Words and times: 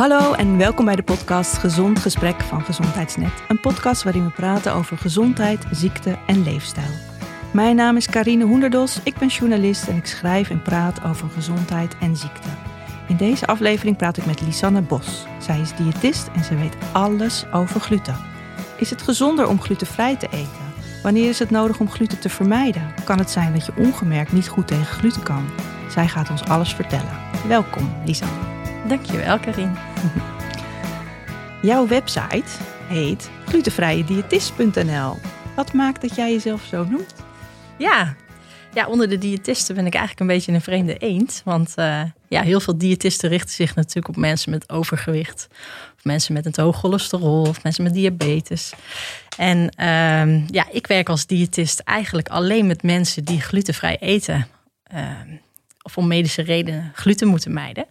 Hallo 0.00 0.32
en 0.32 0.56
welkom 0.56 0.84
bij 0.84 0.96
de 0.96 1.02
podcast 1.02 1.58
Gezond 1.58 1.98
Gesprek 1.98 2.40
van 2.40 2.62
Gezondheidsnet. 2.62 3.32
Een 3.48 3.60
podcast 3.60 4.02
waarin 4.02 4.24
we 4.24 4.30
praten 4.30 4.74
over 4.74 4.98
gezondheid, 4.98 5.66
ziekte 5.70 6.18
en 6.26 6.42
leefstijl. 6.42 6.90
Mijn 7.52 7.76
naam 7.76 7.96
is 7.96 8.06
Karine 8.06 8.44
Hoenderdos, 8.44 9.00
ik 9.02 9.18
ben 9.18 9.28
journalist 9.28 9.88
en 9.88 9.96
ik 9.96 10.06
schrijf 10.06 10.50
en 10.50 10.62
praat 10.62 11.04
over 11.04 11.28
gezondheid 11.28 11.96
en 12.00 12.16
ziekte. 12.16 12.48
In 13.08 13.16
deze 13.16 13.46
aflevering 13.46 13.96
praat 13.96 14.16
ik 14.16 14.26
met 14.26 14.40
Lisanne 14.40 14.82
Bos. 14.82 15.26
Zij 15.38 15.60
is 15.60 15.76
diëtist 15.76 16.28
en 16.34 16.44
ze 16.44 16.56
weet 16.56 16.76
alles 16.92 17.44
over 17.52 17.80
gluten. 17.80 18.16
Is 18.76 18.90
het 18.90 19.02
gezonder 19.02 19.48
om 19.48 19.60
glutenvrij 19.60 20.16
te 20.16 20.28
eten? 20.30 20.72
Wanneer 21.02 21.28
is 21.28 21.38
het 21.38 21.50
nodig 21.50 21.80
om 21.80 21.90
gluten 21.90 22.18
te 22.18 22.28
vermijden? 22.28 22.94
Kan 23.04 23.18
het 23.18 23.30
zijn 23.30 23.52
dat 23.52 23.66
je 23.66 23.72
ongemerkt 23.76 24.32
niet 24.32 24.48
goed 24.48 24.66
tegen 24.66 24.86
gluten 24.86 25.22
kan? 25.22 25.44
Zij 25.88 26.08
gaat 26.08 26.30
ons 26.30 26.44
alles 26.44 26.74
vertellen. 26.74 27.18
Welkom, 27.48 27.92
Lisanne. 28.04 28.50
Dankjewel, 28.88 29.38
Karin. 29.38 29.89
Jouw 31.62 31.86
website 31.86 32.50
heet 32.88 33.30
glutenvrijediëtist.nl. 33.46 35.16
Wat 35.56 35.72
maakt 35.72 36.00
dat 36.00 36.14
jij 36.14 36.32
jezelf 36.32 36.62
zo 36.62 36.84
noemt? 36.84 37.14
Ja. 37.78 38.14
ja, 38.74 38.86
onder 38.86 39.08
de 39.08 39.18
diëtisten 39.18 39.74
ben 39.74 39.86
ik 39.86 39.94
eigenlijk 39.94 40.20
een 40.20 40.36
beetje 40.36 40.52
een 40.52 40.60
vreemde 40.60 40.96
eend. 40.96 41.42
Want 41.44 41.74
uh, 41.76 42.02
ja, 42.28 42.42
heel 42.42 42.60
veel 42.60 42.78
diëtisten 42.78 43.28
richten 43.28 43.54
zich 43.54 43.74
natuurlijk 43.74 44.08
op 44.08 44.16
mensen 44.16 44.50
met 44.50 44.70
overgewicht. 44.70 45.48
Of 45.96 46.04
mensen 46.04 46.32
met 46.34 46.46
een 46.46 46.64
hoog 46.64 46.76
cholesterol. 46.76 47.42
Of 47.42 47.62
mensen 47.62 47.84
met 47.84 47.94
diabetes. 47.94 48.72
En 49.36 49.58
uh, 49.58 50.48
ja, 50.48 50.66
ik 50.70 50.86
werk 50.86 51.08
als 51.08 51.26
diëtist 51.26 51.80
eigenlijk 51.80 52.28
alleen 52.28 52.66
met 52.66 52.82
mensen 52.82 53.24
die 53.24 53.40
glutenvrij 53.40 53.96
eten. 54.00 54.46
Uh, 54.94 55.10
of 55.82 55.96
om 55.96 56.06
medische 56.06 56.42
redenen 56.42 56.92
gluten 56.94 57.28
moeten 57.28 57.52
mijden. 57.52 57.86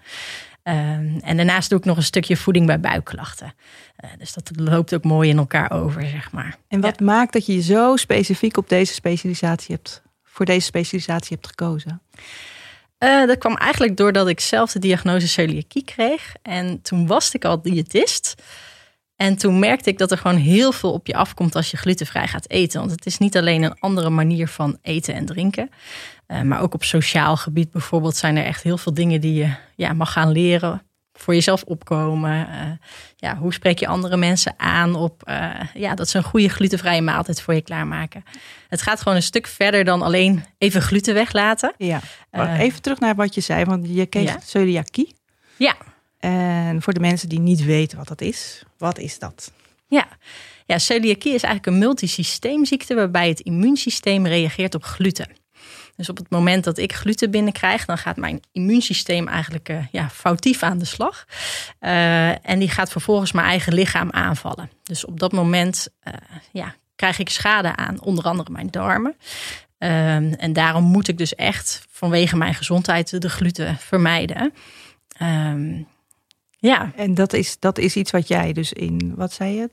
Um, 0.70 1.20
en 1.24 1.38
daarnaast 1.38 1.70
doe 1.70 1.80
ik 1.80 1.86
nog 1.86 1.98
een 1.98 2.04
stukje 2.04 2.38
voeding 2.38 2.66
bij 2.66 2.80
buikklachten. 2.80 3.54
Uh, 4.04 4.10
dus 4.18 4.34
dat 4.34 4.52
loopt 4.56 4.94
ook 4.94 5.04
mooi 5.04 5.30
in 5.30 5.38
elkaar 5.38 5.72
over, 5.72 6.08
zeg 6.08 6.32
maar. 6.32 6.58
En 6.68 6.82
wat 6.82 7.00
ja. 7.00 7.06
maakt 7.06 7.34
dat 7.34 7.46
je 7.46 7.62
zo 7.62 7.96
specifiek 7.96 8.58
op 8.58 8.70
deze 8.70 8.94
specialisatie 8.94 9.76
hebt, 9.76 10.02
voor 10.24 10.46
deze 10.46 10.66
specialisatie 10.66 11.36
hebt 11.36 11.48
gekozen? 11.48 12.02
Uh, 13.00 13.28
dat 13.28 13.38
kwam 13.38 13.56
eigenlijk 13.56 13.98
doordat 13.98 14.28
ik 14.28 14.40
zelf 14.40 14.72
de 14.72 14.80
diagnose 14.80 15.28
celiakie 15.28 15.84
kreeg. 15.84 16.34
En 16.42 16.82
toen 16.82 17.08
was 17.08 17.34
ik 17.34 17.46
al 17.46 17.62
diëtist. 17.62 18.44
En 19.16 19.36
toen 19.36 19.60
merkte 19.60 19.90
ik 19.90 19.98
dat 19.98 20.12
er 20.12 20.18
gewoon 20.18 20.38
heel 20.38 20.72
veel 20.72 20.92
op 20.92 21.08
je 21.08 21.16
afkomt 21.16 21.56
als 21.56 21.72
je 21.72 21.78
glutenvrij 21.78 22.28
gaat 22.28 22.50
eten. 22.50 22.80
Want 22.80 22.92
het 22.92 23.06
is 23.06 23.18
niet 23.18 23.38
alleen 23.38 23.64
een 23.64 23.80
andere 23.80 24.10
manier 24.10 24.48
van 24.48 24.78
eten 24.82 25.14
en 25.14 25.26
drinken. 25.26 25.70
Uh, 26.32 26.42
maar 26.42 26.62
ook 26.62 26.74
op 26.74 26.84
sociaal 26.84 27.38
gebied 27.38 27.72
bijvoorbeeld 27.72 28.16
zijn 28.16 28.38
er 28.38 28.46
echt 28.46 28.64
heel 28.64 28.78
veel 28.78 28.94
dingen 28.94 29.22
die 29.22 29.34
je 29.34 29.54
ja, 29.76 29.94
mag 29.94 30.12
gaan 30.12 30.32
leren. 30.32 30.82
Voor 31.14 31.34
jezelf 31.34 31.64
opkomen. 31.64 32.48
Uh, 32.50 32.72
ja, 33.16 33.38
hoe 33.38 33.54
spreek 33.54 33.80
je 33.80 33.88
andere 33.88 34.18
mensen 34.18 34.54
aan 34.58 34.96
op 34.96 35.24
uh, 35.30 35.50
ja, 35.74 35.96
dat 35.96 36.10
ze 36.10 36.18
een 36.18 36.24
goede 36.24 36.50
glutenvrije 36.50 37.02
maaltijd 37.02 37.42
voor 37.42 37.54
je 37.54 37.62
klaarmaken. 37.62 38.24
Het 38.68 38.82
gaat 38.82 39.02
gewoon 39.02 39.16
een 39.16 39.24
stuk 39.24 39.48
verder 39.48 39.84
dan 39.84 40.02
alleen 40.02 40.44
even 40.58 40.82
gluten 40.82 41.14
weglaten. 41.14 41.74
Ja. 41.78 42.02
even 42.58 42.82
terug 42.82 43.00
naar 43.00 43.16
wat 43.16 43.36
je 43.36 43.42
zei, 43.42 43.66
want 43.66 43.88
je 43.90 44.06
kreeg 44.06 44.30
ja. 44.30 44.40
celiakie. 44.44 45.16
Ja. 45.58 45.76
En 46.20 46.82
voor 46.82 46.94
de 46.94 47.00
mensen 47.00 47.30
die 47.30 47.40
niet 47.40 47.64
weten 47.64 47.98
wat 47.98 48.08
dat 48.08 48.22
is, 48.22 48.64
wat 48.78 48.98
is 48.98 49.20
dat? 49.20 49.52
Ja, 49.88 50.08
ja 50.66 50.78
celiakie 50.78 51.34
is 51.34 51.44
eigenlijk 51.44 51.66
een 51.66 51.78
multisysteemziekte 51.78 52.96
waarbij 52.96 53.30
het 53.30 53.40
immuunsysteem 53.40 54.28
reageert 54.28 54.76
op 54.76 54.84
gluten. 54.84 55.39
Dus 56.00 56.10
op 56.10 56.18
het 56.18 56.30
moment 56.30 56.64
dat 56.64 56.78
ik 56.78 56.94
gluten 56.94 57.32
binnenkrijg, 57.32 57.86
dan 57.86 57.98
gaat 57.98 58.18
mijn 58.18 58.42
immuunsysteem 58.52 59.28
eigenlijk 59.28 59.70
uh, 59.70 59.86
ja, 59.92 60.10
foutief 60.10 60.64
aan 60.64 60.78
de 60.78 60.86
slag. 60.86 61.26
Uh, 61.82 62.50
en 62.50 62.60
die 62.60 62.70
gaat 62.70 62.92
vervolgens 62.92 63.32
mijn 63.32 63.48
eigen 63.48 63.74
lichaam 63.74 64.12
aanvallen. 64.12 64.70
Dus 64.84 65.06
op 65.06 65.20
dat 65.20 65.32
moment 65.32 65.88
uh, 66.08 66.14
ja, 66.52 66.76
krijg 66.96 67.20
ik 67.20 67.30
schade 67.30 67.76
aan, 67.76 68.02
onder 68.02 68.24
andere 68.24 68.52
mijn 68.52 68.70
darmen. 68.70 69.16
en 69.78 70.54
daarom 70.54 70.84
moet 70.84 71.08
ik 71.08 71.18
dus 71.18 71.36
echt 71.36 71.86
vanwege 71.90 72.38
mijn 72.38 72.54
gezondheid 72.54 73.22
de 73.22 73.30
gluten 73.30 73.78
vermijden. 73.78 74.54
Um, 75.22 75.88
ja. 76.58 76.92
En 76.96 77.14
dat 77.14 77.34
is, 77.34 77.60
dat 77.60 77.78
is 77.78 77.96
iets 77.96 78.12
wat 78.12 78.28
jij 78.28 78.54
dus 78.54 78.74
in, 78.74 79.14
wat 79.16 79.34
zei 79.34 79.56
je? 79.56 79.70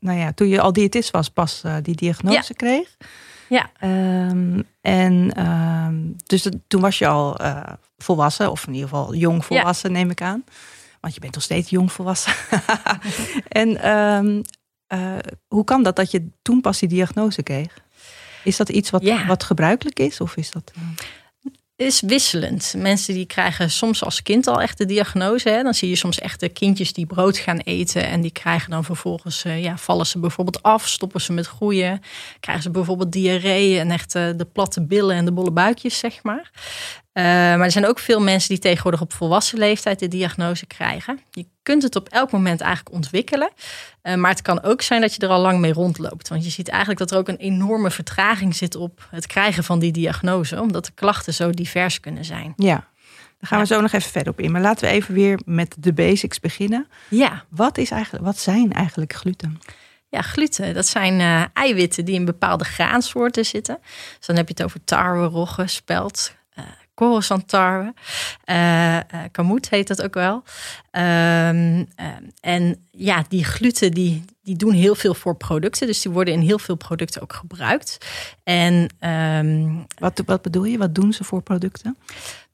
Nou 0.00 0.18
ja, 0.18 0.32
toen 0.32 0.48
je 0.48 0.60
al 0.60 0.72
diëtist 0.72 1.10
was, 1.10 1.28
pas 1.28 1.62
die 1.82 1.94
diagnose 1.94 2.36
ja. 2.48 2.54
kreeg. 2.56 2.96
Ja. 3.48 3.70
Um, 4.30 4.64
en 4.80 5.46
um, 5.46 6.16
dus 6.26 6.42
dat, 6.42 6.54
toen 6.66 6.80
was 6.80 6.98
je 6.98 7.06
al 7.06 7.40
uh, 7.40 7.62
volwassen, 7.96 8.50
of 8.50 8.66
in 8.66 8.72
ieder 8.72 8.88
geval 8.88 9.14
jong 9.14 9.44
volwassen, 9.44 9.90
ja. 9.90 9.96
neem 9.96 10.10
ik 10.10 10.22
aan. 10.22 10.44
Want 11.00 11.14
je 11.14 11.20
bent 11.20 11.34
nog 11.34 11.42
steeds 11.42 11.70
jong 11.70 11.92
volwassen. 11.92 12.32
en 13.48 13.90
um, 13.90 14.42
uh, 14.88 15.18
hoe 15.48 15.64
kan 15.64 15.82
dat 15.82 15.96
dat 15.96 16.10
je 16.10 16.28
toen 16.42 16.60
pas 16.60 16.78
die 16.78 16.88
diagnose 16.88 17.42
kreeg? 17.42 17.82
Is 18.44 18.56
dat 18.56 18.68
iets 18.68 18.90
wat, 18.90 19.02
ja. 19.02 19.26
wat 19.26 19.44
gebruikelijk 19.44 19.98
is? 19.98 20.20
Of 20.20 20.36
is 20.36 20.50
dat. 20.50 20.72
Is 21.76 22.00
wisselend. 22.00 22.74
Mensen 22.76 23.14
die 23.14 23.26
krijgen 23.26 23.70
soms 23.70 24.04
als 24.04 24.22
kind 24.22 24.46
al 24.46 24.60
echt 24.60 24.78
de 24.78 24.84
diagnose. 24.84 25.48
Hè. 25.48 25.62
Dan 25.62 25.74
zie 25.74 25.88
je 25.88 25.96
soms 25.96 26.18
echt 26.18 26.40
de 26.40 26.48
kindjes 26.48 26.92
die 26.92 27.06
brood 27.06 27.36
gaan 27.36 27.58
eten. 27.58 28.06
En 28.06 28.20
die 28.20 28.30
krijgen 28.30 28.70
dan 28.70 28.84
vervolgens, 28.84 29.44
uh, 29.44 29.62
ja, 29.62 29.76
vallen 29.76 30.06
ze 30.06 30.18
bijvoorbeeld 30.18 30.62
af, 30.62 30.88
stoppen 30.88 31.20
ze 31.20 31.32
met 31.32 31.46
groeien. 31.46 32.00
Krijgen 32.40 32.62
ze 32.64 32.70
bijvoorbeeld 32.70 33.12
diarree 33.12 33.78
en 33.78 33.90
echt 33.90 34.14
uh, 34.14 34.30
de 34.36 34.44
platte 34.52 34.86
billen 34.86 35.16
en 35.16 35.24
de 35.24 35.32
bolle 35.32 35.50
buikjes, 35.50 35.98
zeg 35.98 36.22
maar. 36.22 36.50
Uh, 37.14 37.24
maar 37.24 37.60
er 37.60 37.70
zijn 37.70 37.86
ook 37.86 37.98
veel 37.98 38.20
mensen 38.20 38.48
die 38.48 38.58
tegenwoordig 38.58 39.00
op 39.00 39.12
volwassen 39.12 39.58
leeftijd 39.58 39.98
de 39.98 40.08
diagnose 40.08 40.66
krijgen. 40.66 41.20
Je 41.30 41.46
kunt 41.62 41.82
het 41.82 41.96
op 41.96 42.08
elk 42.08 42.30
moment 42.30 42.60
eigenlijk 42.60 42.94
ontwikkelen. 42.94 43.50
Uh, 44.02 44.14
maar 44.14 44.30
het 44.30 44.42
kan 44.42 44.62
ook 44.62 44.82
zijn 44.82 45.00
dat 45.00 45.14
je 45.14 45.20
er 45.20 45.28
al 45.28 45.40
lang 45.40 45.58
mee 45.58 45.72
rondloopt. 45.72 46.28
Want 46.28 46.44
je 46.44 46.50
ziet 46.50 46.68
eigenlijk 46.68 46.98
dat 46.98 47.10
er 47.10 47.18
ook 47.18 47.28
een 47.28 47.36
enorme 47.36 47.90
vertraging 47.90 48.56
zit 48.56 48.76
op 48.76 49.08
het 49.10 49.26
krijgen 49.26 49.64
van 49.64 49.78
die 49.78 49.92
diagnose. 49.92 50.60
Omdat 50.60 50.84
de 50.84 50.92
klachten 50.94 51.34
zo 51.34 51.50
divers 51.50 52.00
kunnen 52.00 52.24
zijn. 52.24 52.52
Ja, 52.56 52.74
daar 53.38 53.48
gaan 53.48 53.58
we 53.58 53.66
zo 53.66 53.80
nog 53.80 53.92
even 53.92 54.10
verder 54.10 54.32
op 54.32 54.40
in. 54.40 54.52
Maar 54.52 54.60
laten 54.60 54.88
we 54.88 54.94
even 54.94 55.14
weer 55.14 55.40
met 55.44 55.76
de 55.78 55.92
basics 55.92 56.40
beginnen. 56.40 56.86
Ja. 57.08 57.44
Wat, 57.48 57.78
is 57.78 57.90
eigenlijk, 57.90 58.24
wat 58.24 58.38
zijn 58.38 58.72
eigenlijk 58.72 59.12
gluten? 59.12 59.60
Ja, 60.08 60.20
gluten, 60.20 60.74
dat 60.74 60.86
zijn 60.86 61.20
uh, 61.20 61.44
eiwitten 61.52 62.04
die 62.04 62.14
in 62.14 62.24
bepaalde 62.24 62.64
graansoorten 62.64 63.44
zitten. 63.44 63.78
Dus 64.18 64.26
dan 64.26 64.36
heb 64.36 64.48
je 64.48 64.54
het 64.56 64.62
over 64.62 64.84
tarwe, 64.84 65.26
rogge, 65.26 65.66
spelt, 65.66 66.34
Coruscant 66.94 67.48
tarwe. 67.48 67.94
Uh, 68.50 68.94
uh, 68.94 69.00
kamut 69.32 69.70
heet 69.70 69.88
dat 69.88 70.02
ook 70.02 70.14
wel. 70.14 70.34
Um, 70.34 71.76
uh, 71.76 72.06
en 72.40 72.86
ja, 72.90 73.24
die 73.28 73.44
gluten 73.44 73.90
die, 73.90 74.24
die 74.42 74.56
doen 74.56 74.72
heel 74.72 74.94
veel 74.94 75.14
voor 75.14 75.36
producten. 75.36 75.86
Dus 75.86 76.02
die 76.02 76.12
worden 76.12 76.34
in 76.34 76.40
heel 76.40 76.58
veel 76.58 76.76
producten 76.76 77.22
ook 77.22 77.32
gebruikt. 77.32 77.98
En, 78.42 78.88
um, 79.08 79.86
wat, 79.98 80.22
wat 80.26 80.42
bedoel 80.42 80.64
je? 80.64 80.78
Wat 80.78 80.94
doen 80.94 81.12
ze 81.12 81.24
voor 81.24 81.42
producten? 81.42 81.96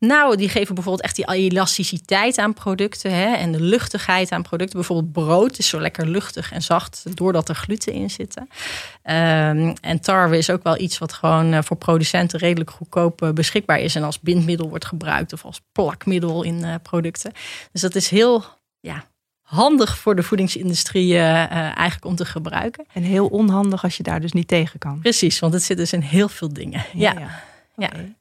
Nou, 0.00 0.36
die 0.36 0.48
geven 0.48 0.74
bijvoorbeeld 0.74 1.04
echt 1.04 1.16
die 1.16 1.32
elasticiteit 1.32 2.38
aan 2.38 2.54
producten. 2.54 3.12
Hè, 3.12 3.34
en 3.34 3.52
de 3.52 3.60
luchtigheid 3.60 4.32
aan 4.32 4.42
producten. 4.42 4.76
Bijvoorbeeld 4.76 5.12
brood 5.12 5.58
is 5.58 5.68
zo 5.68 5.80
lekker 5.80 6.06
luchtig 6.06 6.52
en 6.52 6.62
zacht. 6.62 7.16
Doordat 7.16 7.48
er 7.48 7.54
gluten 7.54 7.92
in 7.92 8.10
zitten. 8.10 8.42
Um, 8.42 9.74
en 9.80 10.00
tarwe 10.00 10.38
is 10.38 10.50
ook 10.50 10.62
wel 10.62 10.80
iets 10.80 10.98
wat 10.98 11.12
gewoon 11.12 11.52
uh, 11.52 11.62
voor 11.62 11.76
producenten 11.76 12.38
redelijk 12.38 12.70
goedkoop 12.70 13.22
uh, 13.22 13.30
beschikbaar 13.30 13.80
is. 13.80 13.94
En 13.94 14.02
als 14.02 14.20
bindmiddel 14.20 14.68
wordt 14.68 14.84
gebruikt. 14.84 15.32
Of 15.32 15.44
als 15.44 15.60
plakmiddel 15.72 16.42
in 16.42 16.64
uh, 16.64 16.74
producten. 16.82 17.32
Dus 17.72 17.80
dat 17.80 17.94
is 17.94 18.08
heel 18.08 18.44
ja, 18.80 19.04
handig 19.40 19.98
voor 19.98 20.16
de 20.16 20.22
voedingsindustrie 20.22 21.12
uh, 21.12 21.50
eigenlijk 21.54 22.04
om 22.04 22.16
te 22.16 22.24
gebruiken. 22.24 22.84
En 22.92 23.02
heel 23.02 23.26
onhandig 23.26 23.82
als 23.82 23.96
je 23.96 24.02
daar 24.02 24.20
dus 24.20 24.32
niet 24.32 24.48
tegen 24.48 24.78
kan. 24.78 25.00
Precies, 25.00 25.38
want 25.38 25.52
het 25.52 25.62
zit 25.62 25.76
dus 25.76 25.92
in 25.92 26.00
heel 26.00 26.28
veel 26.28 26.52
dingen. 26.52 26.84
Ja, 26.92 27.12
ja. 27.12 27.42
ja. 27.76 27.86
Okay. 27.86 28.14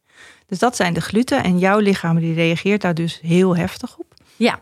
Dus 0.49 0.59
dat 0.59 0.75
zijn 0.75 0.93
de 0.93 1.01
gluten 1.01 1.43
en 1.43 1.59
jouw 1.59 1.79
lichaam 1.79 2.19
die 2.19 2.33
reageert 2.33 2.81
daar 2.81 2.93
dus 2.93 3.19
heel 3.21 3.55
heftig 3.55 3.97
op. 3.97 4.13
Ja. 4.35 4.59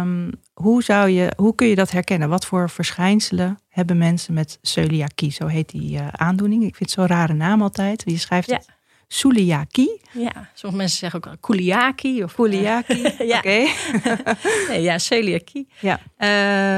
Um, 0.00 0.30
hoe, 0.52 0.82
zou 0.82 1.08
je, 1.08 1.32
hoe 1.36 1.54
kun 1.54 1.66
je 1.66 1.74
dat 1.74 1.90
herkennen? 1.90 2.28
Wat 2.28 2.46
voor 2.46 2.70
verschijnselen 2.70 3.58
hebben 3.68 3.98
mensen 3.98 4.34
met 4.34 4.58
celiakie? 4.62 5.32
Zo 5.32 5.46
heet 5.46 5.70
die 5.70 5.98
uh, 5.98 6.08
aandoening. 6.08 6.62
Ik 6.62 6.76
vind 6.76 6.90
het 6.90 6.98
zo'n 6.98 7.16
rare 7.16 7.32
naam 7.32 7.62
altijd. 7.62 8.02
Je 8.04 8.18
schrijft 8.18 8.48
ja. 8.48 8.56
het 8.56 8.68
Suliaki. 9.14 10.00
Ja, 10.12 10.50
sommige 10.54 10.82
mensen 10.82 10.98
zeggen 10.98 11.24
ook 11.24 11.36
kuliaki 11.40 12.22
of 12.22 12.34
kuliaki. 12.34 13.02
ja. 13.32 13.38
Oké. 13.38 13.66
nee, 14.68 14.82
ja, 14.82 14.98
celiakie. 14.98 15.68
Ja. 15.78 16.00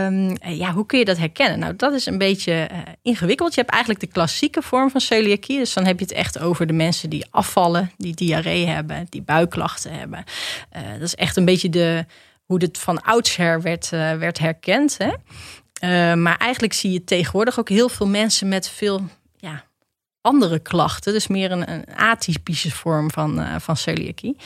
Um, 0.06 0.36
ja, 0.40 0.72
hoe 0.72 0.86
kun 0.86 0.98
je 0.98 1.04
dat 1.04 1.19
herkennen? 1.19 1.58
Nou, 1.58 1.76
dat 1.76 1.92
is 1.92 2.06
een 2.06 2.19
beetje 2.19 2.69
uh, 2.72 2.78
ingewikkeld. 3.02 3.54
Je 3.54 3.60
hebt 3.60 3.72
eigenlijk 3.72 4.02
de 4.04 4.10
klassieke 4.12 4.62
vorm 4.62 4.90
van 4.90 5.00
celiakie. 5.00 5.58
Dus 5.58 5.72
dan 5.72 5.86
heb 5.86 5.98
je 5.98 6.04
het 6.04 6.14
echt 6.14 6.38
over 6.38 6.66
de 6.66 6.72
mensen 6.72 7.10
die 7.10 7.26
afvallen, 7.31 7.90
die 7.96 8.14
diarree 8.14 8.66
hebben, 8.66 9.06
die 9.08 9.22
buikklachten 9.22 9.92
hebben. 9.92 10.25
Uh, 10.76 10.82
dat 10.92 11.02
is 11.02 11.14
echt 11.14 11.36
een 11.36 11.44
beetje 11.44 11.70
de, 11.70 12.04
hoe 12.44 12.62
het 12.62 12.78
van 12.78 13.02
oudsher 13.02 13.62
werd, 13.62 13.90
uh, 13.94 14.16
werd 14.16 14.38
herkend. 14.38 14.96
Hè? 14.98 15.12
maar 16.16 16.36
eigenlijk 16.36 16.72
zie 16.72 16.92
je 16.92 17.04
tegenwoordig 17.04 17.58
ook 17.58 17.69
heel 17.69 17.88
veel 17.88 18.06
mensen 18.06 18.48
met 18.48 18.69
veel 18.69 19.00
andere 20.25 20.59
klachten, 20.59 21.12
dus 21.12 21.26
meer 21.26 21.53
een, 21.53 21.71
een 21.71 21.85
atypische 21.97 22.71
vorm 22.71 23.11
van, 23.11 23.41
uh, 23.41 23.55
van 23.59 23.76
celiakie. 23.76 24.37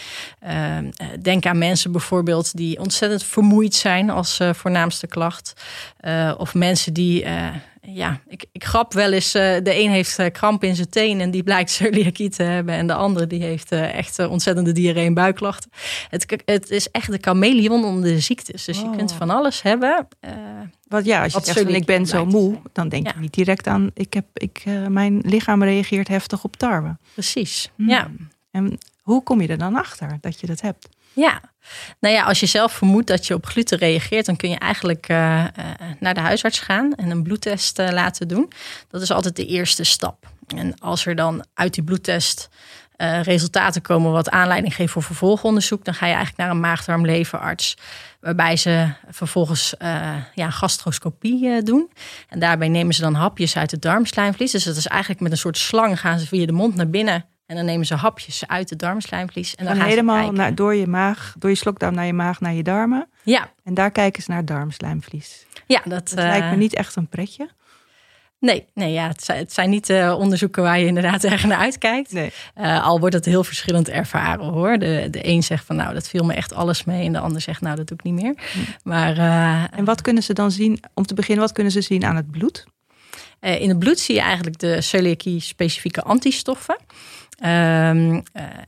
Uh, 0.44 0.78
denk 1.20 1.46
aan 1.46 1.58
mensen 1.58 1.92
bijvoorbeeld 1.92 2.56
die 2.56 2.78
ontzettend 2.78 3.24
vermoeid 3.24 3.74
zijn 3.74 4.10
als 4.10 4.40
uh, 4.40 4.52
voornaamste 4.52 5.06
klacht. 5.06 5.52
of 6.36 6.54
mensen 6.54 6.92
die 6.92 7.24
ja, 7.94 8.20
ik, 8.28 8.44
ik 8.52 8.64
grap 8.64 8.92
wel 8.92 9.12
eens. 9.12 9.34
Uh, 9.34 9.42
de 9.42 9.78
een 9.78 9.90
heeft 9.90 10.18
uh, 10.18 10.26
kramp 10.32 10.64
in 10.64 10.76
zijn 10.76 10.88
teen 10.88 11.20
en 11.20 11.30
die 11.30 11.42
blijkt 11.42 11.70
celiakie 11.80 12.28
te 12.28 12.42
hebben. 12.42 12.74
En 12.74 12.86
de 12.86 12.94
andere 12.94 13.26
die 13.26 13.42
heeft 13.42 13.72
uh, 13.72 13.94
echt 13.94 14.18
ontzettende 14.18 14.72
diarree 14.72 15.06
en 15.06 15.14
buikklachten. 15.14 15.70
Het, 16.08 16.42
het 16.44 16.70
is 16.70 16.90
echt 16.90 17.10
de 17.10 17.18
chameleon 17.20 17.84
onder 17.84 18.02
de 18.10 18.20
ziektes. 18.20 18.64
Dus 18.64 18.78
oh. 18.78 18.90
je 18.90 18.96
kunt 18.96 19.12
van 19.12 19.30
alles 19.30 19.62
hebben. 19.62 20.08
Wat 20.88 21.04
ja, 21.04 21.22
als 21.22 21.32
je 21.32 21.44
zegt 21.44 21.60
van 21.60 21.74
ik 21.74 21.84
ben 21.84 22.06
zo 22.06 22.26
moe, 22.26 22.58
dan 22.72 22.88
denk 22.88 23.06
ja. 23.06 23.12
je 23.14 23.20
niet 23.20 23.34
direct 23.34 23.66
aan 23.66 23.90
ik 23.94 24.12
heb, 24.12 24.26
ik, 24.32 24.64
mijn 24.88 25.20
lichaam 25.24 25.62
reageert 25.62 26.08
heftig 26.08 26.44
op 26.44 26.56
tarwe. 26.56 26.96
Precies, 27.12 27.70
hmm. 27.76 27.88
ja. 27.88 28.10
En 28.50 28.78
hoe 29.02 29.22
kom 29.22 29.40
je 29.40 29.48
er 29.48 29.58
dan 29.58 29.76
achter 29.76 30.18
dat 30.20 30.40
je 30.40 30.46
dat 30.46 30.60
hebt? 30.60 30.88
Ja, 31.12 31.40
nou 32.00 32.14
ja, 32.14 32.22
als 32.22 32.40
je 32.40 32.46
zelf 32.46 32.72
vermoedt 32.72 33.06
dat 33.06 33.26
je 33.26 33.34
op 33.34 33.46
gluten 33.46 33.78
reageert, 33.78 34.26
dan 34.26 34.36
kun 34.36 34.50
je 34.50 34.58
eigenlijk 34.58 35.08
uh, 35.08 35.16
uh, 35.16 35.64
naar 36.00 36.14
de 36.14 36.20
huisarts 36.20 36.58
gaan 36.58 36.94
en 36.94 37.10
een 37.10 37.22
bloedtest 37.22 37.78
uh, 37.78 37.88
laten 37.90 38.28
doen. 38.28 38.52
Dat 38.88 39.02
is 39.02 39.10
altijd 39.10 39.36
de 39.36 39.46
eerste 39.46 39.84
stap. 39.84 40.26
En 40.46 40.78
als 40.78 41.06
er 41.06 41.14
dan 41.14 41.44
uit 41.54 41.74
die 41.74 41.84
bloedtest 41.84 42.48
resultaten 43.22 43.82
komen 43.82 44.12
wat 44.12 44.30
aanleiding 44.30 44.74
geven 44.74 44.92
voor 44.92 45.02
vervolgonderzoek, 45.02 45.84
dan 45.84 45.94
ga 45.94 46.06
je 46.06 46.12
eigenlijk 46.12 46.42
naar 46.42 46.50
een 46.50 46.60
maagdarmleverarts. 46.60 47.76
Waarbij 48.20 48.56
ze 48.56 48.92
vervolgens 49.10 49.74
ja, 50.34 50.50
gastroscopie 50.50 51.62
doen. 51.62 51.90
En 52.28 52.38
daarbij 52.38 52.68
nemen 52.68 52.94
ze 52.94 53.00
dan 53.00 53.14
hapjes 53.14 53.56
uit 53.56 53.70
het 53.70 53.82
darmslijmvlies. 53.82 54.52
Dus 54.52 54.64
dat 54.64 54.76
is 54.76 54.86
eigenlijk 54.86 55.20
met 55.20 55.32
een 55.32 55.38
soort 55.38 55.58
slang 55.58 56.00
gaan 56.00 56.18
ze 56.18 56.26
via 56.26 56.46
de 56.46 56.52
mond 56.52 56.74
naar 56.74 56.90
binnen 56.90 57.24
en 57.48 57.56
dan 57.56 57.64
nemen 57.64 57.86
ze 57.86 57.94
hapjes 57.94 58.46
uit 58.46 58.70
het 58.70 58.78
darmslijmvlies. 58.78 59.54
En 59.54 59.64
dan, 59.64 59.76
gaan 59.76 59.86
helemaal 59.86 60.32
naar, 60.32 60.54
door 60.54 60.74
je 60.74 60.86
maag, 60.86 61.34
door 61.38 61.50
je 61.50 61.56
slokdarm 61.56 61.94
naar 61.94 62.06
je 62.06 62.12
maag, 62.12 62.40
naar 62.40 62.52
je 62.52 62.62
darmen. 62.62 63.08
Ja. 63.22 63.50
En 63.64 63.74
daar 63.74 63.90
kijken 63.90 64.22
ze 64.22 64.30
naar 64.30 64.38
het 64.38 64.46
darmslijmvlies. 64.46 65.46
Ja, 65.66 65.80
dat, 65.84 66.08
dat 66.08 66.24
lijkt 66.24 66.44
me 66.44 66.52
eh, 66.52 66.58
niet 66.58 66.74
echt 66.74 66.96
een 66.96 67.08
pretje. 67.08 67.48
Nee, 68.40 68.66
nee 68.74 68.92
ja, 68.92 69.08
het, 69.08 69.24
zijn, 69.24 69.38
het 69.38 69.52
zijn 69.52 69.70
niet 69.70 69.88
uh, 69.88 70.14
onderzoeken 70.18 70.62
waar 70.62 70.78
je 70.78 70.86
inderdaad 70.86 71.24
erg 71.32 71.44
naar 71.44 71.58
uitkijkt. 71.58 72.12
Nee. 72.12 72.32
Uh, 72.58 72.86
al 72.86 73.00
wordt 73.00 73.14
het 73.14 73.24
heel 73.24 73.44
verschillend 73.44 73.88
ervaren 73.88 74.46
hoor. 74.46 74.78
De, 74.78 75.08
de 75.10 75.26
een 75.26 75.42
zegt 75.42 75.64
van 75.64 75.76
nou, 75.76 75.94
dat 75.94 76.08
viel 76.08 76.24
me 76.24 76.34
echt 76.34 76.54
alles 76.54 76.84
mee. 76.84 77.06
En 77.06 77.12
de 77.12 77.18
ander 77.18 77.40
zegt 77.40 77.60
nou, 77.60 77.76
dat 77.76 77.86
doe 77.86 77.96
ik 77.96 78.04
niet 78.04 78.22
meer. 78.22 78.34
Hm. 78.52 78.58
Maar, 78.88 79.16
en 79.70 79.84
wat 79.84 80.02
kunnen 80.02 80.22
ze 80.22 80.32
dan 80.32 80.50
zien, 80.50 80.80
om 80.94 81.06
te 81.06 81.14
beginnen, 81.14 81.44
wat 81.44 81.54
kunnen 81.54 81.72
ze 81.72 81.80
zien 81.80 82.04
aan 82.04 82.16
het 82.16 82.30
bloed? 82.30 82.66
in 83.40 83.68
het 83.68 83.78
bloed 83.78 83.98
zie 83.98 84.14
je 84.14 84.20
eigenlijk 84.20 84.58
de 84.58 84.80
celiakie-specifieke 84.80 86.02
antistoffen. 86.02 86.76
Um, 87.40 87.46
uh, 87.46 88.22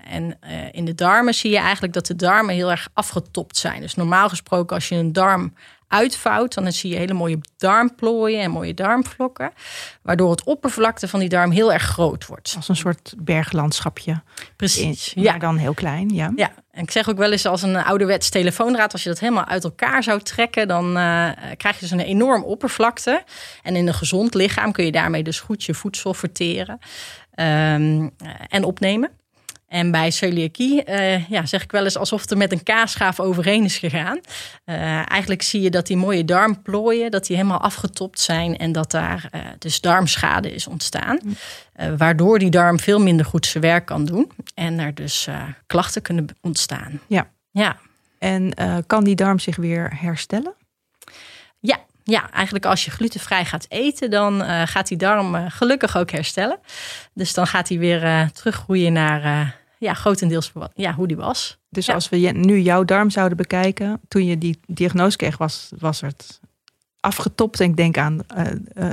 en 0.05 0.39
uh, 0.45 0.73
in 0.73 0.85
de 0.85 0.95
darmen 0.95 1.35
zie 1.35 1.51
je 1.51 1.59
eigenlijk 1.59 1.93
dat 1.93 2.07
de 2.07 2.17
darmen 2.17 2.55
heel 2.55 2.71
erg 2.71 2.89
afgetopt 2.93 3.57
zijn. 3.57 3.81
Dus 3.81 3.95
normaal 3.95 4.29
gesproken, 4.29 4.77
als 4.77 4.89
je 4.89 4.95
een 4.95 5.13
darm 5.13 5.55
uitvouwt, 5.89 6.55
dan 6.55 6.73
zie 6.73 6.91
je 6.91 6.97
hele 6.97 7.13
mooie 7.13 7.39
darmplooien 7.57 8.41
en 8.43 8.51
mooie 8.51 8.75
darmvlokken. 8.75 9.53
Waardoor 10.03 10.31
het 10.31 10.45
oppervlakte 10.45 11.09
van 11.09 11.21
die 11.21 11.29
darm 11.29 11.51
heel 11.51 11.73
erg 11.73 11.83
groot 11.83 12.27
wordt. 12.27 12.53
Als 12.57 12.69
een 12.69 12.77
soort 12.77 13.15
berglandschapje. 13.19 14.23
Precies. 14.57 15.13
Ja. 15.15 15.39
dan 15.39 15.57
heel 15.57 15.75
klein, 15.75 16.09
ja. 16.09 16.33
Ja, 16.37 16.53
en 16.71 16.83
ik 16.83 16.91
zeg 16.91 17.09
ook 17.09 17.19
wel 17.19 17.33
eens 17.33 17.47
als 17.47 17.63
een 17.63 17.77
ouderwets 17.77 18.29
telefoondraad, 18.29 18.93
als 18.93 19.03
je 19.03 19.09
dat 19.09 19.19
helemaal 19.19 19.47
uit 19.47 19.65
elkaar 19.65 20.03
zou 20.03 20.21
trekken, 20.21 20.69
dan 20.69 20.87
uh, 20.87 21.31
krijg 21.57 21.75
je 21.75 21.81
dus 21.81 21.91
een 21.91 22.01
enorm 22.01 22.43
oppervlakte. 22.43 23.25
En 23.63 23.77
in 23.77 23.87
een 23.87 23.95
gezond 23.95 24.35
lichaam 24.35 24.73
kun 24.73 24.85
je 24.85 24.93
daarmee 24.93 25.23
dus 25.23 25.41
goed 25.41 25.65
je 25.65 25.75
voedsel 25.75 26.15
verteren 26.15 26.79
um, 27.35 28.11
en 28.49 28.65
opnemen. 28.65 29.11
En 29.71 29.91
bij 29.91 30.11
celiakie 30.11 30.85
uh, 30.87 31.29
ja, 31.29 31.47
zeg 31.47 31.63
ik 31.63 31.71
wel 31.71 31.85
eens 31.85 31.97
alsof 31.97 32.21
het 32.21 32.31
er 32.31 32.37
met 32.37 32.53
een 32.53 32.63
kaasschaaf 32.63 33.21
overheen 33.21 33.65
is 33.65 33.79
gegaan. 33.79 34.21
Uh, 34.65 35.11
eigenlijk 35.11 35.43
zie 35.43 35.61
je 35.61 35.71
dat 35.71 35.87
die 35.87 35.97
mooie 35.97 36.25
darmplooien 36.25 37.11
dat 37.11 37.27
die 37.27 37.37
helemaal 37.37 37.61
afgetopt 37.61 38.21
zijn 38.21 38.57
en 38.57 38.73
dat 38.73 38.91
daar 38.91 39.29
uh, 39.35 39.41
dus 39.59 39.81
darmschade 39.81 40.55
is 40.55 40.67
ontstaan. 40.67 41.21
waardoor 41.97 42.39
die 42.39 42.51
darm 42.51 42.81
veel 42.81 43.01
minder 43.01 43.27
goed 43.27 43.47
zijn 43.47 43.63
werk 43.63 43.87
kan 43.87 44.05
doen 44.05 44.31
en 44.55 44.79
er 44.79 44.95
dus 44.95 45.29
klachten 45.67 46.03
kunnen 46.03 46.27
ontstaan. 46.41 47.01
Ja. 47.07 47.31
ja. 47.51 47.77
En 48.19 48.55
kan 48.87 49.05
die 49.05 49.15
darm 49.15 49.39
zich 49.39 49.57
weer 49.57 49.99
herstellen? 50.01 50.55
Ja, 51.59 51.79
ja, 52.05 52.31
eigenlijk 52.31 52.67
als 52.67 52.85
je 52.85 52.91
glutenvrij 52.91 53.45
gaat 53.45 53.67
eten, 53.69 54.11
dan 54.11 54.43
uh, 54.43 54.63
gaat 54.65 54.89
die 54.89 54.97
darm 54.97 55.35
uh, 55.35 55.45
gelukkig 55.49 55.97
ook 55.97 56.11
herstellen. 56.11 56.59
Dus 57.15 57.35
dan 57.35 57.47
gaat 57.47 57.69
hij 57.69 57.79
weer 57.79 58.05
uh, 58.05 58.29
teruggroeien 58.29 58.93
naar 58.93 59.59
ja, 59.81 59.95
grotendeels 59.95 60.53
ja, 60.75 60.95
hoe 60.95 61.07
die 61.07 61.17
was. 61.17 61.59
Dus 61.69 61.87
ja. 61.87 61.95
als 61.95 62.09
we 62.09 62.17
nu 62.17 62.59
jouw 62.59 62.85
darm 62.85 63.11
zouden 63.11 63.37
bekijken, 63.37 64.01
toen 64.09 64.25
je 64.25 64.39
die 64.39 64.61
diagnose 64.67 65.17
kreeg, 65.17 65.39
was, 65.39 65.71
was 65.79 66.01
het 66.01 66.41
afgetopt. 67.01 67.61
En 67.61 67.71
ik 67.71 67.77
denk 67.77 67.99
aan 67.99 68.21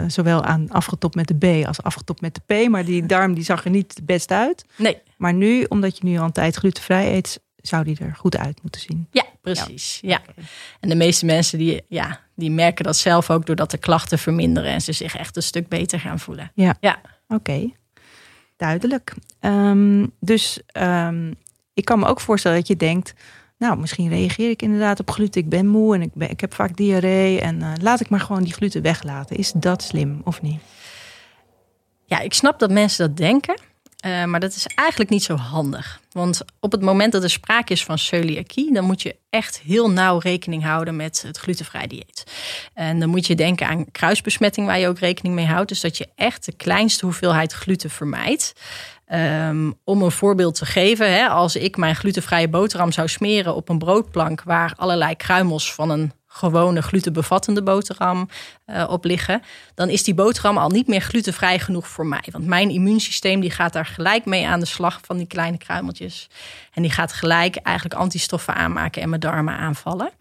zowel 0.08 0.44
aan 0.44 0.70
afgetopt 0.72 1.16
met 1.16 1.28
de 1.28 1.62
B 1.62 1.66
als 1.66 1.84
afgetopt 1.84 2.22
met 2.22 2.40
de 2.46 2.66
P. 2.66 2.70
Maar 2.70 2.86
die 2.86 3.06
darm 3.16 3.34
die 3.34 3.44
zag 3.44 3.64
er 3.64 3.72
niet 3.72 4.00
best 4.04 4.32
uit. 4.32 4.66
Nee. 4.78 5.02
Maar 5.18 5.34
nu, 5.34 5.64
omdat 5.64 5.98
je 5.98 6.06
nu 6.06 6.18
al 6.18 6.26
een 6.26 6.32
tijd 6.32 6.56
glutenvrij 6.56 7.16
eet, 7.16 7.40
zou 7.56 7.84
die 7.84 7.98
er 8.00 8.16
goed 8.16 8.38
uit 8.38 8.62
moeten 8.62 8.82
zien. 8.82 9.08
Ja, 9.12 9.26
precies. 9.42 10.00
Ja. 10.02 10.22
ja. 10.36 10.44
En 10.80 10.90
de 10.90 10.96
meeste 10.96 11.26
mensen 11.26 11.58
die, 11.58 11.82
ja, 11.88 12.20
die 12.36 12.52
merken 12.52 12.86
dat 12.86 12.96
zelf 12.96 13.30
ook 13.30 13.46
doordat 13.46 13.72
de 13.72 13.78
klachten 13.78 14.20
verminderen 14.20 14.72
en 14.72 14.82
ze 14.82 14.92
zich 14.92 15.16
echt 15.16 15.36
een 15.36 15.44
stuk 15.44 15.68
beter 15.68 16.00
gaan 16.00 16.20
voelen. 16.20 16.52
Ja, 16.54 16.78
ja. 16.80 17.02
oké. 17.28 17.72
Duidelijk. 18.58 19.14
Um, 19.42 20.12
dus 20.20 20.60
um, 20.74 21.36
ik 21.74 21.86
kan 21.86 22.00
me 22.00 22.06
ook 22.06 22.20
voorstellen 22.20 22.58
dat 22.58 22.68
je 22.68 22.76
denkt, 22.76 23.14
nou, 23.58 23.78
misschien 23.78 24.10
reageer 24.10 24.50
ik 24.50 24.62
inderdaad 24.62 25.00
op 25.00 25.12
gluten. 25.12 25.42
Ik 25.42 25.50
ben 25.50 25.68
moe 25.68 25.96
en 25.96 26.02
ik, 26.02 26.14
ben, 26.14 26.30
ik 26.30 26.42
heb 26.42 26.54
vaak 26.54 26.78
diarree. 26.78 27.42
En 27.42 27.60
uh, 27.60 27.72
laat 27.82 28.00
ik 28.00 28.10
maar 28.10 28.20
gewoon 28.20 28.44
die 28.44 28.54
gluten 28.54 28.82
weglaten. 28.82 29.36
Is 29.36 29.52
dat 29.52 29.84
slim 29.84 30.22
of 30.24 30.42
niet? 30.42 30.62
Ja, 32.06 32.20
ik 32.20 32.34
snap 32.34 32.60
dat 32.60 32.72
mensen 32.72 33.08
dat 33.08 33.18
denken. 33.18 33.60
Uh, 34.08 34.24
maar 34.24 34.40
dat 34.40 34.56
is 34.56 34.68
eigenlijk 34.76 35.10
niet 35.10 35.24
zo 35.24 35.36
handig. 35.36 36.00
Want 36.12 36.42
op 36.60 36.72
het 36.72 36.82
moment 36.82 37.12
dat 37.12 37.24
er 37.24 37.30
sprake 37.30 37.74
is 37.74 37.84
van 37.84 37.98
celiakie, 37.98 38.74
dan 38.74 38.84
moet 38.84 39.02
je 39.02 39.16
echt 39.30 39.60
heel 39.60 39.92
nauw 39.92 40.18
rekening 40.18 40.64
houden 40.64 40.96
met 40.96 41.24
het 41.28 41.38
glutenvrij 41.38 41.88
dieet. 41.88 42.24
En 42.74 43.00
dan 43.00 43.10
moet 43.10 43.28
je 43.28 43.36
denken 43.36 43.68
aan 43.68 43.92
kruisbesmetting, 43.92 44.68
waar 44.68 44.80
je 44.80 44.88
ook 44.88 45.00
rekening 45.00 45.36
mee 45.36 45.46
houdt. 45.46 45.70
Dus 45.70 45.82
dat 45.82 45.98
je 45.98 46.08
echt 46.16 46.46
de 46.46 46.54
kleinste 46.54 47.06
hoeveelheid 47.06 47.54
gluten 47.54 47.90
vermijdt. 47.90 48.54
Um, 49.14 49.80
om 49.84 50.02
een 50.02 50.12
voorbeeld 50.12 50.56
te 50.56 50.66
geven, 50.66 51.14
hè, 51.14 51.28
als 51.28 51.56
ik 51.56 51.78
mijn 51.78 51.96
glutenvrije 51.96 52.48
boterham 52.48 52.92
zou 52.92 53.08
smeren 53.08 53.56
op 53.56 53.70
een 53.70 53.78
broodplank 53.78 54.44
waar 54.44 54.74
allerlei 54.76 55.16
kruimels 55.16 55.74
van 55.74 55.90
een 55.90 56.12
gewone 56.38 56.82
glutenbevattende 56.82 57.64
boterham 57.64 58.30
uh, 58.68 58.86
op 58.90 59.06
liggen, 59.06 59.42
dan 59.76 59.90
is 59.90 60.04
die 60.04 60.14
boterham 60.14 60.58
al 60.58 60.70
niet 60.70 60.88
meer 60.88 61.02
glutenvrij 61.02 61.60
genoeg 61.60 61.88
voor 61.88 62.06
mij. 62.06 62.24
Want 62.32 62.46
mijn 62.46 62.70
immuunsysteem 62.70 63.40
die 63.40 63.52
gaat 63.52 63.74
daar 63.74 63.86
gelijk 63.86 64.26
mee 64.26 64.48
aan 64.48 64.60
de 64.60 64.66
slag 64.66 65.00
van 65.04 65.18
die 65.18 65.28
kleine 65.28 65.58
kruimeltjes. 65.58 66.30
En 66.74 66.82
die 66.82 66.92
gaat 66.92 67.14
gelijk 67.14 67.56
eigenlijk 67.56 68.00
antistoffen 68.00 68.56
aanmaken 68.56 69.02
en 69.02 69.10
mijn 69.10 69.22
darmen 69.22 69.58
aanvallen. 69.58 70.12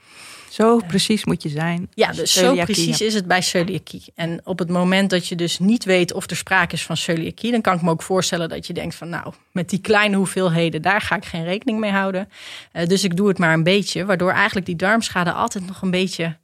Zo 0.57 0.81
precies 0.87 1.25
moet 1.25 1.43
je 1.43 1.49
zijn. 1.49 1.91
Ja, 1.95 2.13
dus 2.13 2.33
zo 2.33 2.55
precies 2.55 3.01
is 3.01 3.15
het 3.15 3.27
bij 3.27 3.41
celiakie. 3.41 4.03
En 4.15 4.41
op 4.45 4.59
het 4.59 4.69
moment 4.69 5.11
dat 5.11 5.29
je 5.29 5.35
dus 5.35 5.59
niet 5.59 5.85
weet 5.85 6.13
of 6.13 6.31
er 6.31 6.37
sprake 6.37 6.75
is 6.75 6.85
van 6.85 6.97
celiakie, 6.97 7.51
dan 7.51 7.61
kan 7.61 7.75
ik 7.75 7.83
me 7.83 7.91
ook 7.91 8.03
voorstellen 8.03 8.49
dat 8.49 8.67
je 8.67 8.73
denkt 8.73 8.95
van 8.95 9.09
nou, 9.09 9.35
met 9.53 9.69
die 9.69 9.81
kleine 9.81 10.17
hoeveelheden, 10.17 10.83
daar 10.83 11.01
ga 11.01 11.17
ik 11.17 11.25
geen 11.25 11.45
rekening 11.45 11.79
mee 11.79 11.91
houden. 11.91 12.29
Uh, 12.73 12.87
dus 12.87 13.05
ik 13.05 13.17
doe 13.17 13.29
het 13.29 13.39
maar 13.39 13.53
een 13.53 13.63
beetje, 13.63 14.05
waardoor 14.05 14.33
eigenlijk 14.33 14.67
die 14.67 14.77
darmschade 14.77 15.33
altijd 15.33 15.67
nog 15.67 15.83
een 15.83 15.91
beetje 15.91 16.37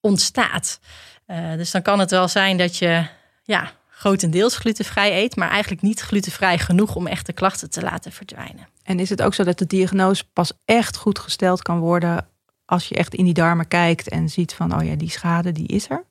ontstaat. 0.00 0.80
Uh, 1.26 1.52
dus 1.56 1.70
dan 1.70 1.82
kan 1.82 1.98
het 1.98 2.10
wel 2.10 2.28
zijn 2.28 2.56
dat 2.56 2.76
je 2.76 3.06
ja, 3.44 3.72
grotendeels 3.88 4.56
glutenvrij 4.56 5.22
eet, 5.22 5.36
maar 5.36 5.50
eigenlijk 5.50 5.82
niet 5.82 6.00
glutenvrij 6.00 6.58
genoeg 6.58 6.94
om 6.94 7.06
echt 7.06 7.26
de 7.26 7.32
klachten 7.32 7.70
te 7.70 7.82
laten 7.82 8.12
verdwijnen. 8.12 8.68
En 8.82 9.00
is 9.00 9.10
het 9.10 9.22
ook 9.22 9.34
zo 9.34 9.44
dat 9.44 9.58
de 9.58 9.66
diagnose 9.66 10.24
pas 10.32 10.52
echt 10.64 10.96
goed 10.96 11.18
gesteld 11.18 11.62
kan 11.62 11.78
worden 11.78 12.26
als 12.66 12.88
je 12.88 12.94
echt 12.94 13.14
in 13.14 13.24
die 13.24 13.34
darmen 13.34 13.68
kijkt 13.68 14.08
en 14.08 14.28
ziet 14.28 14.54
van, 14.54 14.74
oh 14.74 14.84
ja, 14.86 14.94
die 14.94 15.10
schade 15.10 15.52
die 15.52 15.66
is 15.66 15.90
er? 15.90 16.04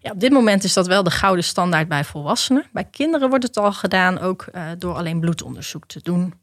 Ja, 0.00 0.10
op 0.10 0.20
dit 0.20 0.32
moment 0.32 0.64
is 0.64 0.72
dat 0.72 0.86
wel 0.86 1.02
de 1.02 1.10
gouden 1.10 1.44
standaard 1.44 1.88
bij 1.88 2.04
volwassenen. 2.04 2.66
Bij 2.72 2.84
kinderen 2.84 3.28
wordt 3.28 3.44
het 3.44 3.56
al 3.56 3.72
gedaan, 3.72 4.18
ook 4.18 4.46
uh, 4.54 4.62
door 4.78 4.94
alleen 4.94 5.20
bloedonderzoek 5.20 5.86
te 5.86 6.00
doen. 6.02 6.34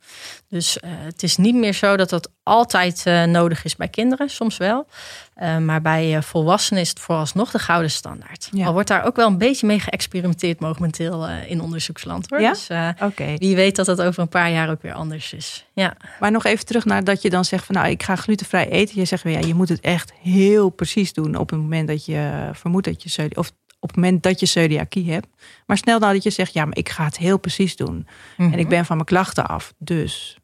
Dus 0.50 0.78
uh, 0.78 0.90
het 0.94 1.24
is 1.24 1.38
niet 1.38 1.56
meer 1.56 1.74
zo 1.74 1.98
dat 1.98 2.10
dat 2.10 2.30
altijd 2.44 3.04
uh, 3.08 3.24
nodig 3.24 3.64
is 3.64 3.76
bij 3.76 3.88
kinderen, 3.88 4.30
soms 4.30 4.58
wel. 4.58 4.88
Maar 5.36 5.82
bij 5.82 6.22
volwassenen 6.22 6.82
is 6.82 6.90
het 6.90 7.00
vooralsnog 7.00 7.52
de 7.52 7.60
gouden 7.60 7.92
standaard. 7.92 8.50
Ja. 8.52 8.66
Al 8.66 8.74
wordt 8.74 8.88
daar 8.88 9.06
ook 9.06 9.16
wel 9.16 9.28
een 9.28 9.38
beetje 9.38 9.68
mee 9.68 9.80
geëxperimenteerd 9.80 10.60
momenteel 10.60 11.28
in 11.30 11.62
onderzoeksland. 11.62 12.30
Hoor. 12.30 12.42
Ja? 12.42 12.50
Dus 12.50 12.68
okay. 13.02 13.36
wie 13.38 13.56
weet 13.56 13.76
dat 13.76 13.86
dat 13.86 14.02
over 14.02 14.22
een 14.22 14.30
paar 14.30 14.52
jaar 14.52 14.70
ook 14.70 14.82
weer 14.82 14.94
anders 14.94 15.34
is. 15.34 15.66
Ja. 15.74 15.98
Maar 16.20 16.32
nog 16.32 16.44
even 16.46 16.66
terug 16.66 16.86
naar 16.86 17.04
dat 17.04 17.22
je 17.22 17.30
dan 17.30 17.46
zegt 17.46 17.66
van 17.66 17.76
nou, 17.76 17.88
ik 17.88 18.04
ga 18.04 18.16
glutenvrij 18.16 18.70
eten. 18.70 19.00
Je 19.00 19.06
zegt 19.06 19.24
ja, 19.24 19.40
je 19.40 19.54
moet 19.56 19.70
het 19.70 19.80
echt 19.80 20.14
heel 20.22 20.70
precies 20.70 21.14
doen 21.14 21.36
op 21.36 21.50
het 21.50 21.60
moment 21.60 21.88
dat 21.88 22.06
je 22.06 22.50
vermoedt 22.54 22.86
dat 22.86 23.04
je 23.04 23.30
of 23.34 23.52
op 23.80 23.88
het 23.92 23.96
moment 23.96 24.24
dat 24.24 24.40
je 24.40 24.46
celiakie 24.46 25.12
hebt. 25.12 25.28
Maar 25.66 25.78
snel 25.78 26.00
nadat 26.00 26.24
je 26.24 26.30
zegt, 26.30 26.54
ja, 26.54 26.66
maar 26.66 26.78
ik 26.78 26.90
ga 26.90 27.04
het 27.06 27.18
heel 27.18 27.38
precies 27.38 27.76
doen. 27.76 28.08
En 28.38 28.54
ik 28.54 28.60
Mhm. 28.60 28.70
ben 28.70 28.86
van 28.86 28.96
mijn 28.96 29.08
klachten 29.08 29.46
af. 29.48 29.74
Dus 29.78 30.38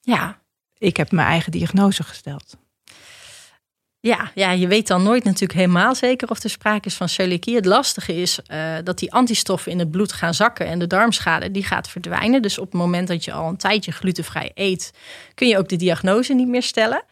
Ja, 0.00 0.38
ik 0.78 0.96
heb 0.96 1.10
mijn 1.12 1.26
eigen 1.28 1.52
diagnose 1.52 2.02
gesteld. 2.02 2.56
Ja, 4.02 4.30
ja, 4.34 4.50
je 4.50 4.66
weet 4.66 4.86
dan 4.86 5.02
nooit 5.02 5.24
natuurlijk 5.24 5.58
helemaal 5.58 5.94
zeker 5.94 6.30
of 6.30 6.42
er 6.42 6.50
sprake 6.50 6.86
is 6.86 6.94
van 6.94 7.08
celiakie. 7.08 7.54
Het 7.54 7.64
lastige 7.64 8.14
is 8.14 8.38
eh, 8.46 8.74
dat 8.84 8.98
die 8.98 9.12
antistoffen 9.12 9.72
in 9.72 9.78
het 9.78 9.90
bloed 9.90 10.12
gaan 10.12 10.34
zakken 10.34 10.66
en 10.66 10.78
de 10.78 10.86
darmschade 10.86 11.50
die 11.50 11.64
gaat 11.64 11.88
verdwijnen. 11.88 12.42
Dus 12.42 12.58
op 12.58 12.64
het 12.72 12.80
moment 12.80 13.08
dat 13.08 13.24
je 13.24 13.32
al 13.32 13.48
een 13.48 13.56
tijdje 13.56 13.92
glutenvrij 13.92 14.50
eet, 14.54 14.92
kun 15.34 15.48
je 15.48 15.58
ook 15.58 15.68
de 15.68 15.76
diagnose 15.76 16.34
niet 16.34 16.48
meer 16.48 16.62
stellen. 16.62 17.02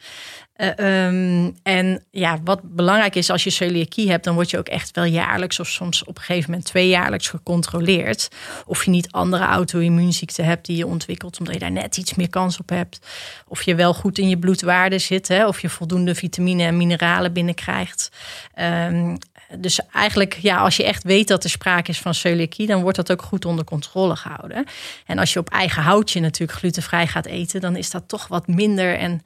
Eh, 0.59 1.07
ehm, 1.07 1.50
en 1.62 2.05
ja, 2.11 2.38
wat 2.45 2.61
belangrijk 2.62 3.15
is 3.15 3.31
als 3.31 3.45
je 3.45 3.50
celiakie 3.50 4.11
hebt, 4.11 4.25
dan 4.25 4.35
word 4.35 4.50
je 4.50 4.59
ook 4.59 4.69
echt 4.69 4.91
wel 4.97 5.05
jaarlijks 5.05 5.61
of 5.61 5.69
soms 5.69 6.05
op 6.05 6.17
een 6.17 6.23
gegeven 6.23 6.50
moment 6.50 6.69
tweejaarlijks 6.69 7.29
gecontroleerd. 7.29 8.29
Of 8.67 8.85
je 8.85 8.91
niet 8.91 9.12
andere 9.12 9.45
auto-immuunziekten 9.45 10.45
hebt 10.45 10.67
die 10.67 10.77
je 10.77 10.87
ontwikkelt, 10.87 11.38
omdat 11.38 11.55
je 11.55 11.61
daar 11.61 11.71
net 11.71 11.97
iets 11.97 12.15
meer 12.15 12.31
kans 12.31 12.59
op 12.59 12.69
hebt. 12.69 13.00
Of 13.47 13.62
je 13.62 13.75
wel 13.75 13.95
goed 13.95 14.19
in 14.19 14.29
je 14.29 14.38
bloedwaarde 14.38 14.99
zit, 14.99 15.29
hè? 15.29 15.47
of 15.47 15.61
je 15.61 15.69
voldoende 15.69 16.15
vitamine 16.15 16.62
en 16.62 16.77
mineralen 16.77 17.33
binnenkrijgt. 17.33 18.11
Ehm, 18.55 19.17
dus 19.59 19.81
eigenlijk, 19.93 20.35
ja, 20.35 20.57
als 20.57 20.77
je 20.77 20.85
echt 20.85 21.03
weet 21.03 21.29
dat 21.29 21.45
er 21.45 21.50
sprake 21.50 21.91
is 21.91 22.00
van 22.00 22.15
celiakie, 22.15 22.67
dan 22.67 22.83
wordt 22.83 22.97
dat 22.97 23.12
ook 23.12 23.23
goed 23.23 23.45
onder 23.45 23.65
controle 23.65 24.17
gehouden. 24.17 24.65
En 25.07 25.19
als 25.19 25.33
je 25.33 25.38
op 25.38 25.50
eigen 25.50 25.83
houtje 25.83 26.21
natuurlijk 26.21 26.59
glutenvrij 26.59 27.07
gaat 27.07 27.27
eten, 27.27 27.61
dan 27.61 27.77
is 27.77 27.91
dat 27.91 28.09
toch 28.09 28.29
wat 28.29 28.47
minder. 28.47 28.99
En 28.99 29.23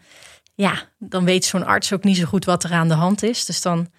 ja, 0.55 0.75
dan 0.99 1.25
weet 1.25 1.45
zo'n 1.45 1.67
arts 1.67 1.93
ook 1.93 2.05
niet 2.05 2.17
zo 2.17 2.25
goed 2.25 2.45
wat 2.45 2.65
er 2.65 2.73
aan 2.73 2.89
de 2.89 2.95
hand 2.95 3.23
is. 3.23 3.45
Dus 3.45 3.63
dan 3.63 3.91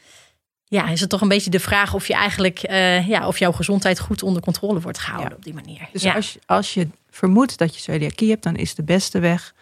ja, 0.66 0.90
is 0.90 1.00
het 1.00 1.10
toch 1.10 1.22
een 1.22 1.28
beetje 1.28 1.50
de 1.50 1.60
vraag 1.60 1.94
of 1.94 2.08
je 2.08 2.14
eigenlijk, 2.14 2.60
eh, 2.60 3.08
ja, 3.08 3.28
of 3.28 3.40
jouw 3.40 3.52
gezondheid 3.52 4.00
goed 4.00 4.24
onder 4.24 4.42
controle 4.42 4.82
wordt 4.82 4.98
gehouden 5.00 5.30
Ja. 5.32 5.36
op 5.36 5.44
die 5.44 5.54
manier. 5.54 5.90
Dus 5.92 6.02
ja. 6.02 6.14
als, 6.14 6.34
je, 6.34 6.40
als 6.46 6.74
je 6.74 6.88
vermoedt 7.10 7.58
dat 7.58 7.76
je 7.76 7.82
celiakie 7.82 8.30
hebt, 8.30 8.44
dan 8.44 8.56
is 8.56 8.76
de 8.76 8.84
beste 8.84 9.20
weg. 9.20 9.54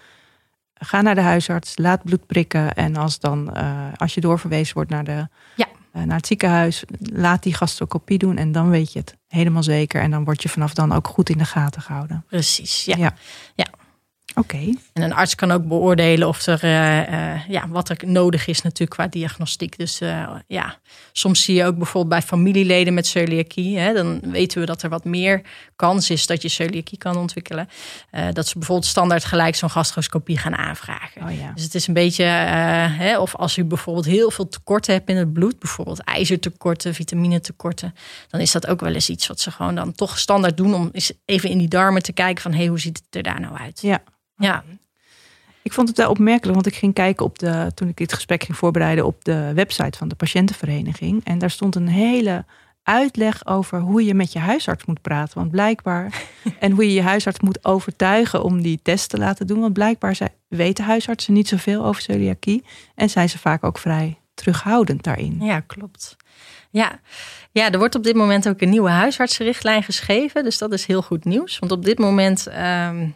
Ga 0.73 1.01
naar 1.01 1.15
de 1.15 1.21
huisarts, 1.21 1.77
laat 1.77 2.03
bloed 2.03 2.25
prikken. 2.25 2.73
En 2.73 2.95
als, 2.95 3.19
dan, 3.19 3.53
eh, 3.55 3.87
als 3.95 4.13
je 4.13 4.21
doorverwezen 4.21 4.73
wordt 4.73 4.89
naar, 4.89 5.03
de, 5.03 5.27
Ja. 5.55 5.67
eh, 5.91 6.03
naar 6.03 6.17
het 6.17 6.27
ziekenhuis, 6.27 6.83
laat 6.99 7.43
die 7.43 7.53
gastroscopie 7.53 8.17
doen. 8.17 8.37
En 8.37 8.51
dan 8.51 8.69
weet 8.69 8.93
je 8.93 8.99
het 8.99 9.15
helemaal 9.27 9.63
zeker. 9.63 10.01
En 10.01 10.11
dan 10.11 10.23
word 10.23 10.41
je 10.43 10.49
vanaf 10.49 10.73
dan 10.73 10.91
ook 10.91 11.07
goed 11.07 11.29
in 11.29 11.37
de 11.37 11.45
gaten 11.45 11.81
gehouden. 11.81 12.23
Precies, 12.27 12.85
ja. 12.85 12.95
Ja. 12.97 13.13
Ja. 13.55 13.65
Oké. 14.35 14.57
En 14.93 15.01
een 15.01 15.13
arts 15.13 15.35
kan 15.35 15.51
ook 15.51 15.67
beoordelen 15.67 16.27
of 16.27 16.45
er, 16.45 16.63
eh, 16.63 17.33
eh, 17.33 17.41
ja, 17.47 17.67
wat 17.67 17.89
er 17.89 17.97
nodig 18.05 18.47
is 18.47 18.61
natuurlijk 18.61 18.91
qua 18.91 19.07
diagnostiek. 19.07 19.77
Dus 19.77 20.01
eh, 20.01 20.35
ja, 20.47 20.77
soms 21.11 21.43
zie 21.43 21.55
je 21.55 21.65
ook 21.65 21.77
bijvoorbeeld 21.77 22.13
bij 22.13 22.21
familieleden 22.21 22.93
met 22.93 23.07
celiakie. 23.07 23.77
Hè, 23.77 23.93
dan 23.93 24.19
weten 24.19 24.59
we 24.59 24.65
dat 24.65 24.81
er 24.81 24.89
wat 24.89 25.05
meer 25.05 25.41
kans 25.75 26.09
is 26.09 26.27
dat 26.27 26.41
je 26.41 26.49
celiakie 26.49 26.97
kan 26.97 27.17
ontwikkelen. 27.17 27.69
Dat 28.33 28.47
ze 28.47 28.57
bijvoorbeeld 28.57 28.89
standaard 28.89 29.25
gelijk 29.25 29.55
zo'n 29.55 29.69
gastroscopie 29.69 30.37
gaan 30.37 30.55
aanvragen. 30.55 31.23
Oh 31.23 31.37
ja. 31.37 31.51
Dus 31.55 31.63
het 31.63 31.75
is 31.75 31.87
een 31.87 31.93
beetje, 31.93 32.23
hè, 32.23 33.19
of 33.19 33.35
als 33.35 33.57
u 33.57 33.63
bijvoorbeeld 33.63 34.05
heel 34.05 34.31
veel 34.31 34.47
tekorten 34.47 34.93
hebt 34.93 35.09
in 35.09 35.17
het 35.17 35.33
bloed, 35.33 35.59
bijvoorbeeld 35.59 36.03
ijzertekorten, 36.03 36.93
vitaminetekorten, 36.93 37.95
dan 38.27 38.39
is 38.39 38.51
dat 38.51 38.67
ook 38.67 38.79
wel 38.79 38.93
eens 38.93 39.09
iets 39.09 39.27
wat 39.27 39.39
ze 39.39 39.51
gewoon 39.51 39.75
dan 39.75 39.91
toch 39.91 40.19
standaard 40.19 40.57
doen 40.57 40.73
om 40.73 40.89
eens 40.91 41.11
even 41.25 41.49
in 41.49 41.57
die 41.57 41.67
darmen 41.67 42.03
te 42.03 42.13
kijken 42.13 42.41
van 42.41 42.51
hé, 42.51 42.57
hey, 42.57 42.67
hoe 42.67 42.79
ziet 42.79 43.01
het 43.05 43.15
er 43.15 43.23
daar 43.23 43.39
nou 43.39 43.57
uit? 43.57 43.81
Ja. 43.81 44.03
Ja, 44.41 44.63
Ik 45.61 45.73
vond 45.73 45.87
het 45.87 45.97
wel 45.97 46.09
opmerkelijk, 46.09 46.53
want 46.53 46.65
ik 46.65 46.75
ging 46.75 46.93
kijken 46.93 47.25
op 47.25 47.39
de, 47.39 47.71
toen 47.73 47.87
ik 47.87 47.97
dit 47.97 48.13
gesprek 48.13 48.43
ging 48.43 48.57
voorbereiden 48.57 49.05
op 49.05 49.25
de 49.25 49.51
website 49.53 49.97
van 49.97 50.07
de 50.07 50.15
patiëntenvereniging. 50.15 51.23
En 51.23 51.39
daar 51.39 51.49
stond 51.49 51.75
een 51.75 51.87
hele 51.87 52.45
uitleg 52.83 53.45
over 53.47 53.79
hoe 53.79 54.05
je 54.05 54.13
met 54.13 54.33
je 54.33 54.39
huisarts 54.39 54.85
moet 54.85 55.01
praten. 55.01 55.37
Want 55.37 55.51
blijkbaar, 55.51 56.21
en 56.59 56.71
hoe 56.71 56.85
je 56.85 56.93
je 56.93 57.01
huisarts 57.01 57.39
moet 57.39 57.65
overtuigen 57.65 58.43
om 58.43 58.61
die 58.61 58.79
test 58.83 59.09
te 59.09 59.17
laten 59.17 59.47
doen. 59.47 59.59
Want 59.59 59.73
blijkbaar 59.73 60.15
zij, 60.15 60.29
weten 60.47 60.83
huisartsen 60.83 61.33
niet 61.33 61.47
zoveel 61.47 61.85
over 61.85 62.01
celiakie. 62.01 62.63
En 62.95 63.09
zijn 63.09 63.29
ze 63.29 63.37
vaak 63.39 63.63
ook 63.63 63.77
vrij 63.77 64.19
terughoudend 64.33 65.03
daarin. 65.03 65.37
Ja, 65.39 65.59
klopt. 65.59 66.15
Ja. 66.69 66.99
ja, 67.51 67.71
er 67.71 67.77
wordt 67.77 67.95
op 67.95 68.03
dit 68.03 68.15
moment 68.15 68.49
ook 68.49 68.61
een 68.61 68.69
nieuwe 68.69 68.89
huisartsenrichtlijn 68.89 69.83
geschreven. 69.83 70.43
Dus 70.43 70.57
dat 70.57 70.73
is 70.73 70.85
heel 70.85 71.01
goed 71.01 71.25
nieuws. 71.25 71.59
Want 71.59 71.71
op 71.71 71.85
dit 71.85 71.99
moment 71.99 72.47
ehm, 72.47 73.01
eh, 73.01 73.07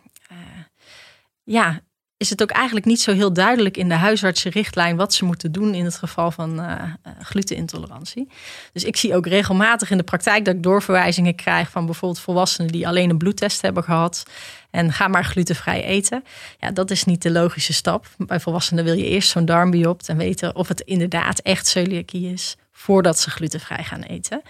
ja, 1.45 1.81
is 2.17 2.29
het 2.29 2.41
ook 2.41 2.51
eigenlijk 2.51 2.85
niet 2.85 3.01
zo 3.01 3.13
heel 3.13 3.33
duidelijk 3.33 3.77
in 3.77 3.89
de 3.89 3.95
huisartsenrichtlijn 3.95 4.95
wat 4.95 5.13
ze 5.13 5.25
moeten 5.25 5.51
doen 5.51 5.73
in 5.73 5.85
het 5.85 5.95
geval 5.95 6.31
van 6.31 6.61
eh, 6.61 6.71
eh, 6.71 7.11
glutenintolerantie. 7.21 8.27
Dus 8.73 8.83
ik 8.83 8.95
zie 8.95 9.15
ook 9.15 9.27
regelmatig 9.27 9.91
in 9.91 9.97
de 9.97 10.03
praktijk 10.03 10.45
dat 10.45 10.55
ik 10.55 10.63
doorverwijzingen 10.63 11.35
krijg 11.35 11.69
van 11.69 11.85
bijvoorbeeld 11.85 12.21
volwassenen 12.21 12.71
die 12.71 12.87
alleen 12.87 13.09
een 13.09 13.17
bloedtest 13.17 13.61
hebben 13.61 13.83
gehad. 13.83 14.23
En 14.69 14.91
ga 14.91 15.07
maar 15.07 15.25
glutenvrij 15.25 15.83
eten. 15.83 16.23
Ja, 16.59 16.71
dat 16.71 16.91
is 16.91 17.03
niet 17.03 17.21
de 17.21 17.31
logische 17.31 17.73
stap. 17.73 18.05
Bij 18.17 18.39
volwassenen 18.39 18.83
wil 18.83 18.93
je 18.93 19.05
eerst 19.05 19.29
zo'n 19.29 19.45
darmbiopt 19.45 20.09
en 20.09 20.17
weten 20.17 20.55
of 20.55 20.67
het 20.67 20.81
inderdaad 20.81 21.39
echt 21.39 21.67
celiakie 21.67 22.31
is 22.31 22.57
voordat 22.71 23.19
ze 23.19 23.29
glutenvrij 23.29 23.83
gaan 23.83 24.01
eten. 24.01 24.41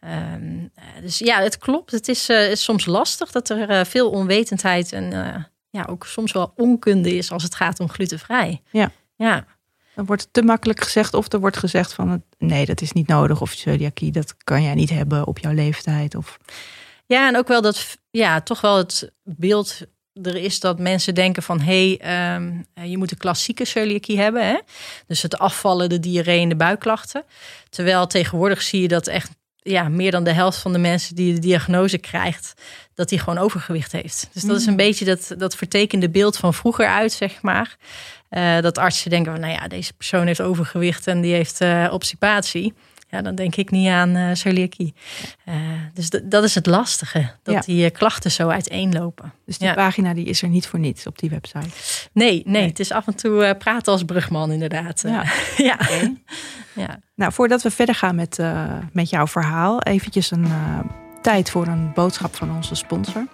Ehm, 0.00 0.14
eh, 0.74 0.84
dus 1.00 1.18
ja, 1.18 1.42
het 1.42 1.58
klopt. 1.58 1.90
Het 1.90 2.08
is, 2.08 2.30
soms 2.52 2.86
lastig 2.86 3.30
dat 3.30 3.48
er 3.48 3.86
veel 3.86 4.10
onwetendheid 4.10 4.92
en 4.92 5.12
ja, 5.76 5.86
ook 5.88 6.06
soms 6.06 6.32
wel 6.32 6.52
onkunde 6.56 7.16
is 7.16 7.30
als 7.30 7.42
het 7.42 7.54
gaat 7.54 7.80
om 7.80 7.88
glutenvrij. 7.88 8.62
Ja. 8.70 8.90
Ja, 9.16 9.46
Dan 9.94 10.06
wordt 10.06 10.22
het 10.22 10.32
te 10.32 10.42
makkelijk 10.42 10.82
gezegd 10.82 11.14
of 11.14 11.32
er 11.32 11.40
wordt 11.40 11.56
gezegd 11.56 11.92
van 11.92 12.22
nee, 12.38 12.66
dat 12.66 12.80
is 12.80 12.92
niet 12.92 13.06
nodig. 13.06 13.40
Of 13.40 13.50
celiakie, 13.50 14.12
dat 14.12 14.34
kan 14.44 14.62
jij 14.62 14.74
niet 14.74 14.90
hebben 14.90 15.26
op 15.26 15.38
jouw 15.38 15.52
leeftijd. 15.52 16.14
Of, 16.14 16.38
Ja, 17.06 17.28
en 17.28 17.36
ook 17.36 17.48
wel 17.48 17.62
dat, 17.62 17.98
ja, 18.10 18.40
toch 18.40 18.60
wel 18.60 18.76
het 18.76 19.12
beeld 19.22 19.86
er 20.22 20.36
is 20.36 20.60
dat 20.60 20.78
mensen 20.78 21.14
denken 21.14 21.42
van 21.42 21.60
hé, 21.60 21.96
hey, 21.98 22.34
ehm, 22.34 22.88
je 22.90 22.98
moet 22.98 23.10
een 23.10 23.16
klassieke 23.16 23.64
celiakie 23.64 24.18
hebben. 24.18 24.46
Hè? 24.46 24.60
Dus 25.06 25.22
het 25.22 25.38
afvallen, 25.38 25.88
de 25.88 26.00
diarree 26.00 26.40
en 26.40 26.48
de 26.48 26.56
buikklachten. 26.56 27.24
Terwijl 27.68 28.06
tegenwoordig 28.06 28.62
zie 28.62 28.80
je 28.80 28.88
dat 28.88 29.06
echt 29.06 29.30
ja, 29.66 29.88
meer 29.88 30.10
dan 30.10 30.24
de 30.24 30.32
helft 30.32 30.58
van 30.58 30.72
de 30.72 30.78
mensen 30.78 31.14
die 31.14 31.34
de 31.34 31.40
diagnose 31.40 31.98
krijgt, 31.98 32.54
dat 32.94 33.08
die 33.08 33.18
gewoon 33.18 33.38
overgewicht 33.38 33.92
heeft. 33.92 34.28
Dus 34.32 34.42
dat 34.42 34.60
is 34.60 34.66
een 34.66 34.76
beetje 34.76 35.04
dat, 35.04 35.34
dat 35.38 35.56
vertekende 35.56 36.10
beeld 36.10 36.36
van 36.36 36.54
vroeger 36.54 36.86
uit, 36.86 37.12
zeg 37.12 37.42
maar. 37.42 37.76
Eh, 38.28 38.60
dat 38.60 38.78
artsen 38.78 39.10
denken 39.10 39.32
van, 39.32 39.40
nou 39.40 39.52
ja, 39.52 39.68
deze 39.68 39.92
persoon 39.92 40.26
heeft 40.26 40.40
overgewicht 40.40 41.06
en 41.06 41.20
die 41.20 41.34
heeft 41.34 41.60
obstipatie. 41.90 42.74
Ja, 43.08 43.22
dan 43.22 43.34
denk 43.34 43.56
ik 43.56 43.70
niet 43.70 43.88
aan 43.88 44.36
celiakie. 44.36 44.94
Eh, 45.44 45.54
dus 45.94 46.10
dat 46.24 46.44
is 46.44 46.54
het 46.54 46.66
lastige, 46.66 47.30
dat 47.42 47.54
Ja. 47.54 47.60
die 47.60 47.84
eh, 47.84 47.92
klachten 47.92 48.30
zo 48.30 48.48
uiteenlopen. 48.48 49.32
dus 49.46 49.58
die 49.58 49.68
Ja. 49.68 49.74
pagina 49.74 50.14
die 50.14 50.24
is 50.24 50.42
er 50.42 50.48
niet 50.48 50.66
voor 50.66 50.78
niets 50.78 51.06
op 51.06 51.18
die 51.18 51.30
website. 51.30 51.68
Nee, 52.12 52.30
nee, 52.32 52.42
Nee. 52.44 52.68
het 52.68 52.78
is 52.80 52.92
af 52.92 53.06
en 53.06 53.14
toe 53.14 53.54
praten 53.58 53.92
als 53.92 54.02
brugman 54.04 54.52
inderdaad. 54.52 55.02
Ja. 55.06 55.24
ja. 56.74 56.98
Nou, 57.14 57.32
voordat 57.32 57.62
we 57.62 57.70
verder 57.70 57.94
gaan 57.94 58.14
met, 58.14 58.38
met 58.92 59.10
jouw 59.10 59.26
verhaal, 59.26 59.82
eventjes 59.82 60.30
een 60.30 60.46
tijd 61.22 61.50
voor 61.50 61.66
een 61.66 61.92
boodschap 61.94 62.34
van 62.36 62.56
onze 62.56 62.74
sponsor. 62.74 63.26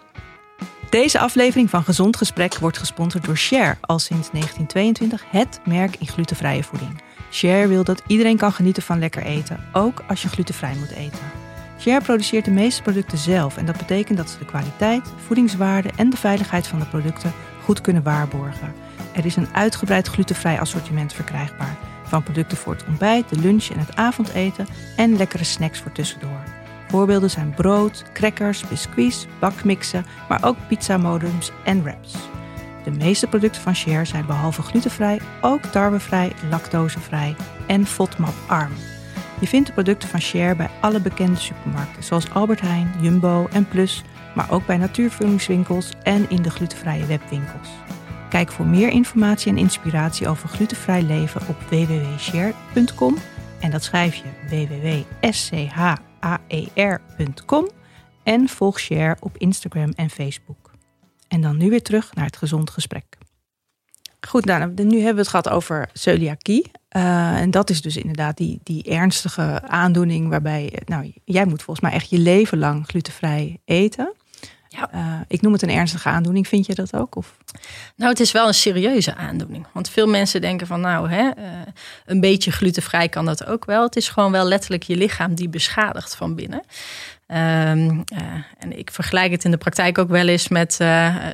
Deze 0.91 1.19
aflevering 1.19 1.71
van 1.71 1.85
Gezond 1.85 2.17
Gesprek 2.17 2.55
wordt 2.59 2.79
gesponsord 2.79 3.25
door 3.25 3.37
Share, 3.37 3.77
al 3.81 3.99
sinds 3.99 4.31
1922 4.31 5.25
het 5.31 5.61
merk 5.65 5.97
in 5.99 6.07
glutenvrije 6.09 6.63
voeding. 6.63 7.03
Share 7.33 7.69
wil 7.69 7.85
dat 7.85 8.03
iedereen 8.07 8.37
kan 8.37 8.53
genieten 8.53 8.83
van 8.83 8.99
lekker 8.99 9.23
eten, 9.23 9.61
ook 9.73 10.03
als 10.09 10.23
je 10.23 10.29
glutenvrij 10.29 10.75
moet 10.79 10.91
eten. 10.91 11.31
Share 11.79 12.05
produceert 12.05 12.45
de 12.45 12.51
meeste 12.51 12.83
producten 12.83 13.19
zelf 13.19 13.57
en 13.57 13.67
dat 13.67 13.77
betekent 13.77 14.19
dat 14.19 14.31
ze 14.31 14.39
de 14.39 14.45
kwaliteit, 14.45 15.13
voedingswaarde 15.27 15.91
en 15.97 16.11
de 16.11 16.17
veiligheid 16.17 16.67
van 16.67 16.79
de 16.79 16.85
producten 16.85 17.33
goed 17.65 17.81
kunnen 17.81 18.03
waarborgen. 18.03 18.75
Er 19.13 19.27
is 19.27 19.37
een 19.37 19.55
uitgebreid 19.55 20.07
glutenvrij 20.07 20.61
assortiment 20.61 21.13
verkrijgbaar. 21.13 21.77
Van 22.05 22.23
producten 22.23 22.57
voor 22.57 22.73
het 22.73 22.85
ontbijt, 22.87 23.29
de 23.29 23.39
lunch 23.39 23.67
en 23.67 23.79
het 23.79 23.97
avondeten 23.97 24.67
en 24.97 25.17
lekkere 25.17 25.45
snacks 25.45 25.81
voor 25.81 25.93
tussendoor. 25.93 26.43
Voorbeelden 26.89 27.31
zijn 27.31 27.55
brood, 27.55 28.05
crackers, 28.13 28.69
biscuits, 28.69 29.27
bakmixen, 29.39 30.07
maar 30.29 30.45
ook 30.45 30.57
pizzamodems 30.69 31.51
en 31.65 31.83
wraps. 31.83 32.15
De 32.85 32.91
meeste 32.91 33.27
producten 33.27 33.63
van 33.63 33.75
Share 33.75 34.05
zijn 34.05 34.27
behalve 34.27 34.63
glutenvrij 34.63 35.21
ook 35.41 35.63
tarwevrij, 35.63 36.33
lactosevrij 36.51 37.37
en 37.67 37.87
FODMAP-arm. 37.87 38.73
Je 39.41 39.47
vindt 39.47 39.67
de 39.67 39.73
producten 39.73 40.09
van 40.09 40.21
Share 40.21 40.57
bij 40.57 40.71
alle 40.81 41.01
bekende 41.01 41.39
supermarkten 41.39 42.03
zoals 42.03 42.31
Albert 42.31 42.61
Heijn, 42.61 42.93
Jumbo 43.01 43.49
en 43.53 43.69
Plus, 43.69 44.03
maar 44.35 44.51
ook 44.51 44.67
bij 44.67 44.77
natuurvoedingswinkels 44.77 45.93
en 46.03 46.31
in 46.31 46.43
de 46.43 46.51
glutenvrije 46.51 47.07
webwinkels. 47.07 47.69
Kijk 48.29 48.53
voor 48.53 48.67
meer 48.67 48.89
informatie 48.89 49.53
en 49.53 49.59
inspiratie 49.59 50.29
over 50.29 50.49
glutenvrij 50.49 51.03
leven 51.03 51.41
op 51.49 51.61
www.share.com 51.61 53.17
en 53.61 53.71
dat 53.71 53.83
schrijf 53.83 54.15
je 54.15 54.25
www.schaer.com 55.21 57.69
en 58.23 58.49
volg 58.49 58.81
Share 58.81 59.17
op 59.21 59.37
Instagram 59.37 59.93
en 59.97 60.11
Facebook. 60.11 60.62
En 61.33 61.41
dan 61.41 61.57
nu 61.57 61.71
weer 61.71 61.83
terug 61.83 62.15
naar 62.15 62.25
het 62.25 62.37
gezond 62.37 62.71
gesprek. 62.71 63.05
Goed, 64.29 64.45
nou, 64.45 64.73
nu 64.75 64.97
hebben 64.97 65.15
we 65.15 65.21
het 65.21 65.29
gehad 65.29 65.49
over 65.49 65.89
celiakie. 65.93 66.71
Uh, 66.97 67.41
en 67.41 67.51
dat 67.51 67.71
is 67.71 67.83
dus 67.83 67.97
inderdaad 67.97 68.37
die, 68.37 68.61
die 68.63 68.83
ernstige 68.83 69.63
aandoening 69.69 70.29
waarbij, 70.29 70.83
nou, 70.85 71.13
jij 71.25 71.45
moet 71.45 71.63
volgens 71.63 71.87
mij 71.87 71.97
echt 71.97 72.11
je 72.11 72.19
leven 72.19 72.59
lang 72.59 72.87
glutenvrij 72.87 73.61
eten. 73.65 74.15
Ja. 74.69 74.95
Uh, 74.95 75.21
ik 75.29 75.41
noem 75.41 75.53
het 75.53 75.63
een 75.63 75.71
ernstige 75.71 76.09
aandoening. 76.09 76.49
Vind 76.49 76.67
je 76.67 76.75
dat 76.75 76.95
ook? 76.97 77.17
Of? 77.17 77.37
Nou, 77.97 78.11
het 78.11 78.21
is 78.21 78.33
wel 78.33 78.47
een 78.47 78.55
serieuze 78.55 79.15
aandoening. 79.15 79.67
Want 79.73 79.89
veel 79.89 80.07
mensen 80.07 80.41
denken 80.41 80.67
van 80.67 80.81
nou, 80.81 81.11
hè, 81.11 81.23
uh, 81.39 81.45
een 82.07 82.21
beetje 82.21 82.53
glutenvrij 82.53 83.09
kan 83.09 83.25
dat 83.25 83.47
ook 83.47 83.65
wel. 83.65 83.83
Het 83.83 83.97
is 83.97 84.09
gewoon 84.09 84.33
wel 84.33 84.45
letterlijk 84.45 84.83
je 84.83 84.97
lichaam 84.97 85.35
die 85.35 85.49
beschadigt 85.49 86.17
van 86.17 86.35
binnen. 86.35 86.63
Um, 87.33 87.39
uh, 87.39 88.23
en 88.59 88.79
ik 88.79 88.91
vergelijk 88.91 89.31
het 89.31 89.45
in 89.45 89.51
de 89.51 89.57
praktijk 89.57 89.99
ook 89.99 90.09
wel 90.09 90.29
eens 90.29 90.49
met, 90.49 90.79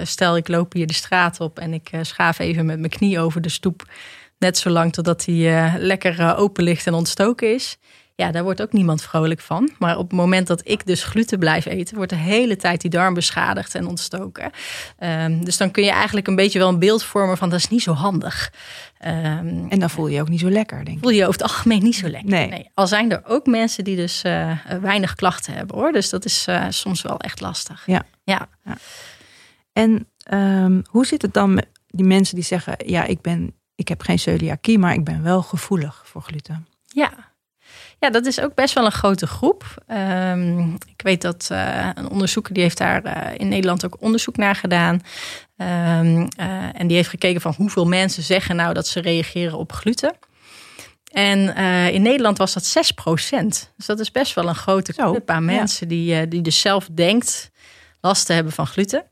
stel 0.02 0.37
ik 0.37 0.49
loop 0.49 0.73
hier 0.73 0.87
de 0.87 0.95
straat 0.95 1.40
op 1.40 1.59
en 1.59 1.73
ik 1.73 1.90
schaaf 2.02 2.38
even 2.38 2.67
met 2.67 2.78
mijn 2.78 2.90
knie 2.90 3.21
over 3.21 3.40
de 3.40 3.49
stoep. 3.49 3.90
Net 4.38 4.59
zolang 4.59 4.93
totdat 4.93 5.25
hij 5.25 5.73
lekker 5.78 6.37
open 6.37 6.64
ligt 6.64 6.87
en 6.87 6.95
ontstoken 6.95 7.55
is. 7.55 7.78
Ja, 8.20 8.30
daar 8.30 8.42
wordt 8.42 8.62
ook 8.62 8.72
niemand 8.72 9.02
vrolijk 9.02 9.40
van. 9.40 9.70
Maar 9.78 9.96
op 9.96 10.10
het 10.10 10.18
moment 10.18 10.46
dat 10.46 10.60
ik 10.64 10.87
dus 10.87 11.04
gluten 11.04 11.38
blijf 11.38 11.66
eten, 11.66 11.96
wordt 11.96 12.10
de 12.10 12.16
hele 12.16 12.56
tijd 12.56 12.80
die 12.80 12.90
darm 12.90 13.14
beschadigd 13.14 13.75
en 13.75 13.87
ontstoken. 13.87 14.50
Um, 14.98 15.44
dus 15.44 15.56
dan 15.56 15.70
kun 15.70 15.84
je 15.84 15.90
eigenlijk 15.90 16.26
een 16.26 16.37
beetje 16.37 16.58
wel 16.58 16.68
een 16.68 16.78
beeld 16.78 17.04
vormen 17.04 17.37
van 17.37 17.50
dat 17.50 17.58
is 17.58 17.68
niet 17.68 17.82
zo 17.82 17.92
handig. 17.92 18.52
Um, 19.06 19.66
en 19.68 19.78
dan 19.78 19.90
voel 19.90 20.06
je 20.06 20.14
je 20.14 20.20
ook 20.20 20.28
niet 20.28 20.40
zo 20.40 20.50
lekker, 20.50 20.84
denk 20.84 20.96
ik. 20.96 21.02
Voel 21.02 21.12
je 21.12 21.20
over 21.26 21.40
het 21.40 21.42
algemeen 21.42 21.82
niet 21.82 21.96
zo 21.96 22.08
lekker. 22.08 22.30
Nee. 22.30 22.48
nee. 22.48 22.70
Al 22.75 22.87
zijn 22.87 23.12
er 23.12 23.22
ook 23.25 23.46
mensen 23.46 23.84
die 23.84 23.96
dus 23.96 24.25
uh, 24.25 24.52
weinig 24.80 25.14
klachten 25.14 25.52
hebben 25.52 25.76
hoor. 25.76 25.92
Dus 25.92 26.10
dat 26.10 26.25
is 26.25 26.46
uh, 26.48 26.64
soms 26.68 27.02
wel 27.02 27.20
echt 27.20 27.40
lastig. 27.40 27.82
Ja. 27.87 28.02
ja. 28.25 28.48
ja. 28.64 28.76
En 29.72 30.08
um, 30.32 30.82
hoe 30.90 31.06
zit 31.06 31.22
het 31.22 31.34
dan 31.34 31.54
met 31.54 31.66
die 31.87 32.06
mensen 32.06 32.34
die 32.34 32.44
zeggen: 32.44 32.75
ja, 32.87 33.04
ik 33.04 33.20
ben, 33.20 33.54
ik 33.75 33.88
heb 33.88 34.02
geen 34.02 34.18
celiakie, 34.18 34.78
maar 34.78 34.92
ik 34.92 35.04
ben 35.04 35.22
wel 35.22 35.42
gevoelig 35.42 36.02
voor 36.04 36.22
gluten? 36.22 36.66
Ja, 36.87 37.28
ja, 37.99 38.11
dat 38.11 38.26
is 38.26 38.40
ook 38.40 38.55
best 38.55 38.75
wel 38.75 38.85
een 38.85 38.93
grote 38.93 39.26
groep. 39.26 39.85
Um, 39.88 40.73
ik 40.73 41.02
weet 41.02 41.23
dat 41.23 41.49
uh, 41.52 41.88
een 41.95 42.09
onderzoeker 42.09 42.55
die 42.55 42.62
heeft 42.62 42.78
daar 42.78 43.07
uh, 43.07 43.38
in 43.38 43.49
Nederland 43.49 43.85
ook 43.85 43.97
onderzoek 44.00 44.37
naar 44.37 44.55
gedaan. 44.55 44.95
Um, 44.95 46.28
uh, 46.40 46.81
en 46.81 46.87
die 46.87 46.97
heeft 46.97 47.09
gekeken 47.09 47.40
van 47.40 47.55
hoeveel 47.57 47.87
mensen 47.87 48.23
zeggen 48.23 48.57
nou 48.57 48.75
dat 48.75 48.87
ze 48.87 49.00
reageren 49.00 49.59
op 49.59 49.73
gluten. 49.73 50.17
En 51.12 51.57
in 51.93 52.02
Nederland 52.02 52.38
was 52.38 52.52
dat 52.52 52.64
6 52.64 52.90
procent. 52.90 53.73
Dus 53.76 53.87
dat 53.87 54.00
is 54.00 54.11
best 54.11 54.35
wel 54.35 54.49
een 54.49 54.55
grote 54.55 54.93
club 54.93 55.31
aan 55.31 55.45
mensen 55.45 55.88
die, 55.88 56.28
die 56.28 56.43
dus 56.43 56.61
zelf 56.61 56.88
denkt 56.93 57.50
last 58.00 58.26
te 58.26 58.33
hebben 58.33 58.52
van 58.52 58.67
gluten. 58.67 59.05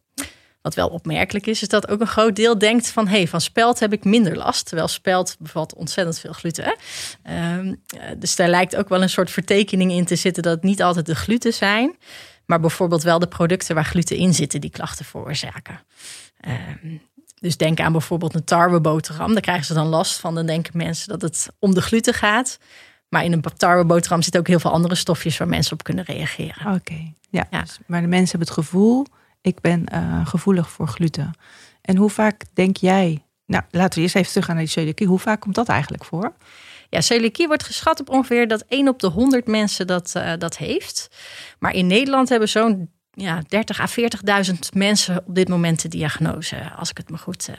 Wat 0.66 0.74
wel 0.74 0.88
opmerkelijk 0.88 1.46
is, 1.46 1.62
is 1.62 1.68
dat 1.68 1.88
ook 1.88 2.00
een 2.00 2.06
groot 2.06 2.36
deel 2.36 2.58
denkt 2.58 2.88
van... 2.88 3.06
hé, 3.08 3.16
hey, 3.16 3.28
van 3.28 3.40
spelt 3.40 3.78
heb 3.78 3.92
ik 3.92 4.04
minder 4.04 4.36
last. 4.36 4.66
Terwijl 4.66 4.88
spelt 4.88 5.36
bevat 5.38 5.74
ontzettend 5.74 6.18
veel 6.18 6.32
gluten. 6.32 6.76
Ehm, 7.22 7.74
eh, 7.86 8.00
dus 8.18 8.36
daar 8.36 8.48
lijkt 8.48 8.76
ook 8.76 8.88
wel 8.88 9.02
een 9.02 9.10
soort 9.10 9.30
vertekening 9.30 9.92
in 9.92 10.04
te 10.04 10.16
zitten... 10.16 10.42
dat 10.42 10.54
het 10.54 10.62
niet 10.62 10.82
altijd 10.82 11.06
de 11.06 11.14
gluten 11.14 11.52
zijn... 11.52 11.96
maar 12.46 12.60
bijvoorbeeld 12.60 13.02
wel 13.02 13.18
de 13.18 13.26
producten 13.26 13.74
waar 13.74 13.84
gluten 13.84 14.16
in 14.16 14.34
zitten... 14.34 14.60
die 14.60 14.70
klachten 14.70 15.04
veroorzaken. 15.04 15.80
Um, 16.82 17.00
dus 17.40 17.56
denk 17.56 17.80
aan 17.80 17.92
bijvoorbeeld 17.92 18.34
een 18.34 18.44
tarweboterham. 18.44 19.32
Daar 19.32 19.42
krijgen 19.42 19.64
ze 19.64 19.74
dan 19.74 19.86
last 19.86 20.20
van. 20.20 20.34
Dan 20.34 20.46
denken 20.46 20.76
mensen 20.76 21.08
dat 21.08 21.22
het 21.22 21.48
om 21.58 21.74
de 21.74 21.82
gluten 21.82 22.14
gaat... 22.14 22.58
Maar 23.08 23.24
in 23.24 23.32
een 23.32 23.44
tarweboterham 23.56 24.22
zitten 24.22 24.40
ook 24.40 24.46
heel 24.46 24.60
veel 24.60 24.72
andere 24.72 24.94
stofjes 24.94 25.36
waar 25.36 25.48
mensen 25.48 25.72
op 25.72 25.82
kunnen 25.82 26.04
reageren. 26.04 26.74
Oké, 26.74 27.12
ja. 27.30 27.46
ja. 27.50 27.60
Dus, 27.60 27.78
maar 27.86 28.00
de 28.00 28.06
mensen 28.06 28.38
hebben 28.38 28.48
het 28.48 28.64
gevoel 28.64 29.06
ik 29.46 29.60
ben 29.60 29.84
uh, 29.94 30.26
gevoelig 30.26 30.70
voor 30.70 30.88
gluten. 30.88 31.30
En 31.82 31.96
hoe 31.96 32.10
vaak 32.10 32.44
denk 32.52 32.76
jij, 32.76 33.24
nou 33.46 33.62
laten 33.70 33.94
we 33.98 34.00
eerst 34.00 34.16
even 34.16 34.28
teruggaan 34.28 34.54
naar 34.54 34.64
die 34.64 34.72
celiakie. 34.72 35.06
Hoe 35.06 35.18
vaak 35.18 35.40
komt 35.40 35.54
dat 35.54 35.68
eigenlijk 35.68 36.04
voor? 36.04 36.32
Ja, 36.88 37.00
celiakie 37.00 37.46
wordt 37.46 37.64
geschat 37.64 38.00
op 38.00 38.10
ongeveer 38.10 38.48
dat 38.48 38.64
1 38.68 38.88
op 38.88 39.00
de 39.00 39.06
100 39.06 39.46
mensen 39.46 39.86
dat, 39.86 40.12
uh, 40.16 40.32
dat 40.38 40.56
heeft. 40.56 41.08
Maar 41.58 41.74
in 41.74 41.86
Nederland 41.86 42.28
hebben 42.28 42.48
zo'n 42.48 42.90
ja, 43.10 43.42
30 43.48 43.80
à 43.80 43.86
40.000 44.52 44.58
mensen 44.72 45.22
op 45.26 45.34
dit 45.34 45.48
moment 45.48 45.82
de 45.82 45.88
diagnose, 45.88 46.72
als 46.76 46.90
ik 46.90 46.96
het 46.96 47.10
me 47.10 47.18
goed. 47.18 47.48
Uh, 47.50 47.56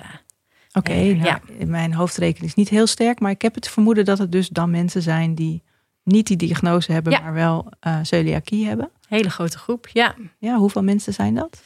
Oké, 0.71 0.91
okay, 0.91 1.11
nou, 1.11 1.25
ja. 1.25 1.65
mijn 1.65 1.93
hoofdrekening 1.93 2.49
is 2.49 2.55
niet 2.55 2.69
heel 2.69 2.87
sterk, 2.87 3.19
maar 3.19 3.31
ik 3.31 3.41
heb 3.41 3.55
het 3.55 3.69
vermoeden 3.69 4.05
dat 4.05 4.17
het 4.17 4.31
dus 4.31 4.49
dan 4.49 4.69
mensen 4.69 5.01
zijn 5.01 5.35
die 5.35 5.63
niet 6.03 6.27
die 6.27 6.37
diagnose 6.37 6.91
hebben, 6.91 7.13
ja. 7.13 7.19
maar 7.19 7.33
wel 7.33 7.71
uh, 7.87 7.99
celiakie 8.01 8.65
hebben. 8.65 8.91
Hele 9.07 9.29
grote 9.29 9.57
groep, 9.57 9.87
ja. 9.87 10.15
Ja, 10.39 10.57
hoeveel 10.57 10.83
mensen 10.83 11.13
zijn 11.13 11.35
dat? 11.35 11.61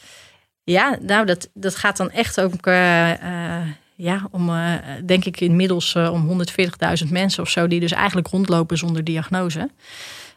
Ja, 0.63 0.97
nou, 1.01 1.25
dat, 1.25 1.49
dat 1.53 1.75
gaat 1.75 1.97
dan 1.97 2.11
echt 2.11 2.41
ook 2.41 2.67
uh, 2.67 3.09
uh, 3.23 3.67
ja, 3.95 4.27
om, 4.31 4.49
uh, 4.49 4.75
denk 5.05 5.25
ik, 5.25 5.39
inmiddels 5.39 5.95
om 5.95 6.45
140.000 7.03 7.09
mensen 7.09 7.43
of 7.43 7.49
zo, 7.49 7.67
die 7.67 7.79
dus 7.79 7.91
eigenlijk 7.91 8.27
rondlopen 8.27 8.77
zonder 8.77 9.03
diagnose. 9.03 9.69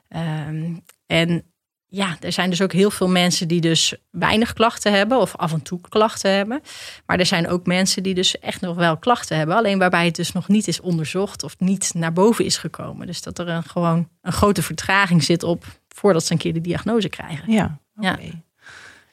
Ehm, 0.08 0.74
en 1.06 1.44
ja, 1.86 2.16
er 2.20 2.32
zijn 2.32 2.50
dus 2.50 2.62
ook 2.62 2.72
heel 2.72 2.90
veel 2.90 3.08
mensen 3.08 3.48
die 3.48 3.60
dus 3.60 3.94
weinig 4.10 4.52
klachten 4.52 4.92
hebben 4.92 5.18
of 5.18 5.36
af 5.36 5.52
en 5.52 5.62
toe 5.62 5.80
klachten 5.88 6.30
hebben. 6.30 6.60
Maar 7.06 7.18
er 7.18 7.26
zijn 7.26 7.48
ook 7.48 7.66
mensen 7.66 8.02
die 8.02 8.14
dus 8.14 8.38
echt 8.38 8.60
nog 8.60 8.76
wel 8.76 8.96
klachten 8.96 9.36
hebben. 9.36 9.56
Alleen 9.56 9.78
waarbij 9.78 10.04
het 10.04 10.16
dus 10.16 10.32
nog 10.32 10.48
niet 10.48 10.68
is 10.68 10.80
onderzocht 10.80 11.42
of 11.42 11.54
niet 11.58 11.90
naar 11.94 12.12
boven 12.12 12.44
is 12.44 12.56
gekomen. 12.56 13.06
Dus 13.06 13.22
dat 13.22 13.38
er 13.38 13.48
een, 13.48 13.62
gewoon 13.62 14.08
een 14.22 14.32
grote 14.32 14.62
vertraging 14.62 15.24
zit 15.24 15.42
op 15.42 15.64
voordat 15.94 16.24
ze 16.24 16.32
een 16.32 16.38
keer 16.38 16.52
de 16.52 16.60
diagnose 16.60 17.08
krijgen. 17.08 17.52
Ja, 17.52 17.78
oké. 17.96 18.08
Okay. 18.08 18.24
Ja. 18.24 18.32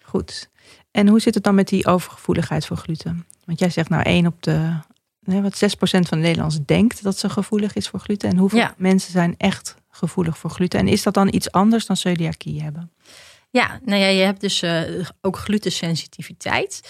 Goed. 0.02 0.50
En 0.92 1.08
hoe 1.08 1.20
zit 1.20 1.34
het 1.36 1.44
dan 1.44 1.56
met 1.56 1.68
die 1.68 1.86
overgevoeligheid 1.86 2.66
voor 2.66 2.78
gluten? 2.78 3.26
Want 3.46 3.60
jij 3.60 3.70
zegt 3.70 3.90
nou 3.90 4.04
één 4.04 4.28
op 4.28 4.44
de, 4.44 4.74
wat 5.20 5.64
6% 5.64 5.68
van 5.80 6.02
de 6.10 6.16
Nederlanders 6.16 6.66
denkt 6.66 7.04
dat 7.04 7.18
ze 7.18 7.30
gevoelig 7.30 7.74
is 7.74 7.88
voor 7.88 8.00
gluten. 8.00 8.30
En 8.30 8.38
hoeveel 8.38 8.60
ja. 8.60 8.74
mensen 8.78 9.12
zijn 9.12 9.36
echt 9.38 9.76
gevoelig 9.90 10.38
voor 10.38 10.50
gluten? 10.50 10.80
En 10.80 10.88
is 10.88 11.04
dat 11.04 11.14
dan 11.14 11.34
iets 11.34 11.52
anders 11.52 11.86
dan 11.86 11.98
celiakie 11.98 12.62
hebben? 12.62 12.92
Ja, 13.52 13.80
nou 13.86 14.02
ja, 14.02 14.08
je 14.08 14.24
hebt 14.24 14.42
dus 14.42 14.64
uh, 14.64 14.82
ook 15.22 15.38
glutensensitiviteit. 15.38 16.82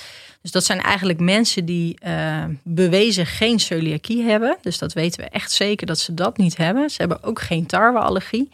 Dus 0.41 0.51
dat 0.51 0.63
zijn 0.63 0.81
eigenlijk 0.81 1.19
mensen 1.19 1.65
die 1.65 1.97
uh, 2.05 2.43
bewezen 2.63 3.25
geen 3.25 3.59
celiakie 3.59 4.23
hebben. 4.23 4.57
Dus 4.61 4.77
dat 4.77 4.93
weten 4.93 5.23
we 5.23 5.29
echt 5.29 5.51
zeker 5.51 5.87
dat 5.87 5.99
ze 5.99 6.13
dat 6.13 6.37
niet 6.37 6.57
hebben. 6.57 6.89
Ze 6.89 6.97
hebben 6.97 7.23
ook 7.23 7.41
geen 7.41 7.65
tarweallergie. 7.65 8.51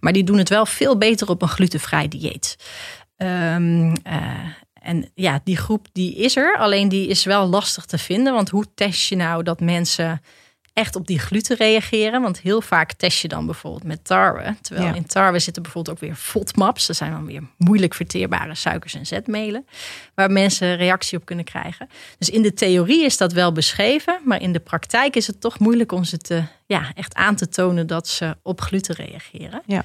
Maar 0.00 0.12
die 0.12 0.24
doen 0.24 0.38
het 0.38 0.48
wel 0.48 0.66
veel 0.66 0.98
beter 0.98 1.28
op 1.28 1.42
een 1.42 1.48
glutenvrij 1.48 2.08
dieet. 2.08 2.56
Um, 3.16 3.88
uh, 3.88 3.94
en 4.82 5.10
ja, 5.14 5.40
die 5.44 5.56
groep 5.56 5.86
die 5.92 6.14
is 6.14 6.36
er, 6.36 6.56
alleen 6.58 6.88
die 6.88 7.08
is 7.08 7.24
wel 7.24 7.46
lastig 7.46 7.84
te 7.84 7.98
vinden. 7.98 8.32
Want 8.32 8.48
hoe 8.48 8.66
test 8.74 9.08
je 9.08 9.16
nou 9.16 9.42
dat 9.42 9.60
mensen 9.60 10.22
echt 10.76 10.96
op 10.96 11.06
die 11.06 11.18
gluten 11.18 11.56
reageren. 11.56 12.22
Want 12.22 12.40
heel 12.40 12.60
vaak 12.60 12.92
test 12.92 13.20
je 13.20 13.28
dan 13.28 13.46
bijvoorbeeld 13.46 13.84
met 13.84 14.04
tarwe. 14.04 14.56
Terwijl 14.60 14.94
in 14.94 15.06
tarwe 15.06 15.38
zitten 15.38 15.62
bijvoorbeeld 15.62 15.96
ook 15.96 16.02
weer 16.02 16.14
FODMAPs. 16.14 16.86
Dat 16.86 16.96
zijn 16.96 17.10
dan 17.10 17.26
weer 17.26 17.42
moeilijk 17.56 17.94
verteerbare 17.94 18.54
suikers 18.54 18.94
en 18.94 19.06
zetmelen. 19.06 19.66
Waar 20.14 20.30
mensen 20.30 20.76
reactie 20.76 21.18
op 21.18 21.24
kunnen 21.24 21.44
krijgen. 21.44 21.88
Dus 22.18 22.30
in 22.30 22.42
de 22.42 22.54
theorie 22.54 23.04
is 23.04 23.16
dat 23.16 23.32
wel 23.32 23.52
beschreven. 23.52 24.18
Maar 24.24 24.42
in 24.42 24.52
de 24.52 24.58
praktijk 24.58 25.16
is 25.16 25.26
het 25.26 25.40
toch 25.40 25.58
moeilijk 25.58 25.92
om 25.92 26.04
ze 26.04 26.18
te, 26.18 26.42
ja, 26.66 26.92
echt 26.94 27.14
aan 27.14 27.36
te 27.36 27.48
tonen 27.48 27.86
dat 27.86 28.08
ze 28.08 28.36
op 28.42 28.60
gluten 28.60 28.94
reageren. 28.94 29.62
Ja. 29.66 29.84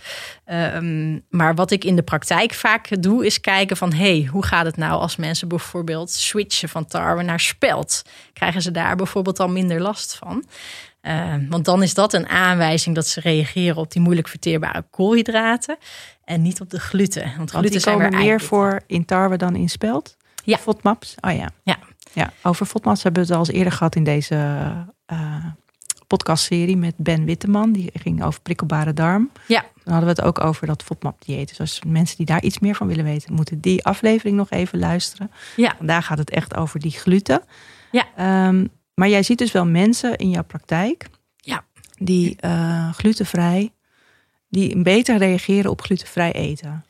Um, 0.76 1.26
maar 1.30 1.56
wat 1.56 1.72
ik 1.72 1.84
in 1.84 1.96
de 1.96 2.04
praktijk 2.04 2.54
vaak 2.54 3.02
doe, 3.02 3.26
is 3.26 3.42
kijken 3.42 3.78
van... 3.78 3.94
hey, 3.94 4.28
hoe 4.32 4.46
gaat 4.46 4.66
het 4.66 4.78
nou 4.78 5.02
als 5.02 5.16
mensen 5.16 5.48
bijvoorbeeld 5.48 6.12
switchen 6.12 6.70
van 6.70 6.86
tarwe 6.86 7.24
naar 7.24 7.40
spelt? 7.40 8.02
Krijgen 8.34 8.62
ze 8.62 8.72
daar 8.72 8.96
bijvoorbeeld 8.96 9.40
al 9.40 9.50
minder 9.50 9.82
last 9.82 10.16
van? 10.16 10.46
Uh, 11.02 11.34
want 11.50 11.66
dan 11.66 11.84
is 11.84 11.94
dat 11.94 12.14
een 12.14 12.28
aanwijzing 12.28 12.96
dat 12.96 13.08
ze 13.08 13.20
reageren 13.20 13.76
op 13.76 13.92
die 13.92 14.02
moeilijk 14.02 14.28
verteerbare 14.28 14.86
koolhydraten 14.90 15.78
en 16.24 16.42
niet 16.42 16.62
op 16.62 16.70
de 16.70 16.80
gluten. 16.80 17.24
Want, 17.24 17.36
want 17.36 17.52
gluten 17.52 17.82
zijn 17.82 17.98
komen 17.98 18.20
meer 18.20 18.42
voor 18.42 18.82
in 18.88 19.06
tarwe 19.06 19.38
dan 19.38 19.56
in 19.56 19.70
spelt? 19.70 20.18
Ja. 20.44 20.58
FODMAPs? 20.58 21.16
Oh 21.22 21.36
ja. 21.36 21.50
Ja. 21.64 21.78
ja. 22.14 22.34
Over 22.44 22.66
FODMAPs 22.66 23.04
hebben 23.04 23.22
we 23.22 23.28
het 23.28 23.38
al 23.38 23.46
eens 23.46 23.56
eerder 23.56 23.74
gehad 23.74 23.96
in 23.96 24.04
deze 24.04 24.36
uh, 25.12 25.46
podcastserie 26.08 26.78
met 26.78 26.94
Ben 26.98 27.26
Witteman. 27.26 27.72
Die 27.72 27.90
ging 27.94 28.24
over 28.24 28.42
prikkelbare 28.42 28.94
darm. 28.94 29.32
Ja. 29.48 29.66
Dan 29.84 29.94
hadden 29.94 30.16
we 30.16 30.22
het 30.22 30.30
ook 30.30 30.44
over 30.44 30.68
dat 30.68 30.84
FODMAP-dieet. 30.84 31.48
Dus 31.48 31.60
als 31.60 31.82
mensen 31.88 32.18
die 32.18 32.26
daar 32.26 32.42
iets 32.42 32.60
meer 32.60 32.76
van 32.76 32.88
willen 32.88 33.06
weten, 33.06 33.34
moeten 33.34 33.60
die 33.60 33.86
aflevering 33.86 34.38
nog 34.38 34.50
even 34.50 34.80
luisteren. 34.80 35.32
Ja. 35.56 35.74
Vandaag 35.78 36.06
gaat 36.06 36.18
het 36.18 36.30
echt 36.30 36.56
over 36.56 36.80
die 36.80 36.92
gluten. 36.92 37.42
Ja. 37.92 38.48
Um, 38.48 38.70
maar 38.94 39.10
jij 39.10 39.24
ziet 39.24 39.38
dus 39.38 39.52
wel 39.52 39.66
mensen 39.66 40.16
in 40.16 40.30
jouw 40.30 40.44
praktijk 40.44 41.06
ja. 41.36 41.64
die 41.98 42.38
uh, 42.46 42.94
glutenvrij, 42.94 43.72
die 44.50 44.82
beter 44.82 45.18
reageren 45.18 45.72
op 45.72 45.82
glutenvrij 45.82 46.32
eten. 46.32 46.86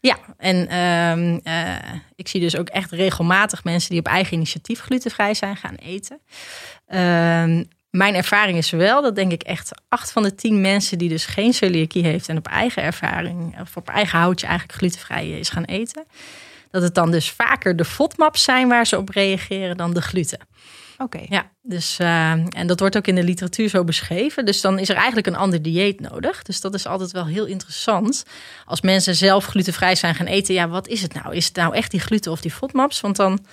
Ja, 0.00 0.18
en 0.36 0.56
uh, 0.56 1.52
uh, 1.54 2.00
ik 2.14 2.28
zie 2.28 2.40
dus 2.40 2.56
ook 2.56 2.68
echt 2.68 2.90
regelmatig 2.90 3.64
mensen 3.64 3.90
die 3.90 3.98
op 3.98 4.06
eigen 4.06 4.34
initiatief 4.34 4.80
glutenvrij 4.80 5.34
zijn 5.34 5.56
gaan 5.56 5.74
eten. 5.74 6.20
Ehm, 6.86 7.64
mijn 7.90 8.14
ervaring 8.14 8.58
is 8.58 8.70
wel 8.70 9.02
dat 9.02 9.14
denk 9.14 9.32
ik 9.32 9.42
echt 9.42 9.70
acht 9.88 10.12
van 10.12 10.22
de 10.22 10.34
tien 10.34 10.60
mensen 10.60 10.98
die 10.98 11.08
dus 11.08 11.26
geen 11.26 11.52
celiakie 11.52 12.04
heeft 12.04 12.28
en 12.28 12.36
op 12.36 12.46
eigen 12.46 12.82
ervaring 12.82 13.60
of 13.60 13.76
op 13.76 13.88
eigen 13.88 14.18
houtje 14.18 14.46
eigenlijk 14.46 14.78
glutenvrij 14.78 15.30
is 15.30 15.48
gaan 15.48 15.64
eten, 15.64 16.04
dat 16.70 16.82
het 16.82 16.94
dan 16.94 17.10
dus 17.10 17.30
vaker 17.30 17.76
de 17.76 17.84
FODMAPs 17.84 18.42
zijn 18.42 18.68
waar 18.68 18.86
ze 18.86 18.96
op 18.96 19.08
reageren 19.08 19.76
dan 19.76 19.94
de 19.94 20.02
gluten. 20.02 20.40
Oké. 20.98 21.20
Ja, 21.28 21.50
dus, 21.62 22.00
uh, 22.00 22.30
en 22.30 22.66
dat 22.66 22.80
wordt 22.80 22.96
ook 22.96 23.06
in 23.06 23.14
de 23.14 23.22
literatuur 23.22 23.68
zo 23.68 23.84
beschreven. 23.84 24.44
Dus 24.44 24.60
dan 24.60 24.78
is 24.78 24.88
er 24.88 24.96
eigenlijk 24.96 25.26
een 25.26 25.36
ander 25.36 25.62
dieet 25.62 26.00
nodig. 26.00 26.42
Dus 26.42 26.60
dat 26.60 26.74
is 26.74 26.86
altijd 26.86 27.10
wel 27.10 27.26
heel 27.26 27.44
interessant. 27.44 28.24
Als 28.64 28.80
mensen 28.80 29.14
zelf 29.14 29.46
glutenvrij 29.46 29.94
zijn 29.94 30.14
gaan 30.14 30.26
eten, 30.26 30.54
ja, 30.54 30.68
wat 30.68 30.88
is 30.88 31.02
het 31.02 31.14
nou? 31.14 31.34
Is 31.34 31.46
het 31.46 31.56
nou 31.56 31.74
echt 31.74 31.90
die 31.90 32.00
gluten 32.00 32.32
of 32.32 32.40
die 32.40 32.50
FODMAPs? 32.50 33.00
Want 33.00 33.16
dan, 33.16 33.44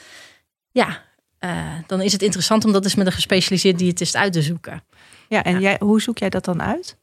ja, 0.72 1.02
uh, 1.40 1.74
dan 1.88 2.02
is 2.02 2.12
het 2.12 2.22
interessant 2.22 2.66
om 2.66 2.72
dat 2.72 2.84
eens 2.84 2.96
met 2.96 3.06
een 3.06 3.12
gespecialiseerd 3.12 3.78
diëtist 3.78 4.16
uit 4.16 4.34
te 4.34 4.42
zoeken. 4.42 4.84
Ja, 5.30 5.44
en 5.44 5.60
Jij, 5.60 5.78
hoe 5.80 6.02
zoek 6.02 6.18
jij 6.18 6.30
dat 6.30 6.46
dan 6.46 6.62
uit? 6.62 6.98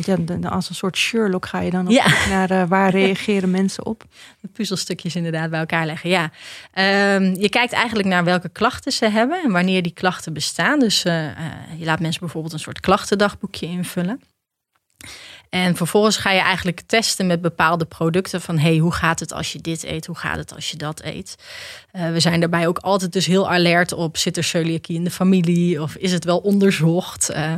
Ja, 0.00 0.48
als 0.48 0.68
een 0.68 0.74
soort 0.74 0.96
Sherlock 0.96 1.46
ga 1.46 1.60
je 1.60 1.70
dan 1.70 1.86
op 1.86 1.92
ja. 1.92 2.06
naar 2.28 2.50
uh, 2.50 2.64
waar 2.68 2.90
reageren 3.00 3.50
mensen 3.50 3.86
op? 3.86 4.04
De 4.40 4.48
puzzelstukjes 4.48 5.16
inderdaad 5.16 5.50
bij 5.50 5.60
elkaar 5.60 5.86
leggen, 5.86 6.10
ja. 6.10 6.30
Um, 7.14 7.34
je 7.34 7.48
kijkt 7.48 7.72
eigenlijk 7.72 8.08
naar 8.08 8.24
welke 8.24 8.48
klachten 8.48 8.92
ze 8.92 9.08
hebben 9.08 9.42
en 9.42 9.52
wanneer 9.52 9.82
die 9.82 9.92
klachten 9.92 10.32
bestaan. 10.32 10.78
Dus 10.78 11.04
uh, 11.04 11.24
uh, 11.24 11.30
je 11.76 11.84
laat 11.84 12.00
mensen 12.00 12.20
bijvoorbeeld 12.20 12.52
een 12.52 12.58
soort 12.58 12.80
klachtendagboekje 12.80 13.66
invullen. 13.66 14.20
En 15.48 15.76
vervolgens 15.76 16.16
ga 16.16 16.30
je 16.30 16.40
eigenlijk 16.40 16.80
testen 16.80 17.26
met 17.26 17.40
bepaalde 17.40 17.84
producten 17.84 18.40
van 18.40 18.58
hey, 18.58 18.76
hoe 18.76 18.92
gaat 18.92 19.20
het 19.20 19.32
als 19.32 19.52
je 19.52 19.58
dit 19.58 19.84
eet? 19.84 20.06
Hoe 20.06 20.16
gaat 20.16 20.36
het 20.36 20.54
als 20.54 20.70
je 20.70 20.76
dat 20.76 21.02
eet? 21.02 21.36
Uh, 21.92 22.10
we 22.10 22.20
zijn 22.20 22.40
daarbij 22.40 22.66
ook 22.66 22.78
altijd 22.78 23.12
dus 23.12 23.26
heel 23.26 23.50
alert 23.50 23.92
op 23.92 24.16
zit 24.16 24.36
er 24.36 24.44
celiakie 24.44 24.96
in 24.96 25.04
de 25.04 25.10
familie 25.10 25.82
of 25.82 25.96
is 25.96 26.12
het 26.12 26.24
wel 26.24 26.38
onderzocht? 26.38 27.30
Uh, 27.30 27.54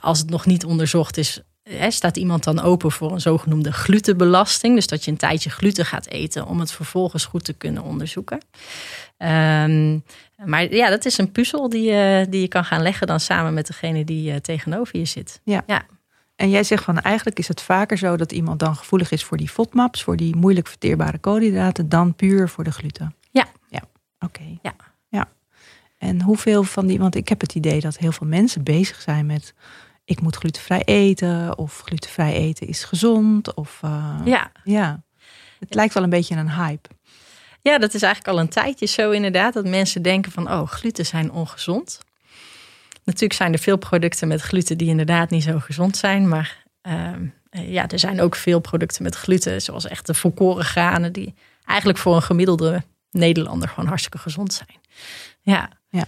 als 0.00 0.18
het 0.18 0.30
nog 0.30 0.46
niet 0.46 0.64
onderzocht 0.64 1.16
is, 1.16 1.40
He, 1.70 1.90
staat 1.90 2.16
iemand 2.16 2.44
dan 2.44 2.60
open 2.60 2.92
voor 2.92 3.12
een 3.12 3.20
zogenoemde 3.20 3.72
glutenbelasting. 3.72 4.74
Dus 4.74 4.86
dat 4.86 5.04
je 5.04 5.10
een 5.10 5.16
tijdje 5.16 5.50
gluten 5.50 5.84
gaat 5.84 6.06
eten 6.06 6.46
om 6.46 6.60
het 6.60 6.72
vervolgens 6.72 7.24
goed 7.24 7.44
te 7.44 7.52
kunnen 7.52 7.82
onderzoeken. 7.82 8.38
Um, 9.18 10.04
maar 10.44 10.74
ja, 10.74 10.90
dat 10.90 11.04
is 11.04 11.18
een 11.18 11.32
puzzel 11.32 11.68
die, 11.68 11.90
uh, 11.90 12.20
die 12.28 12.40
je 12.40 12.48
kan 12.48 12.64
gaan 12.64 12.82
leggen 12.82 13.06
dan 13.06 13.20
samen 13.20 13.54
met 13.54 13.66
degene 13.66 14.04
die 14.04 14.30
uh, 14.30 14.36
tegenover 14.36 14.98
je 14.98 15.04
zit. 15.04 15.40
Ja. 15.44 15.62
ja. 15.66 15.86
En 16.36 16.50
jij 16.50 16.64
zegt 16.64 16.84
van 16.84 17.00
eigenlijk 17.00 17.38
is 17.38 17.48
het 17.48 17.60
vaker 17.60 17.98
zo 17.98 18.16
dat 18.16 18.32
iemand 18.32 18.60
dan 18.60 18.76
gevoelig 18.76 19.10
is 19.10 19.24
voor 19.24 19.36
die 19.36 19.48
FODMAPs, 19.48 20.02
voor 20.02 20.16
die 20.16 20.36
moeilijk 20.36 20.66
verteerbare 20.66 21.18
koolhydraten, 21.18 21.88
dan 21.88 22.14
puur 22.14 22.48
voor 22.48 22.64
de 22.64 22.72
gluten. 22.72 23.14
Ja. 23.30 23.46
Ja, 23.68 23.82
oké. 24.18 24.40
Okay. 24.40 24.58
Ja. 24.62 24.74
ja. 25.08 25.28
En 25.98 26.22
hoeveel 26.22 26.62
van 26.62 26.86
die, 26.86 26.98
want 26.98 27.14
ik 27.14 27.28
heb 27.28 27.40
het 27.40 27.54
idee 27.54 27.80
dat 27.80 27.98
heel 27.98 28.12
veel 28.12 28.26
mensen 28.26 28.62
bezig 28.62 29.00
zijn 29.00 29.26
met 29.26 29.54
ik 30.06 30.20
moet 30.20 30.36
glutenvrij 30.36 30.82
eten 30.84 31.58
of 31.58 31.80
glutenvrij 31.84 32.32
eten 32.32 32.66
is 32.66 32.84
gezond. 32.84 33.54
Of, 33.54 33.80
uh, 33.84 34.20
ja. 34.24 34.52
ja, 34.64 35.02
het 35.58 35.74
lijkt 35.74 35.94
wel 35.94 36.02
een 36.02 36.10
beetje 36.10 36.36
een 36.36 36.50
hype. 36.50 36.88
Ja, 37.62 37.78
dat 37.78 37.94
is 37.94 38.02
eigenlijk 38.02 38.34
al 38.36 38.42
een 38.42 38.48
tijdje 38.48 38.86
zo 38.86 39.10
inderdaad. 39.10 39.54
Dat 39.54 39.66
mensen 39.66 40.02
denken 40.02 40.32
van, 40.32 40.50
oh, 40.50 40.66
gluten 40.68 41.06
zijn 41.06 41.30
ongezond. 41.30 42.00
Natuurlijk 43.04 43.40
zijn 43.40 43.52
er 43.52 43.58
veel 43.58 43.76
producten 43.76 44.28
met 44.28 44.40
gluten 44.40 44.78
die 44.78 44.88
inderdaad 44.88 45.30
niet 45.30 45.42
zo 45.42 45.58
gezond 45.58 45.96
zijn. 45.96 46.28
Maar 46.28 46.64
uh, 46.82 47.12
ja, 47.50 47.88
er 47.88 47.98
zijn 47.98 48.20
ook 48.20 48.36
veel 48.36 48.60
producten 48.60 49.02
met 49.02 49.14
gluten, 49.14 49.62
zoals 49.62 49.86
echt 49.86 50.06
de 50.06 50.14
volkoren 50.14 50.64
granen, 50.64 51.12
die 51.12 51.34
eigenlijk 51.64 51.98
voor 51.98 52.14
een 52.16 52.22
gemiddelde 52.22 52.82
Nederlander 53.10 53.68
gewoon 53.68 53.86
hartstikke 53.86 54.18
gezond 54.18 54.52
zijn. 54.52 54.80
Ja. 55.40 55.70
ja. 55.88 56.04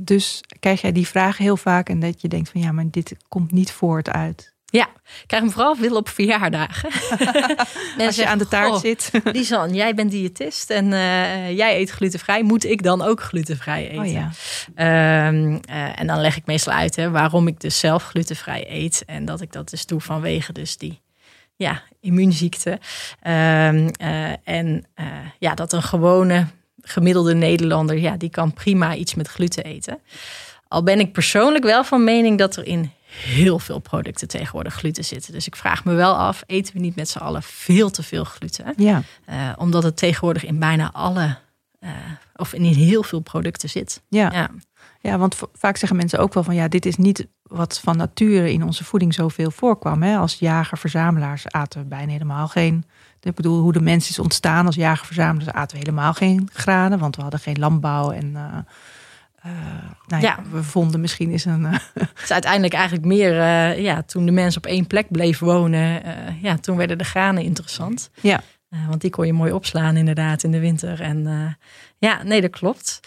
Dus 0.00 0.40
krijg 0.60 0.80
jij 0.80 0.92
die 0.92 1.06
vragen 1.06 1.44
heel 1.44 1.56
vaak 1.56 1.88
en 1.88 2.00
dat 2.00 2.20
je 2.20 2.28
denkt 2.28 2.50
van 2.50 2.60
ja, 2.60 2.72
maar 2.72 2.84
dit 2.90 3.16
komt 3.28 3.52
niet 3.52 3.72
voort 3.72 4.10
uit. 4.10 4.56
Ja, 4.70 4.86
ik 5.04 5.24
krijg 5.26 5.42
hem 5.42 5.52
vooral 5.52 5.76
veel 5.76 5.96
op 5.96 6.08
verjaardagen. 6.08 6.90
Als 8.06 8.16
je 8.16 8.26
aan 8.26 8.38
de 8.38 8.48
taart 8.48 8.80
zit. 8.80 9.10
Lisan, 9.32 9.74
jij 9.74 9.94
bent 9.94 10.10
diëtist 10.10 10.70
en 10.70 10.84
uh, 10.84 11.56
jij 11.56 11.78
eet 11.78 11.90
glutenvrij. 11.90 12.42
Moet 12.42 12.64
ik 12.64 12.82
dan 12.82 13.02
ook 13.02 13.20
glutenvrij 13.20 13.88
eten? 13.88 13.98
Oh 13.98 14.32
ja. 14.76 15.28
Um, 15.28 15.60
uh, 15.70 16.00
en 16.00 16.06
dan 16.06 16.20
leg 16.20 16.36
ik 16.36 16.46
meestal 16.46 16.72
uit 16.72 16.96
hè, 16.96 17.10
waarom 17.10 17.46
ik 17.46 17.60
dus 17.60 17.78
zelf 17.78 18.04
glutenvrij 18.04 18.66
eet. 18.68 19.02
En 19.06 19.24
dat 19.24 19.40
ik 19.40 19.52
dat 19.52 19.70
dus 19.70 19.86
doe 19.86 20.00
vanwege 20.00 20.52
dus 20.52 20.76
die 20.76 21.00
ja, 21.56 21.82
immuunziekte. 22.00 22.70
Um, 22.70 23.90
uh, 24.02 24.48
en 24.48 24.84
ja, 25.38 25.54
dat 25.54 25.72
een 25.72 25.82
gewone 25.82 26.46
gemiddelde 26.88 27.34
Nederlander, 27.34 27.98
ja, 27.98 28.16
die 28.16 28.30
kan 28.30 28.52
prima 28.52 28.94
iets 28.94 29.14
met 29.14 29.28
gluten 29.28 29.64
eten. 29.64 29.98
Al 30.68 30.82
ben 30.82 31.00
ik 31.00 31.12
persoonlijk 31.12 31.64
wel 31.64 31.84
van 31.84 32.04
mening 32.04 32.38
dat 32.38 32.56
er 32.56 32.66
in 32.66 32.92
heel 33.08 33.58
veel 33.58 33.78
producten 33.78 34.28
tegenwoordig 34.28 34.74
gluten 34.74 35.04
zitten. 35.04 35.32
Dus 35.32 35.46
ik 35.46 35.56
vraag 35.56 35.84
me 35.84 35.94
wel 35.94 36.14
af, 36.14 36.42
eten 36.46 36.74
we 36.74 36.80
niet 36.80 36.96
met 36.96 37.08
z'n 37.08 37.18
allen 37.18 37.42
veel 37.42 37.90
te 37.90 38.02
veel 38.02 38.24
gluten? 38.24 38.74
Ja. 38.76 39.02
Uh, 39.28 39.52
omdat 39.56 39.82
het 39.82 39.96
tegenwoordig 39.96 40.44
in 40.44 40.58
bijna 40.58 40.92
alle, 40.92 41.36
uh, 41.80 41.90
of 42.36 42.52
in 42.52 42.62
heel 42.62 43.02
veel 43.02 43.20
producten 43.20 43.68
zit. 43.68 44.02
Ja. 44.08 44.30
ja. 44.32 44.50
Ja, 45.00 45.18
want 45.18 45.36
vaak 45.52 45.76
zeggen 45.76 45.96
mensen 45.96 46.18
ook 46.18 46.34
wel 46.34 46.42
van 46.42 46.54
ja, 46.54 46.68
dit 46.68 46.86
is 46.86 46.96
niet 46.96 47.26
wat 47.42 47.80
van 47.80 47.96
nature 47.96 48.52
in 48.52 48.62
onze 48.62 48.84
voeding 48.84 49.14
zoveel 49.14 49.50
voorkwam. 49.50 50.02
Hè? 50.02 50.16
Als 50.16 50.34
jager-verzamelaars 50.38 51.48
aten 51.48 51.80
we 51.80 51.86
bijna 51.86 52.12
helemaal 52.12 52.48
geen 52.48 52.84
ik 53.20 53.34
bedoel, 53.34 53.60
hoe 53.60 53.72
de 53.72 53.80
mens 53.80 54.08
is 54.08 54.18
ontstaan 54.18 54.66
als 54.66 54.74
jager-verzamelaars 54.74 55.52
aten 55.52 55.76
we 55.76 55.82
helemaal 55.84 56.14
geen 56.14 56.48
granen, 56.52 56.98
want 56.98 57.16
we 57.16 57.22
hadden 57.22 57.40
geen 57.40 57.58
landbouw 57.58 58.10
en 58.10 58.26
uh, 58.26 58.58
uh, 59.46 59.52
nou 60.06 60.22
ja, 60.22 60.36
ja, 60.36 60.50
we 60.50 60.62
vonden 60.62 61.00
misschien 61.00 61.30
is 61.30 61.44
een. 61.44 61.62
Uh, 61.62 61.72
het 61.94 62.22
is 62.22 62.30
uiteindelijk 62.30 62.74
eigenlijk 62.74 63.06
meer, 63.06 63.34
ja, 63.80 64.02
toen 64.02 64.26
de 64.26 64.32
mens 64.32 64.56
op 64.56 64.66
één 64.66 64.86
plek 64.86 65.10
bleef 65.10 65.38
wonen, 65.38 66.02
ja, 66.42 66.56
toen 66.56 66.76
werden 66.76 66.98
de 66.98 67.04
granen 67.04 67.42
interessant. 67.42 68.10
Ja. 68.20 68.40
want 68.88 69.00
die 69.00 69.10
kon 69.10 69.26
je 69.26 69.32
mooi 69.32 69.52
opslaan 69.52 69.96
inderdaad 69.96 70.42
in 70.42 70.50
de 70.50 70.60
winter. 70.60 71.00
En 71.00 71.56
ja, 71.98 72.22
nee, 72.22 72.40
dat 72.40 72.50
klopt. 72.50 73.00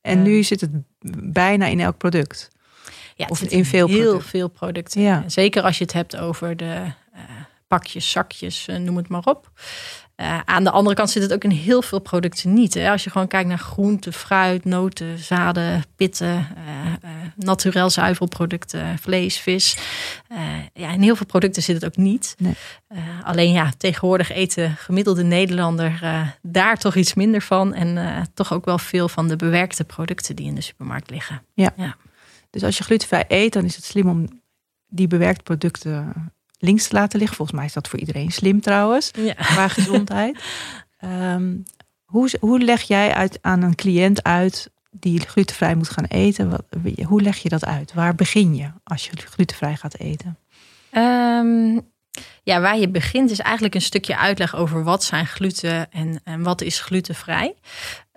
En 0.00 0.22
nu 0.22 0.42
zit 0.42 0.60
het 0.60 0.70
bijna 1.32 1.66
in 1.66 1.80
elk 1.80 1.98
product. 1.98 2.50
Ja, 3.14 3.26
of 3.28 3.42
in 3.42 3.64
veel 3.64 3.86
heel 3.86 3.98
producten. 3.98 4.28
veel 4.28 4.48
producten. 4.48 5.00
Ja. 5.00 5.24
Zeker 5.26 5.62
als 5.62 5.78
je 5.78 5.84
het 5.84 5.92
hebt 5.92 6.16
over 6.16 6.56
de 6.56 6.92
pakjes, 7.68 8.10
zakjes, 8.10 8.68
eh, 8.68 8.76
noem 8.76 8.96
het 8.96 9.08
maar 9.08 9.24
op. 9.24 9.50
Uh, 10.16 10.40
aan 10.44 10.64
de 10.64 10.70
andere 10.70 10.96
kant 10.96 11.10
zit 11.10 11.22
het 11.22 11.32
ook 11.32 11.44
in 11.44 11.50
heel 11.50 11.82
veel 11.82 11.98
producten 11.98 12.52
niet. 12.52 12.74
Hè? 12.74 12.90
Als 12.90 13.04
je 13.04 13.10
gewoon 13.10 13.26
kijkt 13.26 13.48
naar 13.48 13.58
groente, 13.58 14.12
fruit, 14.12 14.64
noten, 14.64 15.18
zaden, 15.18 15.84
pitten, 15.96 16.46
uh, 17.04 17.10
naturel 17.36 17.90
zuivelproducten, 17.90 18.98
vlees, 18.98 19.38
vis. 19.38 19.76
ja, 20.72 20.92
in 20.92 21.02
heel 21.02 21.16
veel 21.16 21.26
producten 21.26 21.62
zit 21.62 21.74
het 21.74 21.84
ook 21.84 21.96
niet. 21.96 22.34
Nee. 22.38 22.54
alleen 23.22 23.52
ja, 23.52 23.72
tegenwoordig 23.76 24.32
eten 24.32 24.76
gemiddelde 24.76 25.22
Nederlander 25.22 26.00
daar 26.42 26.76
toch 26.76 26.94
iets 26.94 27.14
minder 27.14 27.42
van. 27.42 27.74
En 27.74 28.26
toch 28.34 28.52
ook 28.52 28.64
wel 28.64 28.78
veel 28.78 29.08
van 29.08 29.28
de 29.28 29.36
bewerkte 29.36 29.84
producten 29.84 30.36
die 30.36 30.46
in 30.46 30.54
de 30.54 30.60
supermarkt 30.60 31.10
liggen. 31.10 31.42
Ja. 31.54 31.70
ja. 31.76 31.96
Dus 32.50 32.64
als 32.64 32.78
je 32.78 32.84
glutenvrij 32.84 33.24
eet, 33.28 33.52
dan 33.52 33.64
is 33.64 33.76
het 33.76 33.84
slim 33.84 34.08
om 34.08 34.42
die 34.88 35.06
bewerkte 35.06 35.42
producten 35.42 36.12
links 36.58 36.88
te 36.88 36.94
laten 36.94 37.18
liggen. 37.18 37.36
Volgens 37.36 37.56
mij 37.58 37.66
is 37.66 37.72
dat 37.72 37.88
voor 37.88 37.98
iedereen 37.98 38.30
slim 38.30 38.60
trouwens, 38.60 39.10
ja. 39.16 39.34
qua 39.54 39.68
gezondheid. 39.68 40.38
um, 41.04 41.62
hoe, 42.04 42.30
hoe 42.40 42.60
leg 42.60 42.82
jij 42.82 43.14
uit 43.14 43.38
aan 43.40 43.62
een 43.62 43.74
cliënt 43.74 44.22
uit 44.22 44.70
die 44.90 45.20
glutenvrij 45.20 45.74
moet 45.74 45.90
gaan 45.90 46.04
eten? 46.04 46.50
Wat, 46.50 46.64
hoe 47.06 47.22
leg 47.22 47.36
je 47.38 47.48
dat 47.48 47.64
uit? 47.64 47.94
Waar 47.94 48.14
begin 48.14 48.54
je 48.54 48.70
als 48.84 49.06
je 49.06 49.10
glutenvrij 49.16 49.76
gaat 49.76 49.98
eten? 49.98 50.38
Um, 50.92 51.86
ja, 52.42 52.60
waar 52.60 52.78
je 52.78 52.88
begint 52.88 53.30
is 53.30 53.38
eigenlijk 53.38 53.74
een 53.74 53.80
stukje 53.80 54.16
uitleg 54.16 54.56
over 54.56 54.84
wat 54.84 55.04
zijn 55.04 55.26
gluten 55.26 55.92
en, 55.92 56.20
en 56.24 56.42
wat 56.42 56.60
is 56.60 56.80
glutenvrij. 56.80 57.54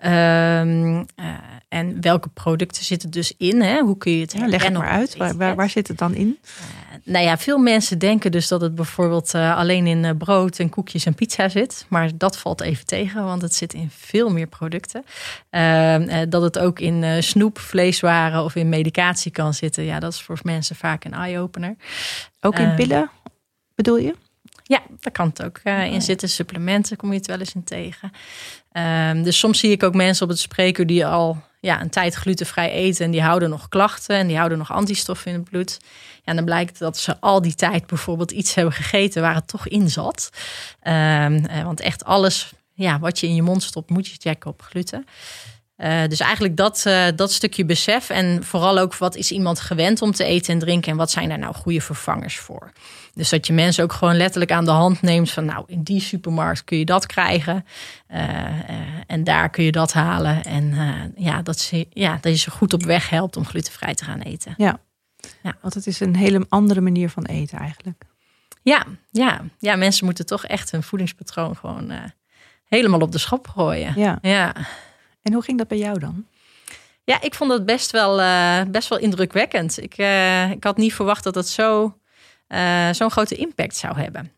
Um, 0.06 0.96
uh, 0.96 1.06
en 1.68 2.02
welke 2.02 2.30
producten 2.30 2.84
zitten 2.84 3.10
dus 3.10 3.34
in? 3.38 3.62
Hè? 3.62 3.80
Hoe 3.80 3.98
kun 3.98 4.12
je 4.12 4.22
het 4.22 4.34
ja, 4.34 4.48
Leg 4.48 4.64
het 4.64 4.74
maar 4.74 4.90
uit. 4.90 5.18
Waar, 5.18 5.38
waar, 5.38 5.56
waar, 5.56 5.70
zit 5.70 5.88
het 5.88 5.98
dan 5.98 6.14
in? 6.14 6.40
Uh, 6.44 6.91
nou 7.04 7.26
ja, 7.26 7.38
veel 7.38 7.58
mensen 7.58 8.00
denken 8.00 8.32
dus 8.32 8.48
dat 8.48 8.62
het 8.62 8.76
bijvoorbeeld 8.76 9.34
uh, 9.34 9.58
alleen 9.58 9.88
in 9.88 10.04
uh, 10.04 10.12
brood 10.18 10.60
en 10.60 10.70
koekjes 10.70 11.06
en 11.06 11.16
pizza 11.16 11.50
zit. 11.50 11.86
Maar 11.90 12.10
dat 12.16 12.38
valt 12.38 12.62
even 12.62 12.86
tegen, 12.86 13.24
want 13.24 13.42
het 13.42 13.56
zit 13.56 13.74
in 13.74 13.90
veel 13.98 14.30
meer 14.30 14.48
producten. 14.48 15.06
Uh, 15.52 16.22
dat 16.30 16.42
het 16.42 16.60
ook 16.60 16.80
in 16.80 17.24
snoep, 17.24 17.60
vleeswaren 17.60 18.44
of 18.44 18.56
in 18.56 18.70
medicatie 18.70 19.32
kan 19.32 19.54
zitten. 19.54 19.84
Ja, 19.84 20.00
dat 20.00 20.14
is 20.14 20.22
voor 20.22 20.40
mensen 20.44 20.76
vaak 20.76 21.04
een 21.04 21.14
eye-opener. 21.14 21.76
Ook 22.42 22.60
in 22.60 22.76
pillen, 22.76 23.10
bedoel 23.76 23.98
je? 23.98 24.16
Ja, 24.64 24.82
daar 25.00 25.12
kan 25.12 25.28
het 25.28 25.44
ook 25.44 25.60
in 25.64 26.02
zitten. 26.02 26.30
Supplementen 26.30 26.98
kom 26.98 27.12
je 27.12 27.18
het 27.18 27.28
wel 27.28 27.40
eens 27.40 27.56
in 27.56 27.64
tegen. 27.64 28.12
Um, 28.74 29.24
dus 29.24 29.40
soms 29.40 29.60
zie 29.60 29.72
ik 29.72 29.84
ook 29.84 29.96
mensen 29.96 30.24
op 30.24 30.30
het 30.30 30.40
spreker 30.40 30.88
die 30.88 31.06
al 31.06 31.44
ja, 31.60 31.82
een 31.82 31.90
tijd 31.90 32.14
glutenvrij 32.14 32.72
eten 32.72 33.06
en 33.06 33.12
die 33.12 33.22
houden 33.22 33.50
nog 33.50 33.70
klachten 33.70 34.16
en 34.16 34.28
die 34.28 34.38
houden 34.38 34.58
nog 34.58 34.72
antistoffen 34.72 35.32
in 35.32 35.40
het 35.40 35.50
bloed. 35.50 35.80
En 36.24 36.36
dan 36.36 36.46
blijkt 36.46 36.80
dat 36.80 36.98
ze 36.98 37.20
al 37.20 37.42
die 37.42 37.56
tijd 37.56 37.88
bijvoorbeeld 37.88 38.32
iets 38.32 38.56
hebben 38.56 38.74
gegeten 38.74 39.22
waar 39.22 39.36
het 39.36 39.48
toch 39.48 39.68
in 39.68 39.90
zat. 39.90 40.30
Um, 40.84 41.46
want 41.64 41.80
echt 41.80 42.06
alles 42.06 42.54
ja, 42.74 43.00
wat 43.00 43.20
je 43.20 43.28
in 43.28 43.36
je 43.36 43.42
mond 43.42 43.64
stopt, 43.64 43.90
moet 43.90 44.08
je 44.08 44.16
checken 44.20 44.50
op 44.50 44.62
gluten. 44.62 45.06
Uh, 45.78 46.08
dus 46.08 46.20
eigenlijk 46.20 46.58
dat, 46.58 46.84
uh, 46.88 47.06
dat 47.16 47.32
stukje 47.32 47.66
besef. 47.66 48.10
En 48.10 48.44
vooral 48.44 48.80
ook 48.80 48.96
wat 48.96 49.16
is 49.16 49.32
iemand 49.32 49.60
gewend 49.60 50.02
om 50.02 50.12
te 50.12 50.24
eten 50.24 50.54
en 50.54 50.60
drinken. 50.60 50.92
En 50.92 50.98
wat 50.98 51.12
zijn 51.12 51.30
daar 51.30 51.40
nou 51.40 51.56
goede 51.56 51.82
vervangers 51.82 52.38
voor. 52.38 52.72
Dus 53.14 53.30
dat 53.30 53.48
je 53.48 53.54
mensen 53.54 53.84
ook 53.84 53.94
gewoon 53.94 54.18
letterlijk 54.18 54.52
aan 54.52 54.66
de 54.66 54.72
hand 54.72 55.02
neemt. 55.02 55.32
Van 55.32 55.46
nou, 55.46 55.64
in 55.68 55.84
die 55.84 56.02
supermarkt 56.02 56.64
kun 56.64 56.78
je 56.78 56.86
dat 56.86 57.06
krijgen. 57.06 57.66
En 59.08 59.24
daar 59.24 59.50
kun 59.50 59.64
je 59.64 59.72
dat 59.72 59.94
halen. 59.94 60.44
En 60.44 60.74
ja, 61.16 61.42
dat, 61.42 61.72
ja, 61.90 62.18
dat 62.22 62.32
je 62.32 62.38
ze 62.38 62.52
goed 62.52 62.74
op 62.74 62.84
weg 62.84 63.10
helpt 63.10 63.38
om 63.38 63.46
glutenvrij 63.46 63.96
te 63.96 64.04
gaan 64.04 64.22
eten. 64.22 64.54
Ja. 64.58 64.80
Ja, 65.44 65.58
want 65.62 65.74
het 65.74 65.88
is 65.88 66.00
een 66.00 66.16
hele 66.16 66.46
andere 66.50 66.82
manier 66.82 67.10
van 67.10 67.26
eten 67.26 67.58
eigenlijk. 67.58 68.04
Ja, 68.62 68.86
ja. 69.12 69.42
ja 69.60 69.76
mensen 69.76 70.06
moeten 70.06 70.26
toch 70.26 70.46
echt 70.46 70.72
hun 70.72 70.84
voedingspatroon 70.84 71.56
gewoon 71.58 71.92
helemaal 72.66 73.00
op 73.00 73.12
de 73.12 73.18
schop 73.18 73.48
gooien. 73.48 73.94
Ja. 73.96 74.18
ja. 74.22 74.56
En 75.22 75.34
hoe 75.34 75.44
ging 75.44 75.58
dat 75.58 75.68
bij 75.68 75.78
jou 75.78 76.00
dan? 76.00 76.26
Ja, 77.04 77.22
ik 77.22 77.36
vond 77.36 77.50
dat 77.50 77.66
best 77.66 77.92
wel, 77.92 78.20
uh, 78.20 78.62
best 78.68 78.90
wel 78.90 79.00
indrukwekkend. 79.00 79.82
Ik, 79.82 79.98
uh, 79.98 80.52
ik 80.52 80.64
had 80.64 80.78
niet 80.78 80.94
verwacht 80.94 81.24
dat 81.24 81.36
het 81.36 81.48
zo, 81.48 81.98
zo'n 82.92 83.12
grote 83.12 83.36
impact 83.36 83.76
zou 83.76 84.00
hebben. 84.00 84.32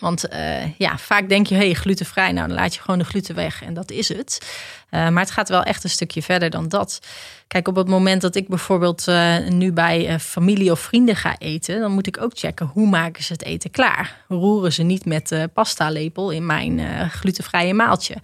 Want 0.00 0.32
uh, 0.32 0.78
ja, 0.78 0.98
vaak 0.98 1.28
denk 1.28 1.46
je, 1.46 1.54
hey, 1.54 1.74
glutenvrij, 1.74 2.32
nou 2.32 2.48
dan 2.48 2.56
laat 2.56 2.74
je 2.74 2.80
gewoon 2.80 2.98
de 2.98 3.04
gluten 3.04 3.34
weg 3.34 3.62
en 3.62 3.74
dat 3.74 3.90
is 3.90 4.08
het. 4.08 4.56
Uh, 4.90 5.08
maar 5.08 5.22
het 5.22 5.30
gaat 5.30 5.48
wel 5.48 5.62
echt 5.62 5.84
een 5.84 5.90
stukje 5.90 6.22
verder 6.22 6.50
dan 6.50 6.68
dat. 6.68 7.00
Kijk, 7.46 7.68
op 7.68 7.76
het 7.76 7.88
moment 7.88 8.20
dat 8.20 8.34
ik 8.34 8.48
bijvoorbeeld 8.48 9.08
uh, 9.08 9.48
nu 9.48 9.72
bij 9.72 10.18
familie 10.20 10.70
of 10.70 10.80
vrienden 10.80 11.16
ga 11.16 11.38
eten, 11.38 11.80
dan 11.80 11.92
moet 11.92 12.06
ik 12.06 12.22
ook 12.22 12.32
checken 12.34 12.66
hoe 12.66 12.88
maken 12.88 13.24
ze 13.24 13.32
het 13.32 13.44
eten 13.44 13.70
klaar. 13.70 14.24
Roeren 14.28 14.72
ze 14.72 14.82
niet 14.82 15.04
met 15.04 15.28
de 15.28 15.50
pasta 15.52 15.90
lepel 15.90 16.30
in 16.30 16.46
mijn 16.46 17.10
glutenvrije 17.10 17.74
maaltje? 17.74 18.14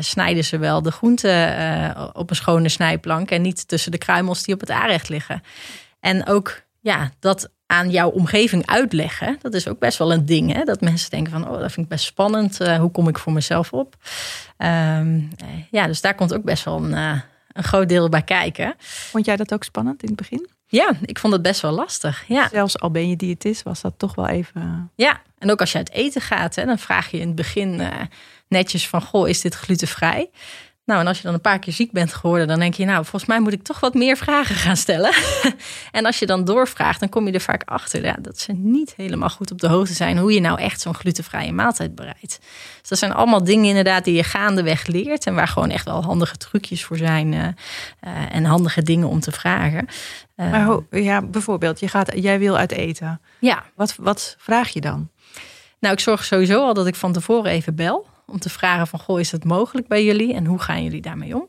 snijden 0.00 0.44
ze 0.44 0.58
wel 0.58 0.82
de 0.82 0.90
groenten 0.90 2.12
op 2.12 2.30
een 2.30 2.36
schone 2.36 2.68
snijplank 2.68 3.30
en 3.30 3.42
niet 3.42 3.68
tussen 3.68 3.90
de 3.90 3.98
kruimels 3.98 4.42
die 4.42 4.54
op 4.54 4.60
het 4.60 4.70
aanrecht 4.70 5.08
liggen? 5.08 5.42
En 6.00 6.26
ook 6.26 6.62
ja, 6.88 7.10
dat 7.18 7.50
aan 7.66 7.90
jouw 7.90 8.08
omgeving 8.08 8.66
uitleggen, 8.66 9.38
dat 9.40 9.54
is 9.54 9.68
ook 9.68 9.78
best 9.78 9.98
wel 9.98 10.12
een 10.12 10.26
ding. 10.26 10.52
Hè? 10.52 10.64
Dat 10.64 10.80
mensen 10.80 11.10
denken 11.10 11.32
van, 11.32 11.48
oh, 11.48 11.60
dat 11.60 11.72
vind 11.72 11.86
ik 11.86 11.92
best 11.92 12.04
spannend. 12.04 12.60
Uh, 12.60 12.78
hoe 12.78 12.90
kom 12.90 13.08
ik 13.08 13.18
voor 13.18 13.32
mezelf 13.32 13.72
op? 13.72 13.94
Um, 14.58 15.28
ja, 15.70 15.86
dus 15.86 16.00
daar 16.00 16.14
komt 16.14 16.34
ook 16.34 16.42
best 16.42 16.64
wel 16.64 16.76
een, 16.84 16.90
uh, 16.90 17.20
een 17.52 17.64
groot 17.64 17.88
deel 17.88 18.08
bij 18.08 18.22
kijken. 18.22 18.74
Vond 18.78 19.24
jij 19.24 19.36
dat 19.36 19.52
ook 19.52 19.64
spannend 19.64 20.02
in 20.02 20.08
het 20.08 20.16
begin? 20.16 20.48
Ja, 20.66 20.92
ik 21.02 21.18
vond 21.18 21.32
het 21.32 21.42
best 21.42 21.60
wel 21.60 21.72
lastig. 21.72 22.24
Ja. 22.28 22.48
Zelfs 22.48 22.78
al 22.78 22.90
ben 22.90 23.08
je 23.08 23.16
diëtist, 23.16 23.62
was 23.62 23.80
dat 23.80 23.94
toch 23.96 24.14
wel 24.14 24.26
even... 24.26 24.90
Ja, 24.94 25.20
en 25.38 25.50
ook 25.50 25.60
als 25.60 25.72
je 25.72 25.78
uit 25.78 25.90
eten 25.90 26.20
gaat, 26.20 26.54
hè, 26.54 26.64
dan 26.64 26.78
vraag 26.78 27.10
je 27.10 27.18
in 27.18 27.26
het 27.26 27.36
begin 27.36 27.80
uh, 27.80 27.88
netjes 28.48 28.88
van... 28.88 29.02
goh, 29.02 29.28
is 29.28 29.40
dit 29.40 29.54
glutenvrij? 29.54 30.30
Nou, 30.88 31.00
en 31.00 31.06
als 31.06 31.16
je 31.16 31.22
dan 31.22 31.34
een 31.34 31.40
paar 31.40 31.58
keer 31.58 31.72
ziek 31.72 31.92
bent 31.92 32.14
geworden, 32.14 32.46
dan 32.46 32.58
denk 32.58 32.74
je, 32.74 32.84
nou, 32.84 33.00
volgens 33.02 33.24
mij 33.24 33.40
moet 33.40 33.52
ik 33.52 33.62
toch 33.62 33.80
wat 33.80 33.94
meer 33.94 34.16
vragen 34.16 34.54
gaan 34.54 34.76
stellen. 34.76 35.12
en 35.90 36.06
als 36.06 36.18
je 36.18 36.26
dan 36.26 36.44
doorvraagt, 36.44 37.00
dan 37.00 37.08
kom 37.08 37.26
je 37.26 37.32
er 37.32 37.40
vaak 37.40 37.62
achter 37.64 38.04
ja, 38.04 38.16
dat 38.20 38.38
ze 38.38 38.52
niet 38.52 38.94
helemaal 38.96 39.28
goed 39.28 39.50
op 39.50 39.60
de 39.60 39.68
hoogte 39.68 39.94
zijn 39.94 40.18
hoe 40.18 40.32
je 40.32 40.40
nou 40.40 40.60
echt 40.60 40.80
zo'n 40.80 40.94
glutenvrije 40.94 41.52
maaltijd 41.52 41.94
bereidt. 41.94 42.38
Dus 42.80 42.88
dat 42.88 42.98
zijn 42.98 43.12
allemaal 43.12 43.44
dingen 43.44 43.64
inderdaad 43.64 44.04
die 44.04 44.14
je 44.14 44.24
gaandeweg 44.24 44.86
leert 44.86 45.26
en 45.26 45.34
waar 45.34 45.48
gewoon 45.48 45.70
echt 45.70 45.84
wel 45.84 46.02
handige 46.02 46.36
trucjes 46.36 46.84
voor 46.84 46.96
zijn 46.96 47.32
uh, 47.32 47.40
uh, 47.40 48.34
en 48.34 48.44
handige 48.44 48.82
dingen 48.82 49.08
om 49.08 49.20
te 49.20 49.32
vragen. 49.32 49.86
Uh, 50.36 50.50
maar 50.50 51.00
ja, 51.00 51.22
bijvoorbeeld, 51.22 51.80
je 51.80 51.88
gaat, 51.88 52.12
jij 52.14 52.38
wil 52.38 52.56
uit 52.56 52.72
eten. 52.72 53.20
Ja. 53.38 53.64
Wat, 53.74 53.94
wat 53.96 54.36
vraag 54.38 54.68
je 54.68 54.80
dan? 54.80 55.08
Nou, 55.78 55.94
ik 55.94 56.00
zorg 56.00 56.24
sowieso 56.24 56.60
al 56.60 56.74
dat 56.74 56.86
ik 56.86 56.94
van 56.94 57.12
tevoren 57.12 57.50
even 57.50 57.74
bel 57.74 58.06
om 58.28 58.38
te 58.38 58.48
vragen 58.48 58.86
van, 58.86 58.98
goh, 58.98 59.20
is 59.20 59.30
dat 59.30 59.44
mogelijk 59.44 59.88
bij 59.88 60.04
jullie 60.04 60.34
en 60.34 60.46
hoe 60.46 60.58
gaan 60.58 60.82
jullie 60.82 61.00
daarmee 61.00 61.36
om? 61.36 61.48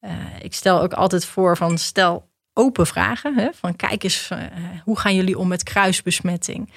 Uh, 0.00 0.10
ik 0.40 0.54
stel 0.54 0.80
ook 0.80 0.92
altijd 0.92 1.24
voor 1.24 1.56
van, 1.56 1.78
stel 1.78 2.30
open 2.52 2.86
vragen. 2.86 3.34
Hè, 3.38 3.48
van 3.52 3.76
kijk 3.76 4.02
eens, 4.02 4.28
uh, 4.32 4.38
hoe 4.84 4.98
gaan 4.98 5.14
jullie 5.14 5.38
om 5.38 5.48
met 5.48 5.62
kruisbesmetting? 5.62 6.72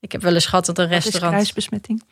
Ik 0.00 0.12
heb 0.12 0.22
wel 0.22 0.34
eens 0.34 0.46
gehad 0.46 0.66
dat 0.66 0.78
een 0.78 0.88
restaurant... 0.88 1.24
Is 1.24 1.30
kruisbesmetting? 1.30 2.02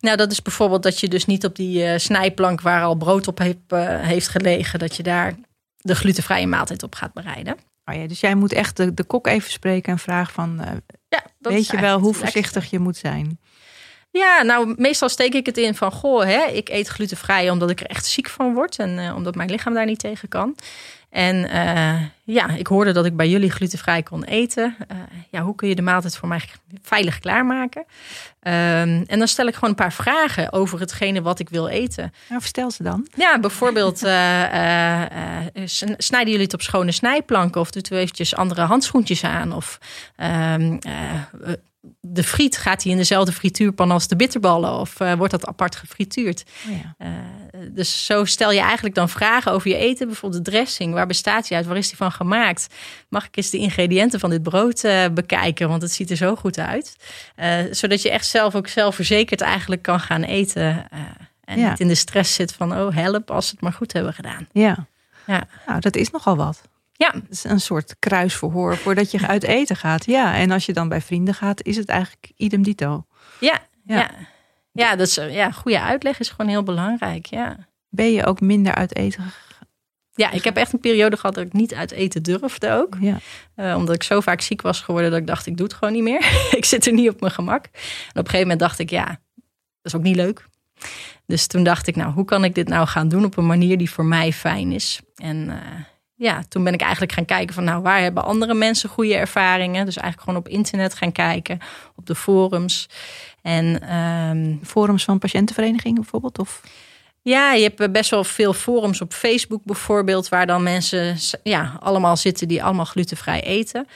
Nou, 0.00 0.16
dat 0.16 0.32
is 0.32 0.42
bijvoorbeeld 0.42 0.82
dat 0.82 1.00
je 1.00 1.08
dus 1.08 1.26
niet 1.26 1.44
op 1.44 1.56
die 1.56 1.84
uh, 1.84 1.98
snijplank 1.98 2.60
waar 2.60 2.82
al 2.82 2.94
brood 2.94 3.28
op 3.28 3.38
heeft, 3.38 3.58
heeft 4.00 4.28
gelegen, 4.28 4.78
dat 4.78 4.96
je 4.96 5.02
daar 5.02 5.34
de 5.76 5.94
glutenvrije 5.94 6.46
maaltijd 6.46 6.82
op 6.82 6.94
gaat 6.94 7.12
bereiden. 7.12 7.56
Oh 7.84 7.94
ja, 7.94 8.06
dus 8.06 8.20
jij 8.20 8.34
moet 8.34 8.52
echt 8.52 8.76
de, 8.76 8.94
de 8.94 9.04
kok 9.04 9.26
even 9.26 9.50
spreken 9.50 9.92
en 9.92 9.98
vragen 9.98 10.34
van, 10.34 10.60
ja, 11.08 11.24
weet 11.38 11.66
je 11.66 11.80
wel 11.80 11.98
hoe 11.98 12.14
voorzichtig 12.14 12.70
je 12.70 12.78
moet 12.78 12.96
zijn? 12.96 13.38
Ja, 14.14 14.42
nou, 14.42 14.74
meestal 14.76 15.08
steek 15.08 15.34
ik 15.34 15.46
het 15.46 15.56
in 15.56 15.74
van: 15.74 15.92
goh, 15.92 16.24
hè, 16.24 16.44
ik 16.44 16.68
eet 16.68 16.88
glutenvrij 16.88 17.50
omdat 17.50 17.70
ik 17.70 17.80
er 17.80 17.86
echt 17.86 18.06
ziek 18.06 18.28
van 18.28 18.54
word 18.54 18.78
en 18.78 18.98
uh, 18.98 19.14
omdat 19.16 19.34
mijn 19.34 19.50
lichaam 19.50 19.74
daar 19.74 19.86
niet 19.86 19.98
tegen 19.98 20.28
kan. 20.28 20.56
En 21.10 21.36
uh, 21.36 22.00
ja, 22.24 22.48
ik 22.48 22.66
hoorde 22.66 22.92
dat 22.92 23.04
ik 23.04 23.16
bij 23.16 23.28
jullie 23.28 23.50
glutenvrij 23.50 24.02
kon 24.02 24.24
eten. 24.24 24.76
Uh, 24.92 24.98
ja, 25.30 25.40
hoe 25.40 25.54
kun 25.54 25.68
je 25.68 25.74
de 25.74 25.82
maaltijd 25.82 26.16
voor 26.16 26.28
mij 26.28 26.40
veilig 26.82 27.18
klaarmaken? 27.18 27.80
Um, 27.80 29.04
en 29.06 29.18
dan 29.18 29.28
stel 29.28 29.46
ik 29.46 29.54
gewoon 29.54 29.70
een 29.70 29.76
paar 29.76 29.92
vragen 29.92 30.52
over 30.52 30.80
hetgene 30.80 31.22
wat 31.22 31.38
ik 31.38 31.48
wil 31.48 31.68
eten. 31.68 32.12
Nou, 32.28 32.42
vertel 32.42 32.70
ze 32.70 32.82
dan. 32.82 33.08
Ja, 33.16 33.38
bijvoorbeeld, 33.38 33.98
snijden 35.98 36.30
jullie 36.30 36.44
het 36.44 36.54
op 36.54 36.62
schone 36.62 36.92
snijplanken? 36.92 37.60
Of 37.60 37.70
doet 37.70 37.90
u 37.90 37.96
eventjes 37.96 38.34
andere 38.34 38.62
handschoentjes 38.62 39.24
aan? 39.24 39.52
Of 39.52 39.78
um, 40.16 40.78
de 42.00 42.22
friet, 42.22 42.56
gaat 42.56 42.82
hij 42.82 42.92
in 42.92 42.98
dezelfde 42.98 43.32
frituurpan 43.32 43.90
als 43.90 44.08
de 44.08 44.16
bitterballen? 44.16 44.72
Of 44.80 45.00
uh, 45.00 45.12
wordt 45.12 45.32
dat 45.32 45.46
apart 45.46 45.76
gefrituurd? 45.76 46.44
Oh 46.68 46.76
ja. 46.76 47.06
uh, 47.06 47.60
dus 47.70 48.06
zo 48.06 48.24
stel 48.24 48.52
je 48.52 48.60
eigenlijk 48.60 48.94
dan 48.94 49.08
vragen 49.08 49.52
over 49.52 49.70
je 49.70 49.76
eten. 49.76 50.06
Bijvoorbeeld 50.06 50.44
de 50.44 50.50
dressing. 50.50 50.94
Waar 50.94 51.06
bestaat 51.06 51.48
die 51.48 51.56
uit? 51.56 51.66
Waar 51.66 51.76
is 51.76 51.88
die 51.88 51.96
van 51.96 52.12
gemaakt? 52.12 52.66
Mag 53.08 53.26
ik 53.26 53.36
eens 53.36 53.50
de 53.50 53.58
ingrediënten 53.58 54.20
van 54.20 54.30
dit 54.30 54.42
brood 54.42 54.84
uh, 54.84 55.04
bekijken? 55.14 55.68
Want 55.68 55.82
het 55.82 55.92
ziet 55.92 56.10
er 56.10 56.16
zo 56.16 56.36
goed 56.36 56.58
uit. 56.58 56.96
zodat 57.70 58.02
je 58.02 58.10
echt 58.10 58.26
zelf 58.26 58.54
ook 58.54 58.68
zelfverzekerd 58.68 59.40
eigenlijk 59.40 59.82
kan 59.82 60.00
gaan 60.00 60.22
eten. 60.22 60.86
en 61.44 61.58
ja. 61.58 61.68
niet 61.70 61.80
in 61.80 61.88
de 61.88 61.94
stress 61.94 62.34
zit 62.34 62.52
van, 62.52 62.72
oh 62.72 62.94
help, 62.94 63.30
als 63.30 63.46
ze 63.46 63.52
het 63.52 63.60
maar 63.60 63.72
goed 63.72 63.92
hebben 63.92 64.14
gedaan. 64.14 64.46
Ja, 64.52 64.86
ja. 65.26 65.46
nou 65.66 65.80
dat 65.80 65.96
is 65.96 66.10
nogal 66.10 66.36
wat. 66.36 66.62
Ja. 67.04 67.20
Het 67.20 67.30
is 67.30 67.44
een 67.44 67.60
soort 67.60 67.96
kruisverhoor 67.98 68.76
voordat 68.76 69.10
je 69.10 69.26
uit 69.26 69.42
eten 69.42 69.76
gaat. 69.76 70.06
Ja, 70.06 70.34
en 70.34 70.50
als 70.50 70.66
je 70.66 70.72
dan 70.72 70.88
bij 70.88 71.00
vrienden 71.00 71.34
gaat, 71.34 71.62
is 71.64 71.76
het 71.76 71.88
eigenlijk 71.88 72.32
idem 72.36 72.62
dito. 72.62 73.06
Ja, 73.40 73.60
ja. 73.84 73.96
ja. 73.96 74.10
ja 74.72 74.96
dat 74.96 75.06
is, 75.06 75.14
ja, 75.14 75.50
goede 75.50 75.80
uitleg 75.80 76.18
is 76.20 76.28
gewoon 76.28 76.50
heel 76.50 76.62
belangrijk. 76.62 77.26
Ja. 77.26 77.56
Ben 77.88 78.12
je 78.12 78.26
ook 78.26 78.40
minder 78.40 78.74
uit 78.74 78.96
eten 78.96 79.32
ja, 80.14 80.30
ik 80.30 80.44
heb 80.44 80.56
echt 80.56 80.72
een 80.72 80.80
periode 80.80 81.16
gehad 81.16 81.34
dat 81.34 81.44
ik 81.46 81.52
niet 81.52 81.74
uit 81.74 81.90
eten 81.90 82.22
durfde 82.22 82.72
ook. 82.72 82.96
Ja. 83.00 83.18
Uh, 83.56 83.76
omdat 83.76 83.94
ik 83.94 84.02
zo 84.02 84.20
vaak 84.20 84.40
ziek 84.40 84.62
was 84.62 84.80
geworden 84.80 85.10
dat 85.10 85.20
ik 85.20 85.26
dacht, 85.26 85.46
ik 85.46 85.56
doe 85.56 85.66
het 85.66 85.74
gewoon 85.74 85.94
niet 85.94 86.02
meer. 86.02 86.48
ik 86.58 86.64
zit 86.64 86.86
er 86.86 86.92
niet 86.92 87.08
op 87.08 87.20
mijn 87.20 87.32
gemak. 87.32 87.64
En 87.64 87.70
op 87.70 88.16
een 88.16 88.24
gegeven 88.24 88.40
moment 88.40 88.60
dacht 88.60 88.78
ik, 88.78 88.90
ja, 88.90 89.06
dat 89.06 89.82
is 89.82 89.94
ook 89.94 90.02
niet 90.02 90.16
leuk. 90.16 90.46
Dus 91.26 91.46
toen 91.46 91.64
dacht 91.64 91.86
ik, 91.86 91.96
nou, 91.96 92.12
hoe 92.12 92.24
kan 92.24 92.44
ik 92.44 92.54
dit 92.54 92.68
nou 92.68 92.86
gaan 92.86 93.08
doen 93.08 93.24
op 93.24 93.36
een 93.36 93.46
manier 93.46 93.78
die 93.78 93.90
voor 93.90 94.04
mij 94.04 94.32
fijn 94.32 94.72
is? 94.72 95.00
En 95.14 95.36
uh, 95.46 95.54
ja, 96.14 96.42
toen 96.48 96.64
ben 96.64 96.72
ik 96.72 96.80
eigenlijk 96.80 97.12
gaan 97.12 97.24
kijken 97.24 97.54
van 97.54 97.64
nou, 97.64 97.82
waar 97.82 98.00
hebben 98.00 98.24
andere 98.24 98.54
mensen 98.54 98.88
goede 98.88 99.14
ervaringen? 99.14 99.84
Dus 99.84 99.96
eigenlijk 99.96 100.28
gewoon 100.28 100.46
op 100.46 100.48
internet 100.48 100.94
gaan 100.94 101.12
kijken, 101.12 101.58
op 101.96 102.06
de 102.06 102.14
forums. 102.14 102.88
En 103.42 103.96
um, 103.96 104.60
forums 104.64 105.04
van 105.04 105.18
patiëntenverenigingen 105.18 106.00
bijvoorbeeld? 106.00 106.38
Of? 106.38 106.62
Ja, 107.24 107.52
je 107.52 107.62
hebt 107.62 107.92
best 107.92 108.10
wel 108.10 108.24
veel 108.24 108.52
forums 108.52 109.00
op 109.00 109.12
Facebook 109.12 109.64
bijvoorbeeld, 109.64 110.28
waar 110.28 110.46
dan 110.46 110.62
mensen 110.62 111.16
ja, 111.42 111.76
allemaal 111.80 112.16
zitten 112.16 112.48
die 112.48 112.62
allemaal 112.62 112.84
glutenvrij 112.84 113.42
eten. 113.42 113.86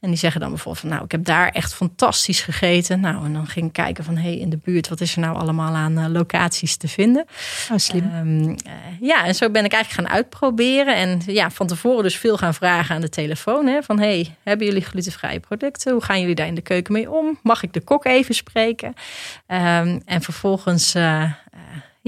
En 0.00 0.08
die 0.08 0.18
zeggen 0.18 0.40
dan 0.40 0.48
bijvoorbeeld 0.48 0.80
van 0.80 0.88
nou, 0.88 1.04
ik 1.04 1.10
heb 1.10 1.24
daar 1.24 1.48
echt 1.48 1.74
fantastisch 1.74 2.40
gegeten. 2.40 3.00
Nou, 3.00 3.24
en 3.24 3.32
dan 3.32 3.46
ging 3.46 3.66
ik 3.66 3.72
kijken 3.72 4.04
van 4.04 4.16
hé, 4.16 4.28
hey, 4.28 4.38
in 4.38 4.50
de 4.50 4.58
buurt, 4.62 4.88
wat 4.88 5.00
is 5.00 5.14
er 5.14 5.20
nou 5.20 5.36
allemaal 5.36 5.74
aan 5.74 5.98
uh, 5.98 6.06
locaties 6.08 6.76
te 6.76 6.88
vinden? 6.88 7.26
Oh, 7.72 7.78
slim. 7.78 8.14
Um, 8.14 8.48
uh, 8.48 8.56
ja, 9.00 9.24
en 9.24 9.34
zo 9.34 9.50
ben 9.50 9.64
ik 9.64 9.72
eigenlijk 9.72 10.08
gaan 10.08 10.16
uitproberen. 10.16 10.96
En 10.96 11.22
ja, 11.26 11.50
van 11.50 11.66
tevoren 11.66 12.02
dus 12.02 12.16
veel 12.16 12.36
gaan 12.36 12.54
vragen 12.54 12.94
aan 12.94 13.00
de 13.00 13.08
telefoon. 13.08 13.66
Hè, 13.66 13.82
van 13.82 13.98
hey, 13.98 14.36
hebben 14.42 14.66
jullie 14.66 14.84
glutenvrije 14.84 15.40
producten? 15.40 15.92
Hoe 15.92 16.04
gaan 16.04 16.20
jullie 16.20 16.34
daar 16.34 16.46
in 16.46 16.54
de 16.54 16.60
keuken 16.60 16.92
mee 16.92 17.10
om? 17.10 17.38
Mag 17.42 17.62
ik 17.62 17.72
de 17.72 17.80
kok 17.80 18.04
even 18.04 18.34
spreken? 18.34 18.88
Um, 18.88 20.02
en 20.04 20.22
vervolgens 20.22 20.94
uh, 20.94 21.32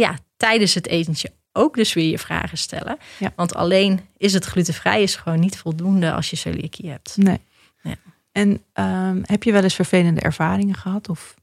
ja, 0.01 0.19
tijdens 0.37 0.75
het 0.75 0.87
etentje 0.87 1.33
ook 1.53 1.75
dus 1.75 1.93
weer 1.93 2.11
je 2.11 2.19
vragen 2.19 2.59
stellen. 2.59 2.99
Ja. 3.19 3.33
Want 3.37 3.55
alleen 3.55 4.01
is 4.17 4.33
het 4.33 4.45
glutenvrij 4.45 5.03
is 5.03 5.17
gewoon 5.17 5.41
niet 5.41 5.59
voldoende 5.59 6.13
als 6.13 6.31
je 6.31 6.37
celiakie 6.37 6.91
hebt. 6.91 7.17
Nee. 7.17 7.41
Ja. 7.83 7.97
En 8.33 8.49
um, 8.75 9.23
heb 9.25 9.43
je 9.43 9.53
wel 9.53 9.63
eens 9.63 9.75
vervelende 9.75 10.21
ervaringen 10.21 10.75
gehad? 10.75 11.09
Of, 11.09 11.35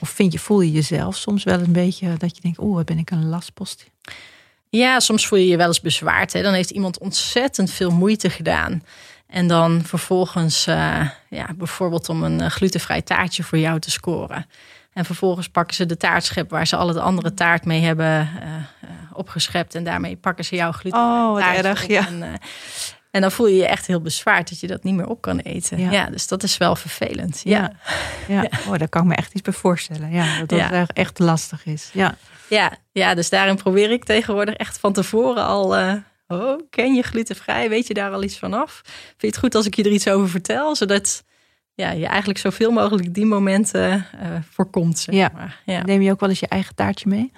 of 0.00 0.08
vind 0.08 0.32
je, 0.32 0.38
voel 0.38 0.60
je 0.60 0.72
jezelf 0.72 1.16
soms 1.16 1.44
wel 1.44 1.60
een 1.60 1.72
beetje 1.72 2.16
dat 2.16 2.36
je 2.36 2.42
denkt, 2.42 2.58
oeh, 2.60 2.84
ben 2.84 2.98
ik 2.98 3.10
een 3.10 3.28
lastpost? 3.28 3.90
Ja, 4.68 5.00
soms 5.00 5.26
voel 5.26 5.38
je 5.38 5.46
je 5.46 5.56
wel 5.56 5.66
eens 5.66 5.80
bezwaard. 5.80 6.32
Hè? 6.32 6.42
Dan 6.42 6.52
heeft 6.54 6.70
iemand 6.70 6.98
ontzettend 6.98 7.70
veel 7.70 7.90
moeite 7.90 8.30
gedaan. 8.30 8.84
En 9.26 9.46
dan 9.46 9.82
vervolgens, 9.84 10.66
uh, 10.66 11.10
ja, 11.28 11.54
bijvoorbeeld 11.56 12.08
om 12.08 12.22
een 12.22 12.50
glutenvrij 12.50 13.02
taartje 13.02 13.42
voor 13.42 13.58
jou 13.58 13.78
te 13.78 13.90
scoren 13.90 14.46
En 14.92 15.04
vervolgens 15.04 15.48
pakken 15.48 15.76
ze 15.76 15.86
de 15.86 15.96
taartschep 15.96 16.50
waar 16.50 16.66
ze 16.66 16.76
al 16.76 16.88
het 16.88 16.96
andere 16.96 17.34
taart 17.34 17.64
mee 17.64 17.80
hebben 17.80 18.30
uh, 18.42 18.90
opgeschept. 19.12 19.74
En 19.74 19.84
daarmee 19.84 20.16
pakken 20.16 20.44
ze 20.44 20.56
jouw 20.56 20.72
gluten. 20.72 21.00
Oh, 21.00 21.32
wat 21.32 21.64
erg, 21.64 21.86
ja. 21.86 22.06
En, 22.06 22.22
en, 23.10 23.20
dan 23.20 23.30
voel 23.32 23.46
je 23.46 23.56
je 23.56 23.66
echt 23.66 23.86
heel 23.86 24.00
bezwaard 24.00 24.48
dat 24.48 24.60
je 24.60 24.66
dat 24.66 24.82
niet 24.82 24.94
meer 24.94 25.08
op 25.08 25.20
kan 25.20 25.38
eten. 25.38 25.78
Ja, 25.90 26.06
dus 26.06 26.28
dat 26.28 26.42
is 26.42 26.56
wel 26.56 26.76
vervelend. 26.76 27.40
Ja, 27.44 27.72
ja. 28.28 28.42
ja. 28.42 28.48
Oh, 28.68 28.78
daar 28.78 28.88
kan 28.88 29.02
ik 29.02 29.08
me 29.08 29.14
echt 29.14 29.32
iets 29.32 29.42
bij 29.42 29.52
voorstellen. 29.52 30.10
Ja, 30.10 30.38
dat 30.44 30.70
dat 30.70 30.92
echt 30.92 31.18
lastig 31.18 31.66
is. 31.66 31.90
Ja. 31.92 32.14
Ja, 32.48 32.72
ja, 32.92 33.14
dus 33.14 33.28
daarin 33.28 33.56
probeer 33.56 33.90
ik 33.90 34.04
tegenwoordig 34.04 34.54
echt 34.54 34.78
van 34.78 34.92
tevoren 34.92 35.44
al 35.44 35.74
Oh, 36.32 36.60
ken 36.70 36.94
je 36.94 37.02
glutenvrij? 37.02 37.68
Weet 37.68 37.86
je 37.86 37.94
daar 37.94 38.12
al 38.12 38.22
iets 38.22 38.38
vanaf? 38.38 38.80
Vind 38.84 39.20
je 39.20 39.26
het 39.26 39.38
goed 39.38 39.54
als 39.54 39.66
ik 39.66 39.74
je 39.74 39.82
er 39.82 39.90
iets 39.90 40.08
over 40.08 40.28
vertel? 40.28 40.76
Zodat 40.76 41.24
ja, 41.74 41.90
je 41.90 42.06
eigenlijk 42.06 42.38
zoveel 42.38 42.70
mogelijk 42.70 43.14
die 43.14 43.26
momenten 43.26 44.06
uh, 44.22 44.36
voorkomt. 44.50 44.98
Zeg 44.98 45.14
ja. 45.14 45.30
Maar. 45.34 45.60
ja. 45.64 45.82
Neem 45.82 46.02
je 46.02 46.10
ook 46.10 46.20
wel 46.20 46.28
eens 46.28 46.40
je 46.40 46.48
eigen 46.48 46.74
taartje 46.74 47.08
mee? 47.08 47.32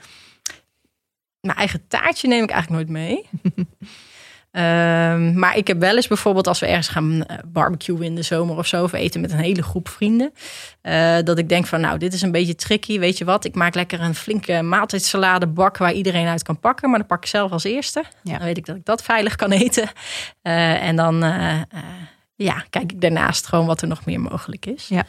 Mijn 1.41 1.59
eigen 1.59 1.87
taartje 1.89 2.29
neem 2.29 2.43
ik 2.43 2.51
eigenlijk 2.51 2.89
nooit 2.89 2.99
mee. 2.99 3.29
Ehm, 4.55 5.39
maar 5.39 5.57
ik 5.57 5.67
heb 5.67 5.81
wel 5.81 5.97
eens 5.97 6.09
bijvoorbeeld 6.09 6.47
als 6.47 6.61
we 6.61 6.67
ergens 6.67 6.89
gaan 6.89 7.25
eh, 7.25 7.39
barbecuen 7.47 8.03
in 8.03 8.15
de 8.15 8.23
zomer 8.23 8.57
of 8.57 8.67
zo, 8.67 8.83
of 8.83 8.93
eten 8.93 9.21
met 9.21 9.33
een 9.33 9.39
hele 9.39 9.63
groep 9.63 9.89
vrienden, 9.89 10.33
uh, 10.83 11.19
dat 11.25 11.39
ik 11.39 11.49
denk 11.49 11.67
van 11.67 11.81
nou, 11.81 11.99
dit 11.99 12.13
is 12.13 12.23
een 12.23 12.33
beetje 12.33 12.55
tricky, 12.55 12.99
weet 12.99 13.19
je 13.19 13.25
wat, 13.25 13.45
ik 13.45 13.55
maak 13.55 13.75
lekker 13.75 14.01
een 14.01 14.15
flinke 14.15 14.63
maaltijdsalade 14.63 15.47
bak 15.47 15.77
waar 15.77 15.93
iedereen 15.93 16.27
uit 16.27 16.43
kan 16.43 16.61
pakken, 16.61 16.91
maar 16.91 16.99
dan 16.99 17.09
pak 17.09 17.23
ik 17.23 17.29
zelf 17.29 17.51
als 17.51 17.65
eerste. 17.65 18.05
Ja. 18.23 18.37
Dan 18.37 18.47
weet 18.47 18.57
ik 18.57 18.67
dat 18.67 18.77
ik 18.77 18.85
dat 18.85 19.03
veilig 19.03 19.37
kan 19.37 19.51
eten. 19.51 19.89
Uh, 20.43 20.83
en 20.83 20.97
dan 20.97 21.25
ja, 22.37 22.65
kijk 22.71 22.93
ik 22.93 23.01
daarnaast 23.01 23.47
gewoon 23.47 23.67
wat 23.67 23.83
er 23.83 23.89
nog 23.89 24.05
meer 24.05 24.21
mogelijk 24.21 24.67
is. 24.67 24.89
Ja. 24.89 25.07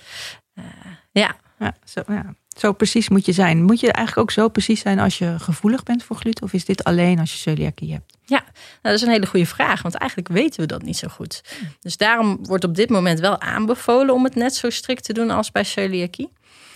ja. 1.11 1.35
Ja, 1.59 1.75
zo, 1.85 2.01
ja. 2.07 2.35
Zo 2.57 2.73
precies 2.73 3.09
moet 3.09 3.25
je 3.25 3.31
zijn. 3.31 3.63
Moet 3.63 3.79
je 3.79 3.91
eigenlijk 3.91 4.17
ook 4.27 4.31
zo 4.31 4.49
precies 4.49 4.79
zijn 4.79 4.99
als 4.99 5.17
je 5.17 5.35
gevoelig 5.39 5.83
bent 5.83 6.03
voor 6.03 6.15
gluten? 6.15 6.43
Of 6.43 6.53
is 6.53 6.65
dit 6.65 6.83
alleen 6.83 7.19
als 7.19 7.31
je 7.31 7.37
celiakie 7.37 7.91
hebt? 7.91 8.17
Ja, 8.25 8.39
nou, 8.39 8.53
dat 8.81 8.93
is 8.93 9.01
een 9.01 9.09
hele 9.09 9.25
goede 9.25 9.45
vraag. 9.45 9.81
Want 9.81 9.95
eigenlijk 9.95 10.29
weten 10.31 10.59
we 10.59 10.65
dat 10.65 10.81
niet 10.81 10.97
zo 10.97 11.07
goed. 11.07 11.43
Dus 11.79 11.97
daarom 11.97 12.37
wordt 12.41 12.63
op 12.63 12.75
dit 12.75 12.89
moment 12.89 13.19
wel 13.19 13.41
aanbevolen 13.41 14.13
om 14.13 14.23
het 14.23 14.35
net 14.35 14.55
zo 14.55 14.69
strikt 14.69 15.03
te 15.03 15.13
doen 15.13 15.29
als 15.29 15.51
bij 15.51 15.63
celiakie. 15.63 16.29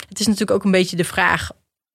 Het 0.10 0.20
is 0.20 0.26
natuurlijk 0.26 0.58
ook 0.58 0.64
een 0.64 0.72
beetje 0.72 0.96
de 0.96 1.04
vraag. 1.04 1.50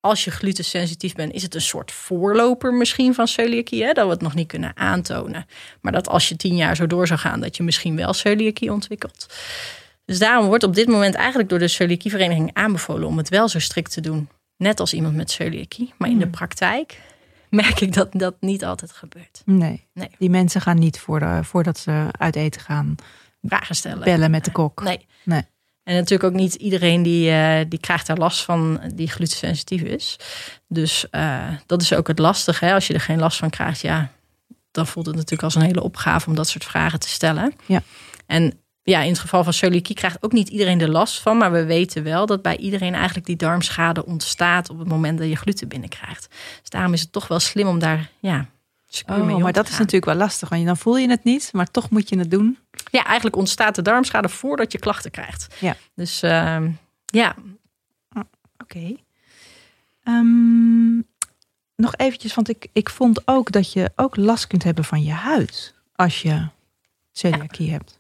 Als 0.05 0.25
je 0.25 0.31
glutensensitief 0.31 1.14
bent, 1.14 1.33
is 1.33 1.43
het 1.43 1.55
een 1.55 1.61
soort 1.61 1.93
voorloper 1.93 2.75
misschien 2.75 3.14
van 3.14 3.29
celiakie? 3.29 3.85
Hè? 3.85 3.93
Dat 3.93 4.05
we 4.07 4.12
het 4.12 4.21
nog 4.21 4.35
niet 4.35 4.49
kunnen 4.49 4.77
aantonen. 4.77 5.47
Maar 5.81 5.93
dat 5.93 6.09
als 6.09 6.29
je 6.29 6.37
tien 6.37 6.57
jaar 6.57 6.77
zo 6.77 6.87
door 6.87 7.07
zou 7.07 7.21
gaan, 7.21 7.40
dat 7.40 7.57
je 7.57 7.62
misschien 7.62 7.97
wel 7.97 8.12
celiakie 8.12 8.73
ontwikkelt. 8.73 9.27
Dus 10.05 10.19
daarom 10.19 10.47
wordt 10.47 10.64
op 10.64 10.75
dit 10.75 10.88
moment 10.88 11.14
eigenlijk 11.14 11.49
door 11.49 11.59
de 11.59 11.69
celiakievereniging 11.69 12.51
aanbevolen 12.53 13.09
om 13.09 13.17
het 13.17 13.29
wel 13.29 13.49
zo 13.49 13.59
strikt 13.59 13.93
te 13.93 14.01
doen. 14.01 14.29
Net 14.57 14.81
als 14.81 14.95
iemand 14.95 15.14
met 15.14 15.31
celiakie. 15.31 15.93
Maar 15.99 16.09
in 16.11 16.19
de 16.19 16.23
hmm. 16.23 16.33
praktijk 16.33 17.01
merk 17.51 17.81
ik 17.81 17.93
dat 17.93 18.09
dat 18.12 18.35
niet 18.40 18.64
altijd 18.64 18.93
gebeurt. 18.93 19.43
Nee, 19.45 19.87
nee. 19.93 20.11
die 20.19 20.31
mensen 20.31 20.61
gaan 20.61 20.79
niet 20.79 20.99
voor 20.99 21.19
de, 21.19 21.38
voordat 21.43 21.79
ze 21.79 22.07
uit 22.11 22.37
eten 22.37 22.61
gaan 22.61 22.95
vragen 23.43 23.75
stellen. 23.75 24.05
Bellen 24.05 24.31
met 24.31 24.45
de 24.45 24.53
kok. 24.53 24.83
Nee. 24.83 25.07
nee. 25.23 25.43
En 25.85 25.94
natuurlijk 25.94 26.33
ook 26.35 26.40
niet 26.40 26.55
iedereen 26.55 27.03
die, 27.03 27.31
uh, 27.31 27.61
die 27.68 27.79
krijgt 27.79 28.07
daar 28.07 28.16
last 28.16 28.44
van 28.44 28.81
die 28.94 29.11
glutensensitief 29.11 29.83
is. 29.83 30.16
Dus 30.68 31.07
uh, 31.11 31.49
dat 31.66 31.83
is 31.83 31.94
ook 31.94 32.09
het 32.09 32.18
lastige. 32.18 32.64
Hè? 32.64 32.75
Als 32.75 32.87
je 32.87 32.94
er 32.94 33.01
geen 33.01 33.18
last 33.18 33.38
van 33.38 33.51
krijgt, 33.51 33.81
ja, 33.81 34.11
dan 34.70 34.87
voelt 34.87 35.07
het 35.07 35.14
natuurlijk 35.14 35.42
als 35.42 35.55
een 35.55 35.62
hele 35.62 35.83
opgave 35.83 36.29
om 36.29 36.35
dat 36.35 36.49
soort 36.49 36.64
vragen 36.64 36.99
te 36.99 37.09
stellen. 37.09 37.55
Ja. 37.66 37.83
En 38.27 38.59
ja, 38.83 39.01
in 39.01 39.11
het 39.11 39.18
geval 39.18 39.44
van 39.44 39.53
celiakie 39.53 39.94
krijgt 39.94 40.16
ook 40.20 40.33
niet 40.33 40.49
iedereen 40.49 40.81
er 40.81 40.90
last 40.90 41.20
van. 41.20 41.37
Maar 41.37 41.53
we 41.53 41.64
weten 41.64 42.03
wel 42.03 42.27
dat 42.27 42.42
bij 42.42 42.57
iedereen 42.57 42.94
eigenlijk 42.94 43.27
die 43.27 43.37
darmschade 43.37 44.07
ontstaat 44.07 44.70
op 44.70 44.79
het 44.79 44.88
moment 44.88 45.18
dat 45.18 45.29
je 45.29 45.37
gluten 45.37 45.68
binnenkrijgt. 45.68 46.29
Dus 46.61 46.70
daarom 46.70 46.92
is 46.92 47.01
het 47.01 47.12
toch 47.12 47.29
wel 47.29 47.40
slim 47.40 47.66
om 47.66 47.79
daar, 47.79 48.11
ja, 48.20 48.47
oh, 49.07 49.38
maar 49.38 49.52
dat 49.52 49.68
is 49.68 49.78
natuurlijk 49.78 50.04
wel 50.04 50.14
lastig, 50.14 50.48
want 50.48 50.66
dan 50.66 50.76
voel 50.76 50.96
je 50.96 51.09
het 51.09 51.24
niet, 51.24 51.50
maar 51.52 51.70
toch 51.70 51.90
moet 51.90 52.09
je 52.09 52.18
het 52.18 52.30
doen. 52.30 52.59
Ja, 52.90 53.04
eigenlijk 53.04 53.37
ontstaat 53.37 53.74
de 53.74 53.83
darmschade 53.83 54.28
voordat 54.28 54.72
je 54.72 54.78
klachten 54.78 55.11
krijgt. 55.11 55.54
Ja. 55.61 55.76
Dus 55.94 56.22
uh, 56.22 56.62
ja. 57.07 57.35
Oh, 58.16 58.22
oké. 58.59 58.96
Ehm, 60.02 60.96
nog 61.76 61.96
eventjes, 61.96 62.35
want 62.35 62.48
ik, 62.48 62.66
ik 62.72 62.90
vond 62.90 63.28
ook 63.28 63.52
dat 63.52 63.72
je 63.72 63.92
ook 63.96 64.16
last 64.16 64.46
kunt 64.46 64.62
hebben 64.62 64.85
van 64.85 65.02
je 65.02 65.12
huid 65.12 65.74
als 65.94 66.22
je 66.22 66.46
celiakie 67.12 67.70
hebt. 67.70 67.98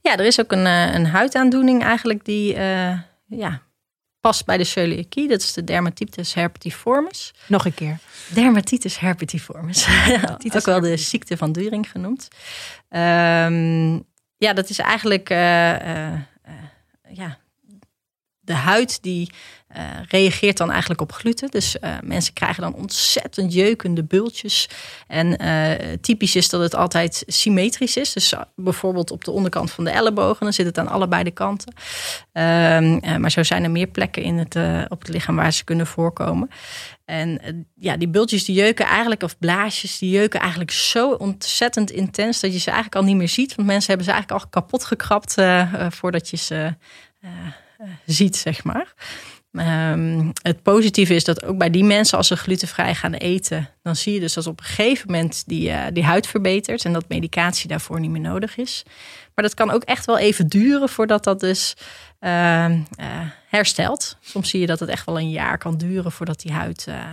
Ja, 0.00 0.16
er 0.16 0.26
is 0.26 0.40
ook 0.40 0.52
een, 0.52 0.66
eh, 0.66 0.94
een 0.94 1.06
huidaandoening 1.06 1.82
eigenlijk 1.82 2.24
die 2.24 2.54
uh, 2.54 3.00
ja, 3.26 3.60
past 4.26 4.44
bij 4.44 4.56
de 4.56 4.64
celiakie. 4.64 5.28
Dat 5.28 5.40
is 5.40 5.52
de 5.52 5.64
dermatitis 5.64 6.34
herpetiformis. 6.34 7.34
Nog 7.46 7.64
een 7.64 7.74
keer. 7.74 7.98
Dermatitis 8.34 8.98
herpetiformis. 8.98 9.86
ook 10.56 10.64
wel 10.64 10.80
de 10.80 10.96
ziekte 10.96 11.36
van 11.36 11.52
During 11.52 11.90
genoemd. 11.90 12.28
Um, 12.90 14.04
ja, 14.36 14.52
dat 14.52 14.68
is 14.68 14.78
eigenlijk 14.78 15.30
uh, 15.30 15.36
ja, 17.08 17.38
de 18.46 18.54
huid 18.54 19.02
die 19.02 19.30
uh, 19.76 19.82
reageert 20.08 20.56
dan 20.56 20.70
eigenlijk 20.70 21.00
op 21.00 21.12
gluten. 21.12 21.50
Dus 21.50 21.76
uh, 21.80 21.94
mensen 22.02 22.32
krijgen 22.32 22.62
dan 22.62 22.74
ontzettend 22.74 23.52
jeukende 23.52 24.04
bultjes. 24.04 24.68
En 25.06 25.42
uh, 25.42 25.92
typisch 26.00 26.36
is 26.36 26.48
dat 26.48 26.60
het 26.60 26.74
altijd 26.74 27.24
symmetrisch 27.26 27.96
is. 27.96 28.12
Dus 28.12 28.34
bijvoorbeeld 28.54 29.10
op 29.10 29.24
de 29.24 29.30
onderkant 29.30 29.70
van 29.70 29.84
de 29.84 29.90
ellebogen, 29.90 30.44
dan 30.44 30.52
zit 30.52 30.66
het 30.66 30.78
aan 30.78 30.88
allebei 30.88 31.24
de 31.24 31.30
kanten. 31.30 31.74
Ehm, 32.32 33.20
maar 33.20 33.30
zo 33.30 33.42
zijn 33.42 33.64
er 33.64 33.70
meer 33.70 33.86
plekken 33.86 34.22
in 34.22 34.38
het, 34.38 34.56
op 34.88 34.98
het 34.98 35.08
lichaam 35.08 35.36
waar 35.36 35.52
ze 35.52 35.64
kunnen 35.64 35.86
voorkomen. 35.86 36.50
En 37.04 37.40
ja, 37.74 37.96
die 37.96 38.08
bultjes 38.08 38.44
die 38.44 38.54
jeuken 38.54 38.86
eigenlijk, 38.86 39.22
of 39.22 39.38
blaasjes, 39.38 39.98
die 39.98 40.10
jeuken 40.10 40.40
eigenlijk 40.40 40.70
zo 40.70 41.10
ontzettend 41.10 41.90
intens 41.90 42.40
dat 42.40 42.52
je 42.52 42.58
ze 42.58 42.70
eigenlijk 42.70 42.96
al 42.96 43.08
niet 43.08 43.16
meer 43.16 43.28
ziet. 43.28 43.54
Want 43.54 43.68
mensen 43.68 43.88
hebben 43.88 44.06
ze 44.06 44.12
eigenlijk 44.12 44.42
al 44.42 44.48
kapot 44.50 44.84
gekrapt 44.84 45.34
voordat 45.90 46.30
je 46.30 46.36
ze 46.36 46.74
ziet, 48.06 48.36
zeg 48.36 48.64
maar. 48.64 48.94
Um, 49.92 50.32
het 50.42 50.62
positieve 50.62 51.14
is 51.14 51.24
dat 51.24 51.44
ook 51.44 51.58
bij 51.58 51.70
die 51.70 51.84
mensen, 51.84 52.18
als 52.18 52.26
ze 52.26 52.36
glutenvrij 52.36 52.94
gaan 52.94 53.14
eten, 53.14 53.68
dan 53.82 53.96
zie 53.96 54.14
je 54.14 54.20
dus 54.20 54.34
dat 54.34 54.46
op 54.46 54.58
een 54.58 54.64
gegeven 54.64 55.10
moment 55.10 55.42
die, 55.46 55.68
uh, 55.68 55.84
die 55.92 56.04
huid 56.04 56.26
verbetert 56.26 56.84
en 56.84 56.92
dat 56.92 57.08
medicatie 57.08 57.68
daarvoor 57.68 58.00
niet 58.00 58.10
meer 58.10 58.20
nodig 58.20 58.56
is. 58.56 58.82
Maar 59.34 59.44
dat 59.44 59.54
kan 59.54 59.70
ook 59.70 59.82
echt 59.82 60.06
wel 60.06 60.18
even 60.18 60.48
duren 60.48 60.88
voordat 60.88 61.24
dat 61.24 61.40
dus 61.40 61.74
uh, 62.20 62.70
uh, 62.70 62.80
herstelt. 63.48 64.16
Soms 64.20 64.50
zie 64.50 64.60
je 64.60 64.66
dat 64.66 64.80
het 64.80 64.88
echt 64.88 65.06
wel 65.06 65.18
een 65.18 65.30
jaar 65.30 65.58
kan 65.58 65.76
duren 65.76 66.12
voordat 66.12 66.40
die 66.40 66.52
huid 66.52 66.86
eh, 66.88 67.12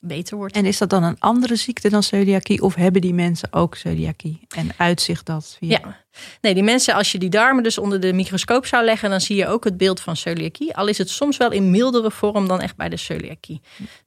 beter 0.00 0.36
wordt. 0.36 0.54
En 0.54 0.64
is 0.64 0.78
dat 0.78 0.90
dan 0.90 1.02
een 1.02 1.16
andere 1.18 1.56
ziekte 1.56 1.88
dan 1.88 2.02
celiakie? 2.02 2.62
Of 2.62 2.74
hebben 2.74 3.00
die 3.00 3.14
mensen 3.14 3.52
ook 3.52 3.74
celiakie? 3.74 4.40
En 4.48 4.70
uitzicht 4.76 5.26
dat 5.26 5.56
via... 5.58 5.78
Ja, 5.82 5.96
nee, 6.40 6.54
die 6.54 6.62
mensen, 6.62 6.94
als 6.94 7.12
je 7.12 7.18
die 7.18 7.28
darmen 7.28 7.62
dus 7.62 7.78
onder 7.78 8.00
de 8.00 8.12
microscoop 8.12 8.66
zou 8.66 8.84
leggen, 8.84 9.10
dan 9.10 9.20
zie 9.20 9.36
je 9.36 9.46
ook 9.46 9.64
het 9.64 9.76
beeld 9.76 10.00
van 10.00 10.16
celiakie. 10.16 10.76
Al 10.76 10.86
is 10.86 10.98
het 10.98 11.10
soms 11.10 11.36
wel 11.36 11.50
in 11.52 11.70
mildere 11.70 12.10
vorm 12.10 12.48
dan 12.48 12.60
echt 12.60 12.76
bij 12.76 12.88
de 12.88 12.96
celiakie. 12.96 13.60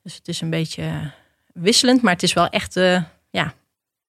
Dus 0.04 0.16
het 0.16 0.28
is 0.28 0.42
een 0.42 0.50
beetje 0.50 1.12
wisselend, 1.54 2.02
maar 2.02 2.14
het 2.14 2.24
is 2.24 2.34
wel 2.34 2.50
echt, 2.50 2.76
uh, 2.76 3.04
ja, 3.30 3.54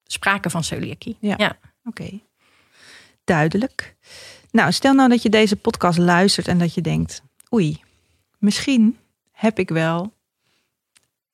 sprake 0.06 0.50
van 0.50 0.64
celiakie. 0.64 1.16
Ja, 1.20 1.34
ja. 1.36 1.58
oké. 1.84 2.20
Duidelijk. 3.24 3.94
Nou, 4.50 4.72
stel 4.72 4.94
nou 4.94 5.08
dat 5.08 5.22
je 5.22 5.28
deze 5.28 5.56
podcast 5.56 5.98
luistert 5.98 6.48
en 6.48 6.58
dat 6.58 6.74
je 6.74 6.80
denkt, 6.80 7.22
oei, 7.52 7.80
misschien 8.38 8.98
heb 9.32 9.58
ik 9.58 9.68
wel 9.68 10.12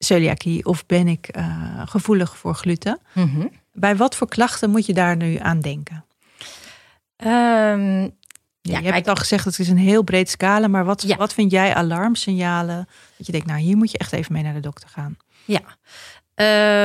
celiakie 0.05 0.65
of 0.65 0.87
ben 0.87 1.09
ik 1.09 1.37
uh, 1.37 1.83
gevoelig 1.85 2.37
voor 2.37 2.55
gluten. 2.55 3.01
Mm 3.13 3.51
Bij 3.73 3.97
wat 3.97 4.17
voor 4.17 4.29
klachten 4.29 4.71
moet 4.71 4.87
je 4.87 4.93
daar 4.93 5.17
nu 5.17 5.37
aan 5.37 5.61
denken? 5.61 6.05
Um, 7.17 8.19
ja, 8.61 8.79
je 8.79 8.93
hebt 8.93 9.09
al 9.09 9.15
gezegd, 9.15 9.45
het 9.45 9.59
is 9.59 9.69
een 9.69 9.77
heel 9.77 10.03
breed 10.03 10.31
scala, 10.31 10.69
maar 10.69 10.85
wat, 10.85 11.03
ja. 11.03 11.17
wat 11.17 11.35
vind 11.35 11.51
jij 11.51 11.75
alarmsignalen? 11.75 12.89
Dat 13.17 13.27
je 13.27 13.33
denkt, 13.33 13.47
nou 13.47 13.61
hier 13.61 13.77
moet 13.77 13.91
je 13.91 13.99
echt 13.99 14.13
even 14.13 14.33
mee 14.33 14.43
naar 14.43 14.55
de 14.55 14.61
dokter 14.61 14.89
gaan. 14.89 15.17
Ja, 15.45 15.63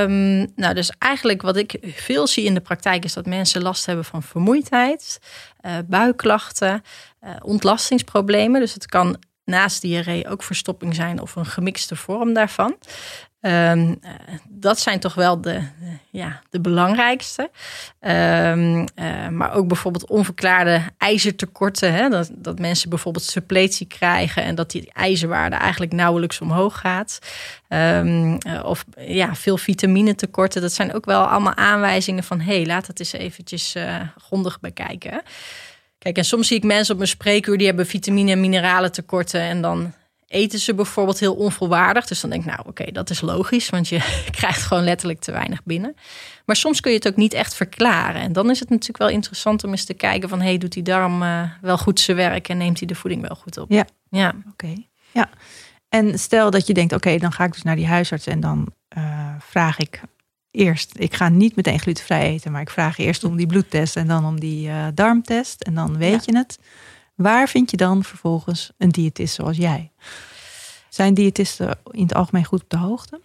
um, 0.04 0.52
nou 0.56 0.74
dus 0.74 0.92
eigenlijk 0.98 1.42
wat 1.42 1.56
ik 1.56 1.78
veel 1.82 2.28
zie 2.28 2.46
in 2.46 2.54
de 2.54 2.62
praktijk 2.62 3.04
is 3.04 3.14
dat 3.14 3.26
mensen 3.26 3.62
last 3.62 3.86
hebben 3.86 4.06
van 4.06 4.24
vermoeidheid, 4.24 5.20
uh, 5.62 5.78
buikklachten, 5.88 6.82
uh, 7.24 7.30
ontlastingsproblemen. 7.42 8.60
Dus 8.60 8.74
het 8.74 8.86
kan 8.86 9.18
naast 9.46 9.82
diarree 9.82 10.28
ook 10.28 10.44
verstopping 10.44 10.96
zijn 10.96 11.22
of 11.22 11.36
een 11.36 11.46
gemixte 11.46 11.96
vorm 11.96 12.34
daarvan. 12.34 12.76
Um, 13.42 14.00
dat 14.50 14.80
zijn 14.80 15.00
toch 15.00 15.14
wel 15.14 15.42
de, 15.42 15.62
ja, 16.10 16.42
de 16.50 16.62
belangrijkste. 16.62 17.50
Um, 18.00 18.80
uh, 18.80 19.28
maar 19.30 19.54
ook 19.54 19.68
bijvoorbeeld 19.68 20.10
onverklaarde 20.10 20.82
ijzertekorten. 20.98 21.94
Hè? 21.94 22.10
Dat, 22.10 22.30
dat 22.34 22.60
mensen 22.60 22.90
bijvoorbeeld 22.90 23.24
suppletie 23.24 23.88
krijgen 23.88 24.44
en 24.44 24.56
dat 24.56 24.72
die 24.72 24.92
ijzerwaarde 24.94 25.56
eigenlijk 25.56 25.92
nauwelijks 25.92 26.42
omhoog 26.42 26.80
gaat. 26.80 27.20
Um, 27.70 28.38
uh, 28.48 28.64
of 28.64 28.86
ja, 28.98 29.36
veel 29.36 29.58
vitaminetekorten. 29.58 30.62
Dat 30.62 30.74
zijn 30.74 30.94
ook 30.94 31.06
wel 31.06 31.24
allemaal 31.24 31.56
aanwijzingen 31.56 32.24
van 32.24 32.40
hé, 32.40 32.56
hey, 32.56 32.66
laat 32.66 32.88
het 32.88 33.00
eens 33.00 33.14
eventjes 33.14 33.76
grondig 34.18 34.60
bekijken. 34.60 35.22
Kijk, 36.06 36.18
en 36.18 36.26
soms 36.26 36.48
zie 36.48 36.58
ik 36.58 36.64
mensen 36.64 36.92
op 36.92 36.98
mijn 36.98 37.10
spreekuur 37.10 37.58
die 37.58 37.68
hebben 37.68 37.86
vitamine 37.86 38.32
en 38.32 38.40
mineralen 38.40 38.92
tekorten. 38.92 39.42
En 39.42 39.62
dan 39.62 39.94
eten 40.28 40.60
ze 40.60 40.74
bijvoorbeeld 40.74 41.20
heel 41.20 41.36
onvolwaardig. 41.36 42.06
Dus 42.06 42.22
dan 42.22 42.30
denk 42.30 42.46
ik, 42.46 42.52
nou 42.52 42.68
oké, 42.68 42.92
dat 42.92 43.10
is 43.10 43.22
logisch, 43.22 43.70
want 43.70 43.88
je 43.88 44.00
krijgt 44.38 44.62
gewoon 44.62 44.84
letterlijk 44.84 45.20
te 45.20 45.32
weinig 45.32 45.64
binnen. 45.64 45.96
Maar 46.46 46.56
soms 46.56 46.80
kun 46.80 46.92
je 46.92 46.98
het 46.98 47.08
ook 47.08 47.16
niet 47.16 47.34
echt 47.34 47.56
verklaren. 47.56 48.22
En 48.22 48.34
dan 48.34 48.50
is 48.50 48.60
het 48.60 48.70
natuurlijk 48.70 48.98
wel 48.98 49.10
interessant 49.10 49.64
om 49.64 49.72
eens 49.72 49.86
te 49.86 49.94
kijken 49.94 50.30
van, 50.30 50.42
hey, 50.42 50.58
doet 50.58 50.74
die 50.74 50.84
darm 50.84 51.22
uh, 51.22 51.42
wel 51.62 51.78
goed 51.78 52.00
zijn 52.00 52.18
werk 52.18 52.50
en 52.50 52.58
neemt 52.58 52.80
hij 52.80 52.88
de 52.88 52.96
voeding 52.96 53.22
wel 53.22 53.36
goed 53.36 53.58
op? 53.58 53.72
Ja, 53.72 53.86
ja. 54.10 54.34
oké. 54.52 54.74
Ja. 55.12 55.30
En 55.90 56.20
stel 56.20 56.52
dat 56.52 56.68
je 56.68 56.74
denkt, 56.74 56.94
oké, 56.94 57.18
dan 57.18 57.32
ga 57.32 57.44
ik 57.44 57.54
dus 57.54 57.64
naar 57.64 57.76
die 57.76 57.88
huisarts 57.88 58.26
en 58.28 58.40
dan 58.40 58.74
uh, 58.98 59.34
vraag 59.40 59.78
ik 59.78 60.02
eerst, 60.56 60.92
ik 60.98 61.14
ga 61.14 61.30
niet 61.30 61.56
meteen 61.56 61.80
glutenvrij 61.80 62.22
eten, 62.22 62.52
maar 62.52 62.62
ik 62.62 62.70
vraag 62.70 62.98
eerst 62.98 63.24
om 63.24 63.36
die 63.36 63.48
bloedtest 63.48 63.96
en 63.96 64.08
dan 64.08 64.26
om 64.26 64.40
die 64.40 64.68
uh, 64.68 64.86
darmtest 64.94 65.62
en 65.62 65.74
dan 65.74 65.98
weet 65.98 66.26
je 66.26 66.38
het. 66.38 66.60
Waar 67.16 67.50
vind 67.50 67.72
je 67.72 67.78
dan 67.78 68.04
vervolgens 68.04 68.72
een 68.78 68.90
diëtist 68.90 69.36
zoals 69.36 69.58
jij? 69.58 69.92
Zijn 70.90 71.14
diëtisten 71.14 71.80
in 71.92 72.04
het 72.04 72.14
algemeen 72.14 72.46
goed 72.46 72.62
op 72.64 72.70
de 72.70 72.78
hoogte? 72.78 73.22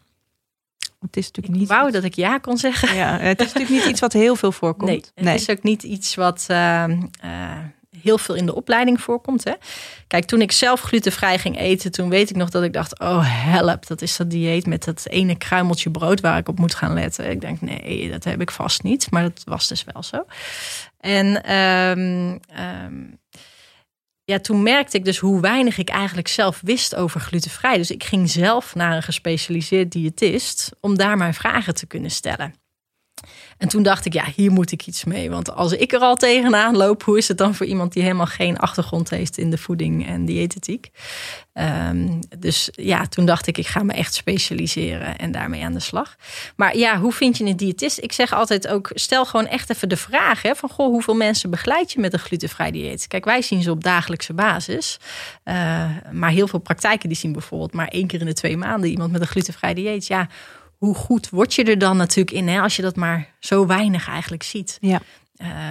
Het 1.01 1.17
is 1.17 1.27
natuurlijk 1.27 1.59
niet. 1.59 1.69
wou 1.69 1.91
dat 1.91 2.05
ik 2.05 2.15
ja 2.15 2.39
kon 2.39 2.59
zeggen. 2.59 2.95
Ja, 2.95 3.19
het 3.19 3.41
is 3.41 3.47
natuurlijk 3.53 3.71
niet 3.71 3.85
iets 3.85 4.01
wat 4.01 4.13
heel 4.13 4.37
veel 4.37 4.53
voorkomt. 4.53 5.13
Nee, 5.15 5.29
het 5.29 5.41
is 5.41 5.51
ook 5.51 5.63
niet 5.63 5.83
iets 5.83 6.15
wat 6.15 6.47
uh, 6.51 6.85
uh, 7.25 7.57
heel 8.03 8.19
veel 8.19 8.35
in 8.35 8.47
de 8.47 8.55
opleiding 8.55 9.01
voorkomt. 9.01 9.45
Hè? 9.45 9.53
Kijk, 10.07 10.25
toen 10.25 10.41
ik 10.41 10.53
zelf 10.53 10.81
glutenvrij 10.81 11.39
ging 11.39 11.59
eten, 11.59 11.91
toen 11.91 12.09
weet 12.09 12.31
ik 12.31 12.37
nog 12.37 12.51
dat 12.51 12.63
ik 12.63 12.73
dacht: 12.73 12.99
oh 12.99 13.45
help, 13.45 13.87
dat 13.87 14.03
is 14.03 14.17
dat 14.17 14.31
dieet 14.31 14.67
met 14.67 14.85
dat 14.85 15.07
ene 15.09 15.37
kruimeltje 15.37 15.91
brood 15.91 16.21
waar 16.21 16.39
ik 16.39 16.49
op 16.49 16.59
moet 16.59 16.75
gaan 16.75 16.95
letten. 16.95 17.31
Ik 17.31 17.41
denk: 17.41 17.61
nee, 17.61 18.11
dat 18.11 18.25
heb 18.25 18.41
ik 18.41 18.51
vast 18.51 18.83
niet. 18.83 19.11
Maar 19.11 19.23
dat 19.23 19.43
was 19.45 19.69
dus 19.69 19.85
wel 19.93 20.03
zo. 20.03 20.25
En 21.01 21.55
um, 21.57 22.41
um, 22.85 23.19
ja, 24.25 24.39
toen 24.39 24.63
merkte 24.63 24.97
ik 24.97 25.05
dus 25.05 25.19
hoe 25.19 25.41
weinig 25.41 25.79
ik 25.79 25.89
eigenlijk 25.89 26.29
zelf 26.29 26.61
wist 26.63 26.95
over 26.95 27.21
glutenvrij. 27.21 27.77
Dus 27.77 27.91
ik 27.91 28.05
ging 28.05 28.31
zelf 28.31 28.75
naar 28.75 28.97
een 28.97 29.03
gespecialiseerd 29.03 29.93
diëtist 29.93 30.71
om 30.81 30.97
daar 30.97 31.17
mijn 31.17 31.35
vragen 31.35 31.75
te 31.75 31.87
kunnen 31.87 32.11
stellen. 32.11 32.55
En 33.61 33.69
toen 33.69 33.83
dacht 33.83 34.05
ik, 34.05 34.13
ja, 34.13 34.25
hier 34.37 34.53
moet 34.53 34.73
ik 34.73 34.87
iets 34.87 35.05
mee. 35.05 35.31
Want 35.31 35.55
als 35.55 35.73
ik 35.73 35.93
er 35.93 36.01
al 36.01 36.17
tegenaan 36.17 36.77
loop, 36.77 37.03
hoe 37.03 37.19
is 37.19 37.29
het 37.29 37.39
dan 37.39 37.55
voor 37.55 37.67
iemand 37.67 37.93
die 37.93 38.03
helemaal 38.03 38.27
geen 38.27 38.59
achtergrond 38.59 39.11
heeft 39.11 39.39
in 39.39 39.51
de 39.51 39.59
voeding 39.59 40.07
en 40.07 40.25
diëtetiek? 40.25 40.91
Um, 41.55 42.19
dus 42.39 42.69
ja, 42.73 43.07
toen 43.07 43.27
dacht 43.27 43.47
ik, 43.47 43.59
ik 43.59 43.67
ga 43.67 43.83
me 43.83 43.93
echt 43.93 44.15
specialiseren 44.15 45.17
en 45.17 45.33
daarmee 45.33 45.65
aan 45.65 45.73
de 45.73 45.81
slag. 45.81 46.17
Maar 46.57 46.77
ja, 46.77 46.99
hoe 46.99 47.13
vind 47.13 47.39
je 47.39 47.45
een 47.45 47.57
diëtist? 47.57 47.99
Ik 48.03 48.13
zeg 48.13 48.33
altijd 48.33 48.69
ook, 48.69 48.91
stel 48.95 49.27
gewoon 49.27 49.47
echt 49.47 49.71
even 49.71 49.89
de 49.89 49.97
vraag 49.97 50.43
hè, 50.43 50.55
van, 50.55 50.69
goh, 50.69 50.87
hoeveel 50.87 51.15
mensen 51.15 51.51
begeleid 51.51 51.93
je 51.93 52.01
met 52.01 52.13
een 52.13 52.19
glutenvrij 52.19 52.71
dieet? 52.71 53.07
Kijk, 53.07 53.25
wij 53.25 53.43
zien 53.43 53.63
ze 53.63 53.71
op 53.71 53.85
dagelijkse 53.85 54.33
basis. 54.33 54.99
Uh, 55.45 55.55
maar 56.13 56.31
heel 56.31 56.49
veel 56.49 56.59
praktijken 56.59 57.09
die 57.09 57.19
zien 57.19 57.33
bijvoorbeeld 57.33 57.73
maar 57.73 57.89
één 57.89 58.07
keer 58.07 58.21
in 58.21 58.27
de 58.27 58.33
twee 58.33 58.57
maanden 58.57 58.91
iemand 58.91 59.13
met 59.13 59.21
een 59.21 59.27
glutenvrij 59.27 59.75
dieet. 59.75 60.07
Ja, 60.07 60.29
hoe 60.81 60.95
goed 60.95 61.31
word 61.31 61.55
je 61.55 61.65
er 61.65 61.79
dan 61.79 61.97
natuurlijk 61.97 62.37
in 62.37 62.49
hè, 62.49 62.61
als 62.61 62.77
je 62.77 62.83
dat 62.83 62.97
maar 62.97 63.29
zo 63.39 63.67
weinig 63.67 64.09
eigenlijk 64.09 64.43
ziet. 64.43 64.79
Ja. 64.81 65.01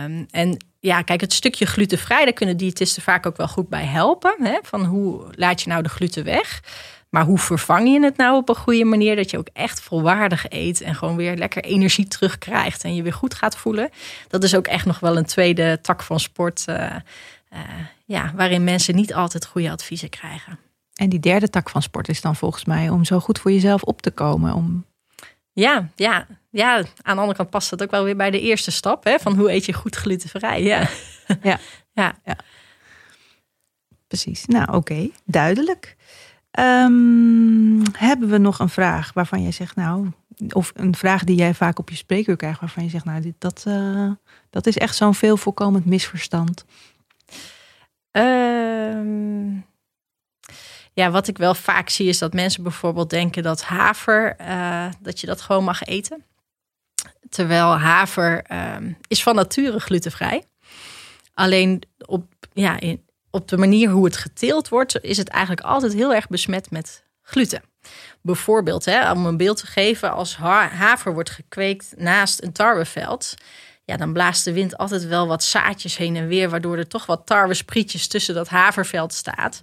Um, 0.04 0.26
en 0.32 0.58
ja, 0.80 1.02
kijk, 1.02 1.22
het 1.22 1.34
stukje 1.34 1.66
glutenvrij, 1.66 2.24
daar 2.24 2.34
kunnen 2.34 2.58
diëtisten 2.58 3.02
vaak 3.02 3.26
ook 3.26 3.38
wel 3.38 3.48
goed 3.48 3.70
bij 3.70 3.86
helpen. 3.86 4.36
Hè? 4.40 4.60
Van 4.62 4.86
hoe 4.86 5.24
laat 5.32 5.62
je 5.62 5.70
nou 5.70 5.84
de 5.84 5.90
gluten 5.90 6.24
weg? 6.24 6.64
Maar 7.10 7.26
hoe 7.26 7.38
vervang 7.38 7.88
je 7.88 8.04
het 8.04 8.18
nou 8.18 8.38
op 8.38 8.50
een 8.50 8.56
goede 8.56 8.84
manier? 8.84 9.16
Dat 9.16 9.32
je 9.32 9.38
ook 9.38 9.50
echt 9.54 9.82
volwaardig 9.82 10.46
eet 10.50 10.82
en 10.82 10.96
gewoon 10.96 11.16
weer 11.16 11.36
lekker 11.36 11.64
energie 11.64 12.08
terugkrijgt 12.08 12.84
en 12.84 12.96
je 12.96 13.02
weer 13.02 13.14
goed 13.14 13.34
gaat 13.34 13.58
voelen. 13.58 13.90
Dat 14.28 14.44
is 14.44 14.56
ook 14.56 14.68
echt 14.68 14.86
nog 14.86 15.00
wel 15.00 15.18
een 15.18 15.26
tweede 15.26 15.80
tak 15.82 16.04
van 16.04 16.20
sport. 16.20 16.66
Uh, 16.70 16.76
uh, 17.54 17.60
ja, 18.06 18.34
waarin 18.36 18.64
mensen 18.64 18.96
niet 18.96 19.14
altijd 19.14 19.46
goede 19.46 19.72
adviezen 19.72 20.10
krijgen. 20.10 20.60
En 20.94 21.10
die 21.10 21.20
derde 21.20 21.50
tak 21.50 21.70
van 21.70 21.82
sport 21.82 22.10
is 22.10 22.22
dan 22.22 22.36
volgens 22.36 22.66
mij 22.66 22.90
om 22.90 23.06
zo 23.06 23.20
goed 23.20 23.40
voor 23.40 23.52
jezelf 23.52 23.84
op 23.84 24.02
te 24.02 24.12
komen. 24.12 24.54
Om 24.54 24.86
ja, 25.60 25.90
ja, 25.96 26.28
ja, 26.50 26.76
aan 26.78 27.16
de 27.16 27.22
andere 27.22 27.36
kant 27.36 27.50
past 27.50 27.70
dat 27.70 27.84
ook 27.84 27.92
wel 27.92 28.04
weer 28.04 28.16
bij 28.16 28.32
de 28.32 28.42
eerste 28.42 28.72
stap. 28.72 29.04
Hè, 29.04 29.20
van 29.20 29.36
hoe 29.36 29.52
eet 29.52 29.66
je 29.66 29.74
goed 29.74 29.96
glutenvrij. 29.96 30.64
Ja, 30.64 30.90
ja. 31.42 31.60
ja. 31.92 32.14
ja. 32.26 32.38
Precies. 34.08 34.46
Nou, 34.46 34.76
oké. 34.76 35.10
Duidelijk. 35.26 35.96
Um, 36.60 37.82
hebben 37.92 38.30
we 38.30 38.38
nog 38.38 38.60
een 38.60 38.70
vraag 38.70 39.14
waarvan 39.14 39.42
jij 39.42 39.52
zegt, 39.52 39.76
nou, 39.76 40.12
of 40.50 40.72
een 40.76 40.96
vraag 40.96 41.24
die 41.24 41.36
jij 41.36 41.54
vaak 41.54 41.80
op 41.80 41.90
je 41.90 41.96
spreekuur 41.96 42.36
krijgt, 42.36 42.60
waarvan 42.60 42.84
je 42.84 42.90
zegt, 42.90 43.06
nou, 43.06 43.22
dit, 43.22 43.36
dat, 43.38 43.66
uh, 43.68 44.12
dat 44.50 44.68
is 44.68 44.78
echt 44.78 44.96
zo'n 44.96 45.16
veel 45.16 45.38
voorkomend 45.38 45.86
misverstand? 45.86 46.66
Um, 48.12 49.66
ja, 50.94 51.12
wat 51.12 51.28
ik 51.28 51.38
wel 51.38 51.56
vaak 51.56 51.90
zie 51.90 52.08
is 52.08 52.18
dat 52.18 52.34
mensen 52.34 52.64
bijvoorbeeld 52.64 53.10
denken 53.10 53.44
dat 53.44 53.64
haver, 53.64 54.36
uh, 54.42 54.86
dat 55.00 55.20
je 55.20 55.28
dat 55.28 55.42
gewoon 55.42 55.64
mag 55.64 55.84
eten. 55.84 56.24
Terwijl 57.30 57.78
haver 57.78 58.46
um, 58.76 58.98
is 59.08 59.24
van 59.24 59.36
nature 59.36 59.80
glutenvrij. 59.80 60.44
Alleen 61.34 61.82
op, 62.06 62.26
ja, 62.54 62.80
in, 62.80 63.06
op 63.30 63.48
de 63.48 63.58
manier 63.58 63.90
hoe 63.90 64.06
het 64.06 64.18
geteeld 64.18 64.70
wordt, 64.70 65.04
is 65.04 65.18
het 65.18 65.28
eigenlijk 65.28 65.66
altijd 65.66 65.94
heel 65.94 66.14
erg 66.14 66.28
besmet 66.28 66.72
met 66.72 67.04
gluten. 67.22 67.62
Bijvoorbeeld, 68.22 68.86
hè, 68.86 69.12
om 69.12 69.26
een 69.26 69.38
beeld 69.38 69.58
te 69.58 69.68
geven, 69.68 70.12
als 70.14 70.38
haver 70.38 71.14
wordt 71.14 71.30
gekweekt 71.30 71.94
naast 71.98 72.44
een 72.44 72.52
tarweveld, 72.52 73.34
ja, 73.90 73.98
dan 73.98 74.14
blaast 74.14 74.44
de 74.44 74.54
wind 74.54 74.78
altijd 74.78 75.08
wel 75.08 75.28
wat 75.28 75.44
zaadjes 75.44 75.98
heen 75.98 76.16
en 76.16 76.28
weer, 76.28 76.50
waardoor 76.50 76.78
er 76.78 76.88
toch 76.88 77.06
wat 77.06 77.22
tarwesprietjes 77.26 78.08
tussen 78.08 78.36
dat 78.36 78.50
haverveld 78.50 79.14
staat. 79.14 79.62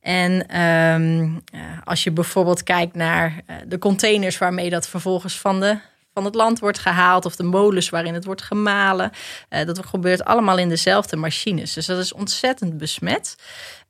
En 0.00 0.60
um, 0.60 1.42
als 1.84 2.04
je 2.04 2.10
bijvoorbeeld 2.10 2.62
kijkt 2.62 2.94
naar 2.94 3.30
uh, 3.50 3.56
de 3.66 3.78
containers 3.78 4.38
waarmee 4.38 4.70
dat 4.70 4.88
vervolgens 4.88 5.38
van, 5.38 5.60
de, 5.60 5.78
van 6.18 6.26
het 6.26 6.34
land 6.34 6.58
wordt 6.58 6.78
gehaald, 6.78 7.24
of 7.24 7.36
de 7.36 7.42
molens 7.42 7.88
waarin 7.88 8.14
het 8.14 8.24
wordt 8.24 8.42
gemalen, 8.42 9.10
uh, 9.50 9.64
dat 9.64 9.86
gebeurt 9.86 10.24
allemaal 10.24 10.58
in 10.58 10.68
dezelfde 10.68 11.16
machines. 11.16 11.72
Dus 11.72 11.86
dat 11.86 11.98
is 11.98 12.12
ontzettend 12.12 12.78
besmet. 12.78 13.36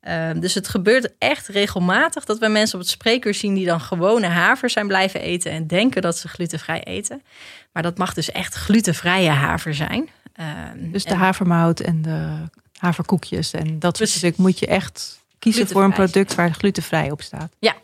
Uh, 0.07 0.29
dus 0.35 0.53
het 0.53 0.67
gebeurt 0.67 1.13
echt 1.17 1.47
regelmatig 1.47 2.25
dat 2.25 2.37
we 2.37 2.47
mensen 2.47 2.75
op 2.75 2.81
het 2.81 2.91
spreekuur 2.91 3.33
zien 3.33 3.53
die 3.53 3.65
dan 3.65 3.81
gewone 3.81 4.27
haver 4.27 4.69
zijn 4.69 4.87
blijven 4.87 5.21
eten 5.21 5.51
en 5.51 5.67
denken 5.67 6.01
dat 6.01 6.17
ze 6.17 6.27
glutenvrij 6.27 6.83
eten. 6.83 7.21
Maar 7.71 7.83
dat 7.83 7.97
mag 7.97 8.13
dus 8.13 8.31
echt 8.31 8.53
glutenvrije 8.53 9.29
haver 9.29 9.73
zijn. 9.73 10.09
Ehm, 10.33 10.91
dus 10.91 11.03
de 11.03 11.15
havermout 11.15 11.79
en 11.79 12.01
de 12.01 12.47
haverkoekjes 12.77 13.51
en 13.51 13.79
dat 13.79 13.97
soort 13.97 14.21
dingen 14.21 14.41
moet 14.41 14.59
je 14.59 14.67
echt 14.67 15.19
kiezen 15.39 15.67
voor 15.67 15.83
een 15.83 15.93
product 15.93 16.35
waar 16.35 16.53
glutenvrij 16.53 17.11
op 17.11 17.21
staat. 17.21 17.55
Ja. 17.59 17.75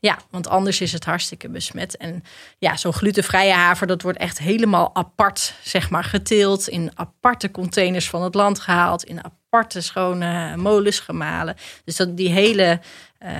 Ja, 0.00 0.18
want 0.30 0.48
anders 0.48 0.80
is 0.80 0.92
het 0.92 1.04
hartstikke 1.04 1.48
besmet. 1.48 1.96
En 1.96 2.24
ja, 2.58 2.76
zo'n 2.76 2.92
glutenvrije 2.92 3.52
haver, 3.52 3.86
dat 3.86 4.02
wordt 4.02 4.18
echt 4.18 4.38
helemaal 4.38 4.90
apart, 4.94 5.54
zeg 5.62 5.90
maar, 5.90 6.04
geteeld. 6.04 6.68
In 6.68 6.90
aparte 6.94 7.50
containers 7.50 8.08
van 8.08 8.22
het 8.22 8.34
land 8.34 8.60
gehaald. 8.60 9.04
In 9.04 9.20
aparte 9.24 9.80
schone 9.80 10.56
molens 10.56 11.00
gemalen. 11.00 11.56
Dus 11.84 11.96
dat 11.96 12.16
die 12.16 12.30
hele, 12.30 12.80
uh, 13.22 13.30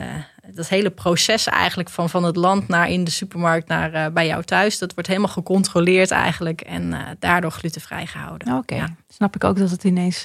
dat 0.55 0.69
hele 0.69 0.91
proces 0.91 1.47
eigenlijk 1.47 1.89
van, 1.89 2.11
van 2.11 2.25
het 2.25 2.37
land 2.37 2.69
naar 2.69 2.91
in 2.91 3.05
de 3.05 3.11
supermarkt 3.11 3.69
naar 3.69 3.95
uh, 3.95 4.07
bij 4.13 4.27
jou 4.27 4.43
thuis. 4.43 4.79
Dat 4.79 4.95
wordt 4.95 5.09
helemaal 5.09 5.29
gecontroleerd 5.29 6.11
eigenlijk. 6.11 6.61
En 6.61 6.83
uh, 6.83 7.01
daardoor 7.19 7.51
glutenvrij 7.51 8.07
gehouden. 8.07 8.49
Oké, 8.49 8.59
okay. 8.59 8.79
ja. 8.79 8.95
snap 9.09 9.35
ik 9.35 9.45
ook 9.45 9.59
dat 9.59 9.71
het 9.71 9.85
ineens 9.85 10.25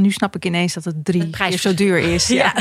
nu 0.00 0.10
snap 0.10 0.36
ik 0.36 0.44
ineens 0.44 0.74
dat 0.74 0.84
het 0.84 1.04
drie 1.04 1.30
keer 1.30 1.58
zo 1.58 1.74
duur 1.74 1.98
is. 1.98 2.26
Ja. 2.34 2.54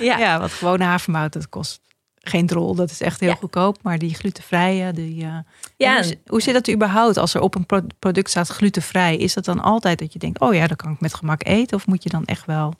ja. 0.00 0.18
ja. 0.24 0.40
wat 0.40 0.52
gewone 0.52 0.84
havermout, 0.84 1.32
dat 1.32 1.48
kost 1.48 1.80
geen 2.22 2.46
drol. 2.46 2.74
Dat 2.74 2.90
is 2.90 3.00
echt 3.00 3.20
heel 3.20 3.34
goedkoop. 3.34 3.78
Maar 3.82 3.98
die 3.98 4.14
glutenvrije, 4.14 4.92
die, 4.92 5.24
uh, 5.24 5.38
ja. 5.76 6.02
Hoe, 6.02 6.18
hoe, 6.26 6.42
zit 6.42 6.54
dat 6.54 6.70
überhaupt 6.70 7.16
als 7.16 7.34
er 7.34 7.40
op 7.40 7.54
een 7.54 7.66
product 7.98 8.30
staat 8.30 8.48
glutenvrij? 8.48 9.16
Is 9.16 9.34
dat 9.34 9.44
dan 9.44 9.60
altijd 9.60 9.98
dat 9.98 10.12
je 10.12 10.18
denkt, 10.18 10.40
oh 10.40 10.54
ja, 10.54 10.66
dat 10.66 10.76
kan 10.76 10.92
ik 10.92 11.00
met 11.00 11.14
gemak 11.14 11.46
eten? 11.46 11.76
Of 11.76 11.86
moet 11.86 12.02
je 12.02 12.08
dan 12.08 12.24
echt 12.24 12.46
wel... 12.46 12.74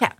Ja, 0.00 0.12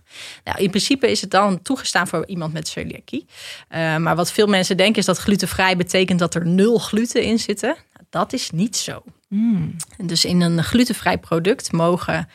nou, 0.43 0.59
in 0.59 0.69
principe 0.69 1.11
is 1.11 1.21
het 1.21 1.31
dan 1.31 1.61
toegestaan 1.61 2.07
voor 2.07 2.27
iemand 2.27 2.53
met 2.53 2.67
celiakie. 2.67 3.25
Uh, 3.69 3.97
maar 3.97 4.15
wat 4.15 4.31
veel 4.31 4.47
mensen 4.47 4.77
denken 4.77 4.99
is 4.99 5.05
dat 5.05 5.17
glutenvrij 5.17 5.77
betekent 5.77 6.19
dat 6.19 6.35
er 6.35 6.47
nul 6.47 6.77
gluten 6.77 7.23
in 7.23 7.39
zitten. 7.39 7.69
Nou, 7.69 8.05
dat 8.09 8.33
is 8.33 8.51
niet 8.51 8.77
zo. 8.77 9.03
Mm. 9.27 9.75
Dus 9.97 10.25
in 10.25 10.41
een 10.41 10.63
glutenvrij 10.63 11.17
product 11.17 11.71
mogen 11.71 12.29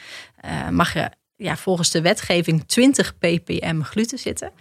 uh, 0.44 0.68
mag 0.68 0.94
er 0.94 1.12
ja, 1.36 1.56
volgens 1.56 1.90
de 1.90 2.00
wetgeving 2.00 2.64
20 2.66 3.18
ppm 3.18 3.80
gluten 3.80 4.18
zitten. 4.18 4.52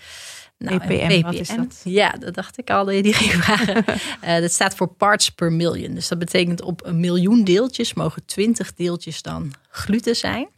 Nou, 0.57 0.77
ppm, 0.77 1.07
ppm, 1.07 1.21
wat 1.21 1.34
is 1.34 1.47
dat? 1.47 1.82
Ja, 1.84 2.11
dat 2.11 2.34
dacht 2.34 2.57
ik 2.57 2.69
al 2.69 2.86
die 2.86 3.13
ging 3.13 3.32
vragen. 3.43 3.84
uh, 4.23 4.39
dat 4.39 4.51
staat 4.51 4.75
voor 4.75 4.88
parts 4.88 5.29
per 5.29 5.51
million. 5.51 5.93
Dus 5.93 6.07
dat 6.07 6.19
betekent 6.19 6.61
op 6.61 6.86
een 6.86 6.99
miljoen 6.99 7.43
deeltjes 7.43 7.93
mogen 7.93 8.25
20 8.25 8.73
deeltjes 8.73 9.21
dan 9.21 9.53
gluten 9.69 10.15
zijn. 10.15 10.49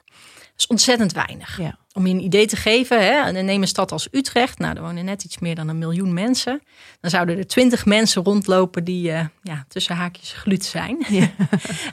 Is 0.57 0.67
ontzettend 0.67 1.11
weinig. 1.13 1.57
Ja. 1.57 1.77
Om 1.93 2.07
je 2.07 2.13
een 2.13 2.23
idee 2.23 2.45
te 2.45 2.55
geven, 2.55 3.05
hè, 3.05 3.31
neem 3.31 3.61
een 3.61 3.67
stad 3.67 3.91
als 3.91 4.07
Utrecht. 4.11 4.59
Nou, 4.59 4.75
er 4.75 4.81
wonen 4.81 5.05
net 5.05 5.23
iets 5.23 5.39
meer 5.39 5.55
dan 5.55 5.67
een 5.67 5.77
miljoen 5.77 6.13
mensen. 6.13 6.61
Dan 6.99 7.09
zouden 7.09 7.37
er 7.37 7.47
twintig 7.47 7.85
mensen 7.85 8.23
rondlopen 8.23 8.83
die 8.83 9.11
uh, 9.11 9.25
ja, 9.41 9.65
tussen 9.67 9.95
haakjes 9.95 10.33
glut 10.33 10.65
zijn. 10.65 11.05
Ja. 11.09 11.31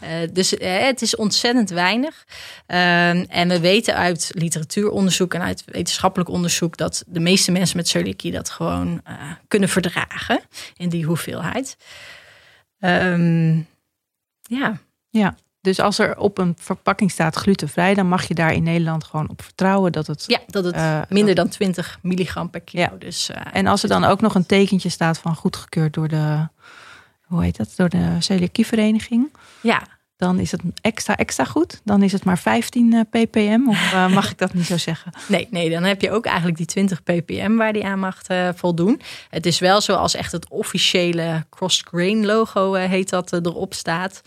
uh, 0.02 0.28
dus 0.32 0.52
uh, 0.54 0.78
het 0.78 1.02
is 1.02 1.16
ontzettend 1.16 1.70
weinig. 1.70 2.26
Ehm, 2.66 3.24
en 3.28 3.48
we 3.48 3.60
weten 3.60 3.94
uit 3.94 4.30
literatuuronderzoek 4.34 5.34
en 5.34 5.40
uit 5.40 5.62
wetenschappelijk 5.66 6.30
onderzoek... 6.30 6.76
dat 6.76 7.04
de 7.06 7.20
meeste 7.20 7.52
mensen 7.52 7.76
met 7.76 7.88
celiakie 7.88 8.32
dat 8.32 8.50
gewoon 8.50 9.02
kunnen 9.48 9.68
verdragen 9.68 10.40
in 10.76 10.88
die 10.88 11.04
hoeveelheid. 11.04 11.76
Um, 12.80 13.66
ja. 14.42 14.80
Ja. 15.10 15.36
Dus 15.60 15.80
als 15.80 15.98
er 15.98 16.18
op 16.18 16.38
een 16.38 16.54
verpakking 16.58 17.10
staat 17.10 17.34
glutenvrij, 17.34 17.94
dan 17.94 18.08
mag 18.08 18.28
je 18.28 18.34
daar 18.34 18.52
in 18.52 18.62
Nederland 18.62 19.04
gewoon 19.04 19.28
op 19.28 19.42
vertrouwen 19.42 19.92
dat 19.92 20.06
het. 20.06 20.24
Ja, 20.26 20.40
dat 20.46 20.64
het 20.64 20.76
uh, 20.76 21.00
minder 21.08 21.34
dan 21.34 21.48
20 21.48 21.98
milligram 22.02 22.50
per 22.50 22.60
kilo. 22.60 22.82
Ja. 22.82 22.92
Dus, 22.98 23.30
uh, 23.30 23.36
en 23.52 23.66
als 23.66 23.82
er 23.82 23.88
dan 23.88 24.04
ook 24.04 24.20
nog 24.20 24.34
een 24.34 24.46
tekentje 24.46 24.88
staat 24.88 25.18
van 25.18 25.34
goedgekeurd 25.34 25.94
door 25.94 26.08
de. 26.08 26.48
Hoe 27.20 27.42
heet 27.42 27.56
dat? 27.56 27.72
Door 27.76 27.88
de 27.88 28.16
celiakievereniging. 28.18 29.32
Ja 29.60 29.82
dan 30.20 30.38
is 30.38 30.50
het 30.50 30.60
extra, 30.80 31.16
extra 31.16 31.44
goed. 31.44 31.80
Dan 31.84 32.02
is 32.02 32.12
het 32.12 32.24
maar 32.24 32.38
15 32.38 32.92
eh, 32.92 33.00
ppm. 33.10 33.68
Of 33.68 33.92
uh, 33.92 34.12
mag 34.14 34.30
ik 34.30 34.38
dat 34.38 34.54
niet 34.54 34.66
zo 34.66 34.76
zeggen? 34.76 35.12
Nee, 35.28 35.48
nee, 35.50 35.70
dan 35.70 35.82
heb 35.82 36.00
je 36.00 36.10
ook 36.10 36.26
eigenlijk 36.26 36.56
die 36.56 36.66
20 36.66 37.02
ppm 37.02 37.56
waar 37.56 37.72
die 37.72 37.84
aan 37.84 37.98
mag 37.98 38.20
uh, 38.28 38.48
voldoen. 38.54 39.00
Het 39.30 39.46
is 39.46 39.58
wel 39.58 39.80
zo 39.80 39.94
als 39.94 40.14
echt 40.14 40.32
het 40.32 40.48
officiële 40.48 41.44
cross-grain 41.50 42.26
logo 42.26 42.72
heet 42.74 43.10
dat 43.10 43.32
erop 43.32 43.74
staat. 43.74 44.20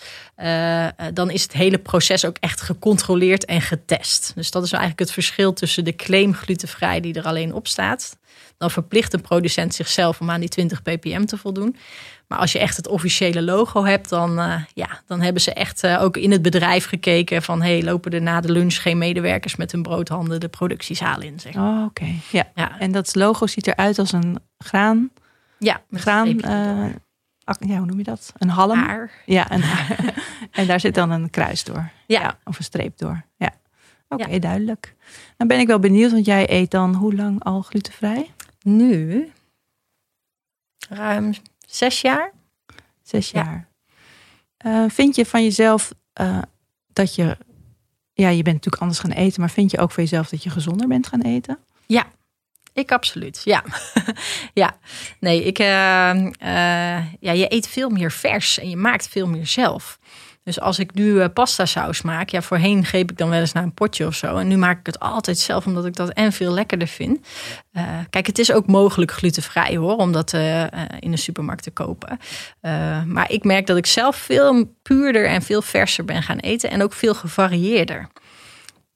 dan 1.13 1.29
is 1.29 1.43
het 1.43 1.53
hele 1.53 1.77
proces 1.77 2.25
ook 2.25 2.37
echt 2.39 2.61
gecontroleerd 2.61 3.45
en 3.45 3.61
getest. 3.61 4.31
Dus 4.35 4.51
dat 4.51 4.63
is 4.63 4.71
eigenlijk 4.71 5.01
het 5.01 5.11
verschil 5.11 5.53
tussen 5.53 5.83
de 5.83 5.95
claim 5.95 6.33
glutenvrij 6.33 6.99
die 6.99 7.13
er 7.13 7.25
alleen 7.25 7.53
op 7.53 7.67
staat. 7.67 8.17
Dan 8.57 8.71
verplicht 8.71 9.13
een 9.13 9.21
producent 9.21 9.73
zichzelf 9.73 10.19
om 10.19 10.29
aan 10.29 10.39
die 10.39 10.49
20 10.49 10.81
ppm 10.81 11.25
te 11.25 11.37
voldoen. 11.37 11.75
Maar 12.27 12.39
als 12.39 12.51
je 12.51 12.59
echt 12.59 12.77
het 12.77 12.87
officiële 12.87 13.41
logo 13.41 13.85
hebt, 13.85 14.09
dan, 14.09 14.39
uh, 14.39 14.55
ja, 14.73 15.01
dan 15.05 15.21
hebben 15.21 15.41
ze 15.41 15.53
echt 15.53 15.83
uh, 15.83 16.01
ook 16.01 16.17
in 16.17 16.31
het 16.31 16.41
bedrijf 16.41 16.85
gekeken 16.85 17.41
van 17.41 17.61
hey, 17.61 17.83
lopen 17.83 18.11
er 18.11 18.21
na 18.21 18.41
de 18.41 18.51
lunch 18.51 18.81
geen 18.81 18.97
medewerkers 18.97 19.55
met 19.55 19.71
hun 19.71 19.81
broodhanden 19.81 20.39
de 20.39 20.47
productiezaal 20.47 21.21
in. 21.21 21.39
Zeg. 21.39 21.55
Oh, 21.55 21.83
oké. 21.85 22.05
Ja. 22.31 22.51
ja. 22.55 22.79
En 22.79 22.91
dat 22.91 23.15
logo 23.15 23.47
ziet 23.47 23.67
eruit 23.67 23.99
als 23.99 24.11
een 24.11 24.39
graan. 24.57 25.11
Ja, 25.57 25.81
graan. 25.91 26.27
Uh, 26.27 26.85
ja, 27.59 27.77
hoe 27.77 27.85
noem 27.85 27.97
je 27.97 28.03
dat? 28.03 28.33
Een 28.37 28.49
halm. 28.49 28.79
Haar. 28.79 29.11
Ja, 29.25 29.51
een 29.51 29.63
haar. 29.63 30.13
en 30.51 30.67
daar 30.67 30.79
zit 30.79 30.95
dan 30.95 31.11
een 31.11 31.29
kruis 31.29 31.63
door. 31.63 31.91
Ja. 32.07 32.21
ja 32.21 32.37
of 32.43 32.57
een 32.57 32.63
streep 32.63 32.97
door. 32.97 33.23
Ja. 33.37 33.53
Oké, 34.07 34.23
okay, 34.23 34.33
ja. 34.33 34.39
duidelijk. 34.39 34.95
Dan 35.37 35.47
ben 35.47 35.59
ik 35.59 35.67
wel 35.67 35.79
benieuwd, 35.79 36.11
want 36.11 36.25
jij 36.25 36.49
eet 36.49 36.71
dan 36.71 36.93
hoe 36.93 37.15
lang 37.15 37.43
al 37.43 37.61
glutenvrij? 37.61 38.31
Nu 38.61 39.31
ruim 40.89 41.33
Zes 41.73 42.01
jaar? 42.01 42.31
Zes 43.01 43.31
jaar. 43.31 43.67
Uh, 44.65 44.85
vind 44.87 45.15
je 45.15 45.25
van 45.25 45.43
jezelf 45.43 45.93
uh, 46.21 46.41
dat 46.87 47.15
je, 47.15 47.37
ja, 48.13 48.29
je 48.29 48.43
bent 48.43 48.55
natuurlijk 48.55 48.81
anders 48.81 48.99
gaan 48.99 49.11
eten, 49.11 49.39
maar 49.39 49.49
vind 49.49 49.71
je 49.71 49.79
ook 49.79 49.91
van 49.91 50.03
jezelf 50.03 50.29
dat 50.29 50.43
je 50.43 50.49
gezonder 50.49 50.87
bent 50.87 51.07
gaan 51.07 51.21
eten? 51.21 51.59
Ja, 51.85 52.05
ik 52.73 52.91
absoluut. 52.91 53.41
Ja, 53.43 53.63
ja. 54.63 54.77
Nee, 55.19 55.43
ik, 55.43 55.59
uh, 55.59 55.65
ja, 57.19 57.31
je 57.31 57.53
eet 57.53 57.67
veel 57.67 57.89
meer 57.89 58.11
vers 58.11 58.59
en 58.59 58.69
je 58.69 58.77
maakt 58.77 59.07
veel 59.07 59.27
meer 59.27 59.47
zelf. 59.47 59.99
Dus 60.43 60.59
als 60.59 60.79
ik 60.79 60.93
nu 60.93 61.03
uh, 61.03 61.25
pasta 61.33 61.65
saus 61.65 62.01
maak, 62.01 62.29
ja, 62.29 62.41
voorheen 62.41 62.85
greep 62.85 63.11
ik 63.11 63.17
dan 63.17 63.29
wel 63.29 63.39
eens 63.39 63.51
naar 63.51 63.63
een 63.63 63.73
potje 63.73 64.07
of 64.07 64.15
zo. 64.15 64.37
En 64.37 64.47
nu 64.47 64.57
maak 64.57 64.79
ik 64.79 64.85
het 64.85 64.99
altijd 64.99 65.37
zelf, 65.37 65.65
omdat 65.65 65.85
ik 65.85 65.95
dat 65.95 66.09
en 66.09 66.31
veel 66.31 66.53
lekkerder 66.53 66.87
vind. 66.87 67.27
Uh, 67.73 67.83
kijk, 68.09 68.27
het 68.27 68.39
is 68.39 68.51
ook 68.51 68.67
mogelijk 68.67 69.11
glutenvrij 69.11 69.75
hoor, 69.75 69.95
om 69.95 70.11
dat 70.11 70.33
uh, 70.33 70.63
in 70.99 71.11
de 71.11 71.17
supermarkt 71.17 71.63
te 71.63 71.71
kopen. 71.71 72.19
maar 73.05 73.31
ik 73.31 73.43
merk 73.43 73.67
dat 73.67 73.77
ik 73.77 73.85
zelf 73.85 74.15
veel 74.15 74.75
puurder 74.81 75.25
en 75.25 75.41
veel 75.41 75.61
verser 75.61 76.05
ben 76.05 76.23
gaan 76.23 76.37
eten 76.37 76.69
en 76.69 76.83
ook 76.83 76.93
veel 76.93 77.13
gevarieerder. 77.13 78.07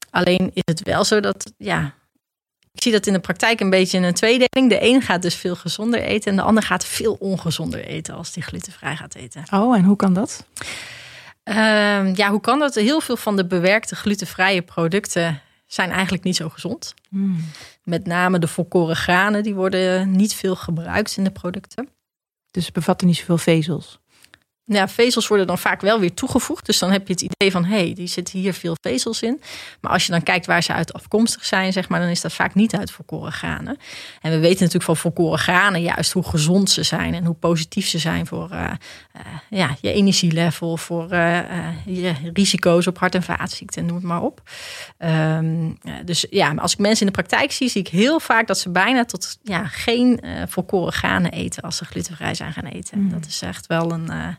Alleen 0.10 0.52
is 0.54 0.62
het 0.66 0.84
wel 0.84 1.04
zo 1.04 1.20
dat, 1.20 1.54
ja, 1.58 1.94
ik 2.78 2.84
zie 2.84 2.92
dat 2.92 3.08
in 3.08 3.14
de 3.14 3.20
praktijk 3.20 3.60
een 3.60 3.70
beetje 3.70 3.98
in 3.98 4.04
een 4.04 4.14
tweedeling. 4.14 4.70
De 4.70 4.78
een 4.82 5.02
gaat 5.02 5.22
dus 5.22 5.36
veel 5.36 5.56
gezonder 5.56 6.02
eten 6.02 6.32
en 6.32 6.38
de 6.38 6.44
ander 6.44 6.64
gaat 6.64 6.86
veel 6.86 7.14
ongezonder 7.20 7.86
eten 7.86 8.16
als 8.16 8.34
die 8.34 8.44
glutenvrij 8.44 8.96
gaat 8.96 9.16
eten. 9.16 9.44
Oh, 9.52 9.78
en 9.78 9.84
hoe 9.84 9.96
kan 9.96 10.14
dat? 10.14 10.46
Uh, 11.50 12.16
ja, 12.16 12.30
hoe 12.30 12.42
kan 12.42 12.60
dat? 12.60 12.76
Heel 12.76 13.02
veel 13.02 13.18
van 13.18 13.36
de 13.36 13.46
bewerkte 13.46 13.96
glutenvrije 13.96 14.62
producten 14.62 15.42
zijn 15.66 15.90
eigenlijk 15.92 16.24
niet 16.24 16.36
zo 16.36 16.50
gezond. 16.50 16.94
Hmm. 17.10 17.46
Met 17.84 18.06
name 18.06 18.40
de 18.40 18.48
volkoren 18.48 18.96
granen, 18.96 19.44
die 19.44 19.56
worden 19.56 20.12
niet 20.12 20.34
veel 20.34 20.56
gebruikt 20.56 21.18
in 21.18 21.24
de 21.24 21.32
producten. 21.32 21.90
Dus 22.52 22.66
ze 22.66 22.72
bevatten 22.72 23.08
niet 23.08 23.18
zoveel 23.18 23.38
vezels? 23.38 24.00
Ja, 24.70 24.88
vezels 24.88 25.28
worden 25.28 25.48
dan 25.48 25.58
vaak 25.58 25.82
wel 25.82 26.00
weer 26.00 26.14
toegevoegd. 26.14 26.66
Dus 26.66 26.80
dan 26.80 26.92
heb 26.92 27.08
je 27.08 27.14
het 27.14 27.22
idee 27.22 27.52
van, 27.52 27.66
hé, 27.66 27.78
hey, 27.78 27.94
die 27.94 28.08
zitten 28.08 28.40
hier 28.40 28.54
veel 28.54 28.76
vezels 28.82 29.22
in. 29.22 29.42
Maar 29.82 29.92
als 29.92 30.06
je 30.06 30.12
dan 30.12 30.24
kijkt 30.24 30.46
waar 30.46 30.64
ze 30.64 30.74
uit 30.74 30.94
afkomstig 30.94 31.46
zijn, 31.46 31.74
zeg 31.74 31.90
maar, 31.90 32.00
dan 32.00 32.10
is 32.10 32.22
dat 32.22 32.34
vaak 32.34 32.56
niet 32.56 32.76
uit 32.76 32.92
volkoren 32.92 33.32
granen. 33.32 33.78
En 34.22 34.32
we 34.32 34.40
weten 34.40 34.60
natuurlijk 34.60 34.84
van 34.84 34.98
volkoren 34.98 35.40
granen 35.40 35.82
juist 35.82 36.12
hoe 36.12 36.24
gezond 36.24 36.70
ze 36.70 36.84
zijn 36.84 37.14
en 37.14 37.26
hoe 37.26 37.36
positief 37.36 37.88
ze 37.88 37.98
zijn 37.98 38.28
voor 38.28 38.50
uh, 38.52 38.60
uh, 38.60 39.22
ja, 39.50 39.76
je 39.82 39.94
energielevel, 39.94 40.78
voor 40.78 41.14
uh, 41.14 41.40
je 41.86 42.14
risico's 42.34 42.88
op 42.88 42.98
hart- 42.98 43.16
en 43.16 43.24
vaatziekten, 43.24 43.86
noem 43.86 43.96
het 43.96 44.06
maar 44.06 44.22
op. 44.22 44.42
Um, 45.00 45.78
dus 46.06 46.26
ja, 46.30 46.54
als 46.54 46.74
ik 46.74 46.80
mensen 46.80 47.06
in 47.06 47.14
de 47.14 47.22
praktijk 47.22 47.52
zie, 47.52 47.70
zie 47.70 47.82
ik 47.82 47.88
heel 47.88 48.20
vaak 48.20 48.48
dat 48.48 48.60
ze 48.60 48.70
bijna 48.70 49.06
tot 49.06 49.38
ja, 49.44 49.68
geen 49.68 50.24
volkoren 50.48 50.94
granen 50.94 51.32
eten 51.32 51.64
als 51.64 51.78
ze 51.78 51.86
glutenvrij 51.86 52.36
zijn 52.36 52.54
gaan 52.54 52.66
eten. 52.66 53.00
Mm. 53.00 53.12
Dat 53.12 53.26
is 53.26 53.42
echt 53.42 53.68
wel 53.68 53.92
een 53.92 54.38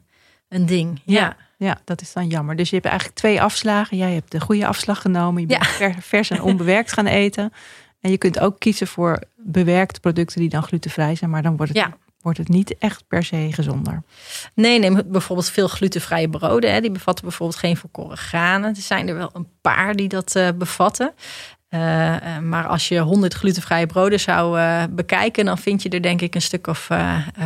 een 0.48 0.66
ding. 0.66 1.00
Ja. 1.04 1.36
ja. 1.56 1.78
dat 1.84 2.00
is 2.00 2.12
dan 2.12 2.26
jammer. 2.26 2.56
Dus 2.56 2.68
je 2.68 2.74
hebt 2.74 2.88
eigenlijk 2.88 3.18
twee 3.18 3.42
afslagen. 3.42 3.96
Jij 3.96 4.12
hebt 4.12 4.30
de 4.30 4.40
goede 4.40 4.66
afslag 4.66 5.00
genomen. 5.00 5.40
Je 5.40 5.46
bent 5.46 6.04
vers 6.04 6.30
en 6.30 6.42
onbewerkt 6.42 6.92
gaan 6.92 7.06
eten. 7.06 7.52
En 8.00 8.10
je 8.10 8.18
kunt 8.18 8.38
ook 8.38 8.58
kiezen 8.58 8.86
voor 8.86 9.22
bewerkte 9.36 10.00
producten 10.00 10.40
die 10.40 10.48
dan 10.48 10.62
glutenvrij 10.62 11.14
zijn. 11.14 11.30
Maar 11.30 11.42
dan 11.42 11.56
wordt 11.56 11.72
het, 11.72 11.88
wordt 12.20 12.38
het 12.38 12.48
niet 12.48 12.78
echt 12.78 13.08
per 13.08 13.24
se 13.24 13.48
gezonder. 13.50 14.02
Nee, 14.54 14.78
neem 14.78 15.02
bijvoorbeeld 15.06 15.50
veel 15.50 15.68
glutenvrije 15.68 16.28
broden. 16.28 16.72
Hè. 16.72 16.80
Die 16.80 16.90
bevatten 16.90 17.24
bijvoorbeeld 17.24 17.58
geen 17.58 17.76
volkoren 17.76 18.16
granen. 18.16 18.70
Er 18.70 18.82
zijn 18.82 19.08
er 19.08 19.14
wel 19.14 19.30
een 19.32 19.48
paar 19.60 19.96
die 19.96 20.08
dat 20.08 20.36
uh, 20.36 20.48
bevatten. 20.54 21.12
Uh, 21.74 22.38
maar 22.38 22.66
als 22.66 22.88
je 22.88 22.98
100 22.98 23.34
glutenvrije 23.34 23.86
broden 23.86 24.20
zou 24.20 24.58
uh, 24.58 24.82
bekijken, 24.90 25.44
dan 25.44 25.58
vind 25.58 25.82
je 25.82 25.88
er 25.88 26.02
denk 26.02 26.20
ik 26.20 26.34
een 26.34 26.42
stuk 26.42 26.66
of 26.66 26.88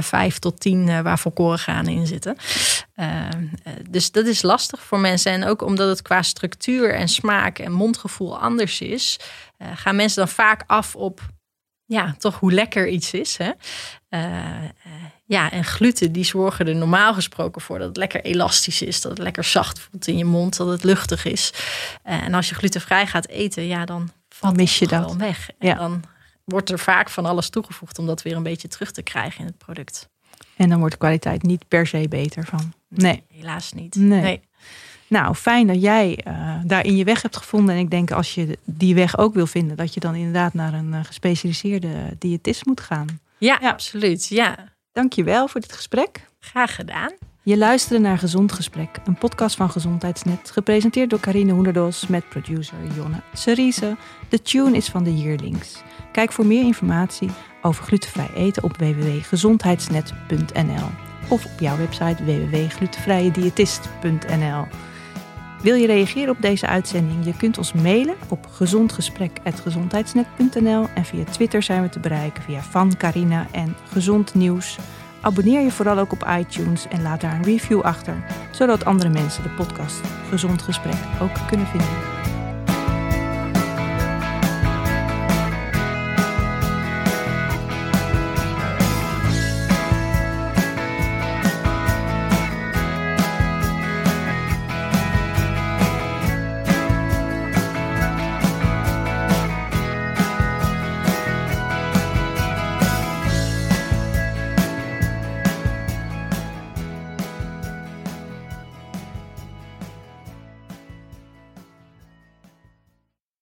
vijf 0.00 0.38
tot 0.38 0.60
tien 0.60 1.02
waar 1.02 1.18
volkoren 1.18 1.58
granen 1.58 1.92
in 1.92 2.06
zitten. 2.06 2.36
dus 3.90 4.10
dat 4.10 4.26
is 4.26 4.42
lastig 4.42 4.82
voor 4.82 4.98
mensen. 5.00 5.32
En 5.32 5.44
ook 5.44 5.62
omdat 5.62 5.88
het 5.88 6.02
qua 6.02 6.22
structuur 6.22 6.94
en 6.94 7.08
smaak 7.08 7.58
en 7.58 7.72
mondgevoel 7.72 8.38
anders 8.38 8.80
is, 8.80 9.18
gaan 9.74 9.96
mensen 9.96 10.24
dan 10.24 10.34
vaak 10.34 10.64
af 10.66 10.96
op 10.96 11.20
ja, 11.92 12.14
toch 12.18 12.38
hoe 12.38 12.52
lekker 12.52 12.88
iets 12.88 13.12
is. 13.12 13.36
Hè? 13.36 13.50
Ja, 15.33 15.51
en 15.51 15.64
gluten 15.64 16.12
die 16.12 16.24
zorgen 16.24 16.66
er 16.66 16.74
normaal 16.74 17.14
gesproken 17.14 17.61
voor 17.61 17.78
dat 17.78 17.89
het 17.89 17.97
lekker 17.97 18.20
elastisch 18.20 18.83
is, 18.83 19.01
dat 19.01 19.11
het 19.11 19.20
lekker 19.20 19.45
zacht 19.45 19.80
voelt 19.80 20.07
in 20.07 20.16
je 20.16 20.24
mond, 20.24 20.57
dat 20.57 20.68
het 20.68 20.85
luchtig 20.85 21.24
is. 21.24 21.53
en 22.03 22.35
als 22.35 22.49
je 22.49 22.55
glutenvrij 22.55 23.07
gaat 23.07 23.28
eten, 23.28 23.66
ja, 23.66 23.85
dan 23.85 24.11
dan 24.41 24.57
mis 24.57 24.78
je 24.78 24.87
dat 24.87 25.14
weg. 25.16 25.51
En 25.59 25.68
ja. 25.68 25.74
dan 25.74 26.03
wordt 26.45 26.70
er 26.70 26.78
vaak 26.78 27.11
van 27.11 27.26
alles 27.26 27.51
toegevoegd 27.51 27.99
om 27.99 28.07
dat 28.07 28.22
weer 28.22 28.37
een 28.37 28.43
beetje 28.43 28.68
terug 28.68 28.91
te 28.91 29.03
krijgen 29.03 29.41
in 29.41 29.47
het 29.47 29.59
product. 29.59 30.09
En 30.57 30.68
dan 30.68 30.78
wordt 30.78 30.93
de 30.93 30.99
kwaliteit 30.99 31.43
niet 31.43 31.68
per 31.68 31.87
se 31.87 32.07
beter 32.09 32.45
van. 32.45 32.72
Nee, 32.89 33.22
helaas 33.28 33.72
niet. 33.72 33.95
Nee. 33.95 34.41
Nou, 35.07 35.35
fijn 35.35 35.66
dat 35.66 35.83
jij 35.83 36.24
uh, 36.28 36.55
daarin 36.64 36.97
je 36.97 37.05
weg 37.05 37.22
hebt 37.22 37.37
gevonden. 37.37 37.74
En 37.74 37.80
ik 37.80 37.91
denk 37.91 38.11
als 38.11 38.35
je 38.35 38.59
die 38.64 38.95
weg 38.95 39.18
ook 39.18 39.35
wil 39.35 39.47
vinden, 39.47 39.76
dat 39.76 39.95
je 39.95 40.01
dan 40.01 40.14
inderdaad 40.14 40.55
naar 40.55 40.74
een 40.74 40.93
uh, 40.93 41.05
gespecialiseerde 41.05 42.16
diëtist 42.18 42.66
moet 42.66 42.80
gaan. 42.80 43.20
Ja, 43.39 43.59
ja, 43.61 43.70
absoluut. 43.70 44.26
Ja. 44.28 44.72
Dank 44.93 45.12
je 45.12 45.24
wel 45.24 45.49
voor 45.49 45.61
dit 45.61 45.72
gesprek. 45.72 46.28
Graag 46.40 46.74
gedaan. 46.74 47.12
Je 47.43 47.59
luisterde 47.59 48.03
naar 48.03 48.18
Gezond 48.18 48.53
Gesprek, 48.53 49.01
een 49.05 49.18
podcast 49.18 49.57
van 49.57 49.70
Gezondheidsnet, 49.70 50.51
gepresenteerd 50.51 51.11
door 51.11 51.20
Karine 51.20 51.53
Hoenderdos 51.53 52.07
met 52.07 52.28
producer 52.28 52.76
Jonne 52.97 53.20
Cerise. 53.32 53.97
De 54.28 54.43
tune 54.43 54.76
is 54.76 54.88
van 54.88 55.05
de 55.05 55.16
Yearlings. 55.16 55.82
Kijk 56.12 56.32
voor 56.32 56.47
meer 56.47 56.64
informatie 56.64 57.30
over 57.62 57.84
glutenvrij 57.84 58.30
eten 58.34 58.62
op 58.62 58.76
www.gezondheidsnet.nl 58.76 60.88
of 61.28 61.45
op 61.45 61.61
jouw 61.61 61.76
website 61.76 62.24
www.glutenvrijediëtist.nl. 62.24 64.66
Wil 65.62 65.74
je 65.74 65.86
reageren 65.86 66.34
op 66.34 66.42
deze 66.42 66.66
uitzending? 66.66 67.24
Je 67.24 67.36
kunt 67.36 67.58
ons 67.58 67.72
mailen 67.72 68.14
op 68.28 68.46
gezondgesprek.gezondheidsnet.nl 68.50 70.88
en 70.94 71.04
via 71.04 71.24
Twitter 71.24 71.62
zijn 71.62 71.82
we 71.82 71.88
te 71.88 72.00
bereiken 72.00 72.42
via 72.42 72.62
Van 72.62 72.96
Carina 72.96 73.46
en 73.50 73.76
Gezond 73.92 74.34
Nieuws. 74.34 74.78
Abonneer 75.20 75.60
je 75.60 75.70
vooral 75.70 75.98
ook 75.98 76.12
op 76.12 76.26
iTunes 76.38 76.88
en 76.88 77.02
laat 77.02 77.20
daar 77.20 77.34
een 77.34 77.42
review 77.42 77.80
achter, 77.80 78.24
zodat 78.50 78.84
andere 78.84 79.10
mensen 79.10 79.42
de 79.42 79.48
podcast 79.48 80.00
Gezond 80.28 80.62
Gesprek 80.62 80.98
ook 81.20 81.48
kunnen 81.48 81.66
vinden. 81.66 82.21